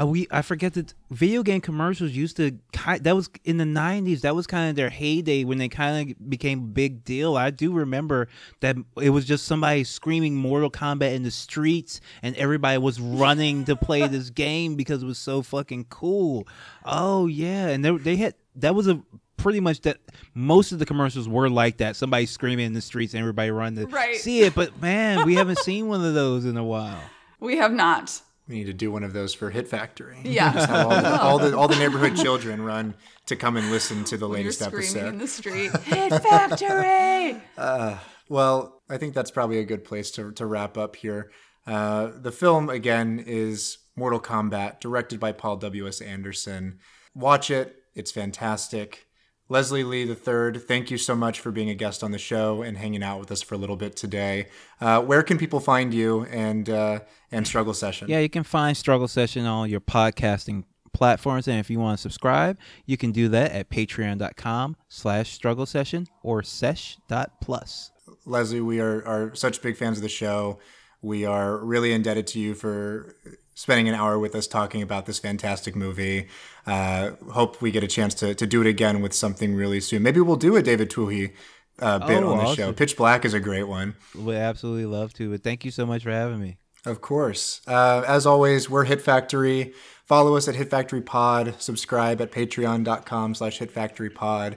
uh, 0.00 0.06
we 0.06 0.26
I 0.30 0.42
forget 0.42 0.74
that 0.74 0.94
video 1.10 1.42
game 1.42 1.60
commercials 1.60 2.12
used 2.12 2.36
to 2.36 2.58
that 3.00 3.16
was 3.16 3.28
in 3.44 3.56
the 3.56 3.64
90s 3.64 4.20
that 4.20 4.36
was 4.36 4.46
kind 4.46 4.70
of 4.70 4.76
their 4.76 4.90
heyday 4.90 5.44
when 5.44 5.58
they 5.58 5.68
kind 5.68 6.10
of 6.10 6.30
became 6.30 6.72
big 6.72 7.04
deal. 7.04 7.36
I 7.36 7.50
do 7.50 7.72
remember 7.72 8.28
that 8.60 8.76
it 9.00 9.10
was 9.10 9.24
just 9.24 9.46
somebody 9.46 9.84
screaming 9.84 10.36
Mortal 10.36 10.70
Kombat 10.70 11.14
in 11.14 11.22
the 11.22 11.30
streets 11.30 12.00
and 12.22 12.36
everybody 12.36 12.78
was 12.78 13.00
running 13.00 13.64
to 13.64 13.76
play 13.76 14.06
this 14.06 14.30
game 14.46 14.76
because 14.76 15.02
it 15.02 15.06
was 15.06 15.18
so 15.18 15.42
fucking 15.42 15.86
cool. 15.90 16.46
Oh 16.84 17.26
yeah 17.26 17.68
and 17.68 17.84
they, 17.84 17.96
they 17.96 18.16
had 18.16 18.34
that 18.56 18.74
was 18.74 18.86
a 18.86 19.02
pretty 19.40 19.60
much 19.60 19.80
that 19.82 19.98
most 20.34 20.72
of 20.72 20.78
the 20.78 20.86
commercials 20.86 21.28
were 21.28 21.48
like 21.48 21.78
that 21.78 21.96
somebody 21.96 22.26
screaming 22.26 22.66
in 22.66 22.72
the 22.72 22.80
streets 22.80 23.14
and 23.14 23.20
everybody 23.20 23.50
running 23.50 23.86
to 23.86 23.90
right. 23.92 24.16
see 24.16 24.42
it 24.42 24.54
but 24.54 24.80
man 24.80 25.24
we 25.26 25.34
haven't 25.34 25.58
seen 25.60 25.88
one 25.88 26.04
of 26.04 26.14
those 26.14 26.44
in 26.44 26.56
a 26.56 26.64
while 26.64 27.00
we 27.40 27.56
have 27.56 27.72
not 27.72 28.22
we 28.50 28.56
need 28.56 28.66
to 28.66 28.72
do 28.72 28.90
one 28.90 29.04
of 29.04 29.12
those 29.12 29.32
for 29.32 29.48
Hit 29.50 29.68
Factory. 29.68 30.18
Yeah, 30.24 30.52
Just 30.54 30.68
have 30.68 30.86
all 30.86 31.00
the, 31.00 31.20
all 31.20 31.38
the, 31.38 31.56
all 31.56 31.68
the 31.68 31.76
neighborhood 31.76 32.16
children 32.20 32.60
run 32.60 32.94
to 33.26 33.36
come 33.36 33.56
and 33.56 33.70
listen 33.70 34.02
to 34.06 34.16
the 34.16 34.26
when 34.26 34.38
latest 34.38 34.60
you're 34.60 34.68
episode. 34.70 35.06
in 35.06 35.18
the 35.18 35.28
street. 35.28 35.70
Hit 35.84 36.20
Factory. 36.20 37.40
Uh, 37.56 37.98
well, 38.28 38.82
I 38.90 38.98
think 38.98 39.14
that's 39.14 39.30
probably 39.30 39.60
a 39.60 39.64
good 39.64 39.84
place 39.84 40.10
to 40.12 40.32
to 40.32 40.46
wrap 40.46 40.76
up 40.76 40.96
here. 40.96 41.30
Uh, 41.64 42.10
the 42.20 42.32
film 42.32 42.68
again 42.68 43.22
is 43.24 43.78
Mortal 43.94 44.20
Kombat, 44.20 44.80
directed 44.80 45.20
by 45.20 45.30
Paul 45.30 45.56
W 45.58 45.86
S 45.86 46.00
Anderson. 46.00 46.80
Watch 47.14 47.52
it; 47.52 47.76
it's 47.94 48.10
fantastic. 48.10 49.06
Leslie 49.50 49.82
Lee 49.82 50.08
III, 50.08 50.60
thank 50.60 50.92
you 50.92 50.96
so 50.96 51.16
much 51.16 51.40
for 51.40 51.50
being 51.50 51.68
a 51.68 51.74
guest 51.74 52.04
on 52.04 52.12
the 52.12 52.18
show 52.18 52.62
and 52.62 52.78
hanging 52.78 53.02
out 53.02 53.18
with 53.18 53.32
us 53.32 53.42
for 53.42 53.56
a 53.56 53.58
little 53.58 53.74
bit 53.74 53.96
today. 53.96 54.46
Uh, 54.80 55.02
where 55.02 55.24
can 55.24 55.38
people 55.38 55.58
find 55.58 55.92
you 55.92 56.24
and 56.30 56.70
uh, 56.70 57.00
and 57.32 57.44
Struggle 57.44 57.74
Session? 57.74 58.08
Yeah, 58.08 58.20
you 58.20 58.28
can 58.28 58.44
find 58.44 58.76
Struggle 58.76 59.08
Session 59.08 59.46
on 59.46 59.68
your 59.68 59.80
podcasting 59.80 60.62
platforms, 60.92 61.48
and 61.48 61.58
if 61.58 61.68
you 61.68 61.80
want 61.80 61.98
to 61.98 62.02
subscribe, 62.02 62.58
you 62.86 62.96
can 62.96 63.10
do 63.10 63.28
that 63.28 63.50
at 63.50 63.70
patreon.com 63.70 64.76
slash 64.88 65.32
struggle 65.32 65.66
session 65.66 66.06
or 66.22 66.44
sesh.plus. 66.44 67.90
Leslie, 68.26 68.60
we 68.60 68.78
are, 68.80 69.04
are 69.04 69.34
such 69.34 69.62
big 69.62 69.76
fans 69.76 69.98
of 69.98 70.02
the 70.02 70.08
show. 70.08 70.60
We 71.02 71.24
are 71.24 71.58
really 71.58 71.92
indebted 71.92 72.28
to 72.28 72.38
you 72.38 72.54
for 72.54 73.16
spending 73.60 73.90
an 73.90 73.94
hour 73.94 74.18
with 74.18 74.34
us 74.34 74.46
talking 74.46 74.80
about 74.80 75.04
this 75.04 75.18
fantastic 75.18 75.76
movie. 75.76 76.26
Uh, 76.66 77.10
hope 77.30 77.60
we 77.60 77.70
get 77.70 77.84
a 77.84 77.86
chance 77.86 78.14
to, 78.14 78.34
to 78.34 78.46
do 78.46 78.62
it 78.62 78.66
again 78.66 79.02
with 79.02 79.12
something 79.12 79.54
really 79.54 79.80
soon. 79.80 80.02
Maybe 80.02 80.18
we'll 80.18 80.36
do 80.36 80.56
a 80.56 80.62
David 80.62 80.88
Twohy 80.88 81.32
uh, 81.78 81.98
bit 81.98 82.22
oh, 82.22 82.30
on 82.30 82.38
the 82.38 82.44
awesome. 82.44 82.56
show. 82.56 82.72
Pitch 82.72 82.96
Black 82.96 83.26
is 83.26 83.34
a 83.34 83.40
great 83.40 83.64
one. 83.64 83.96
We 84.16 84.34
absolutely 84.34 84.86
love 84.86 85.12
to. 85.14 85.30
But 85.30 85.42
thank 85.42 85.66
you 85.66 85.70
so 85.70 85.84
much 85.84 86.04
for 86.04 86.10
having 86.10 86.40
me. 86.40 86.56
Of 86.86 87.02
course. 87.02 87.60
Uh, 87.66 88.02
as 88.08 88.24
always, 88.24 88.70
we're 88.70 88.84
Hit 88.84 89.02
Factory. 89.02 89.74
Follow 90.06 90.36
us 90.36 90.48
at 90.48 90.54
Hit 90.54 90.70
Factory 90.70 91.02
Pod. 91.02 91.54
Subscribe 91.58 92.22
at 92.22 92.32
patreon.com 92.32 93.34
slash 93.34 93.58
Hit 93.58 93.70
Factory 93.70 94.08
Pod. 94.08 94.56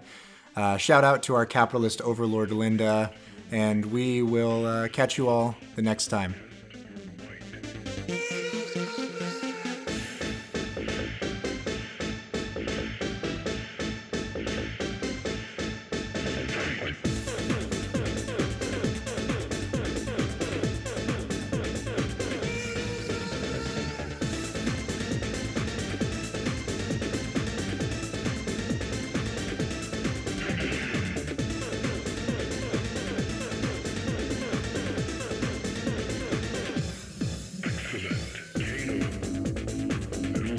Uh, 0.56 0.78
shout 0.78 1.04
out 1.04 1.24
to 1.24 1.36
our 1.36 1.46
capitalist 1.46 2.00
overlord, 2.02 2.52
Linda. 2.52 3.12
And 3.52 3.86
we 3.88 4.22
will 4.22 4.66
uh, 4.66 4.88
catch 4.88 5.18
you 5.18 5.28
all 5.28 5.58
the 5.76 5.82
next 5.82 6.08
time. 6.08 6.36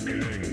gang. 0.05 0.44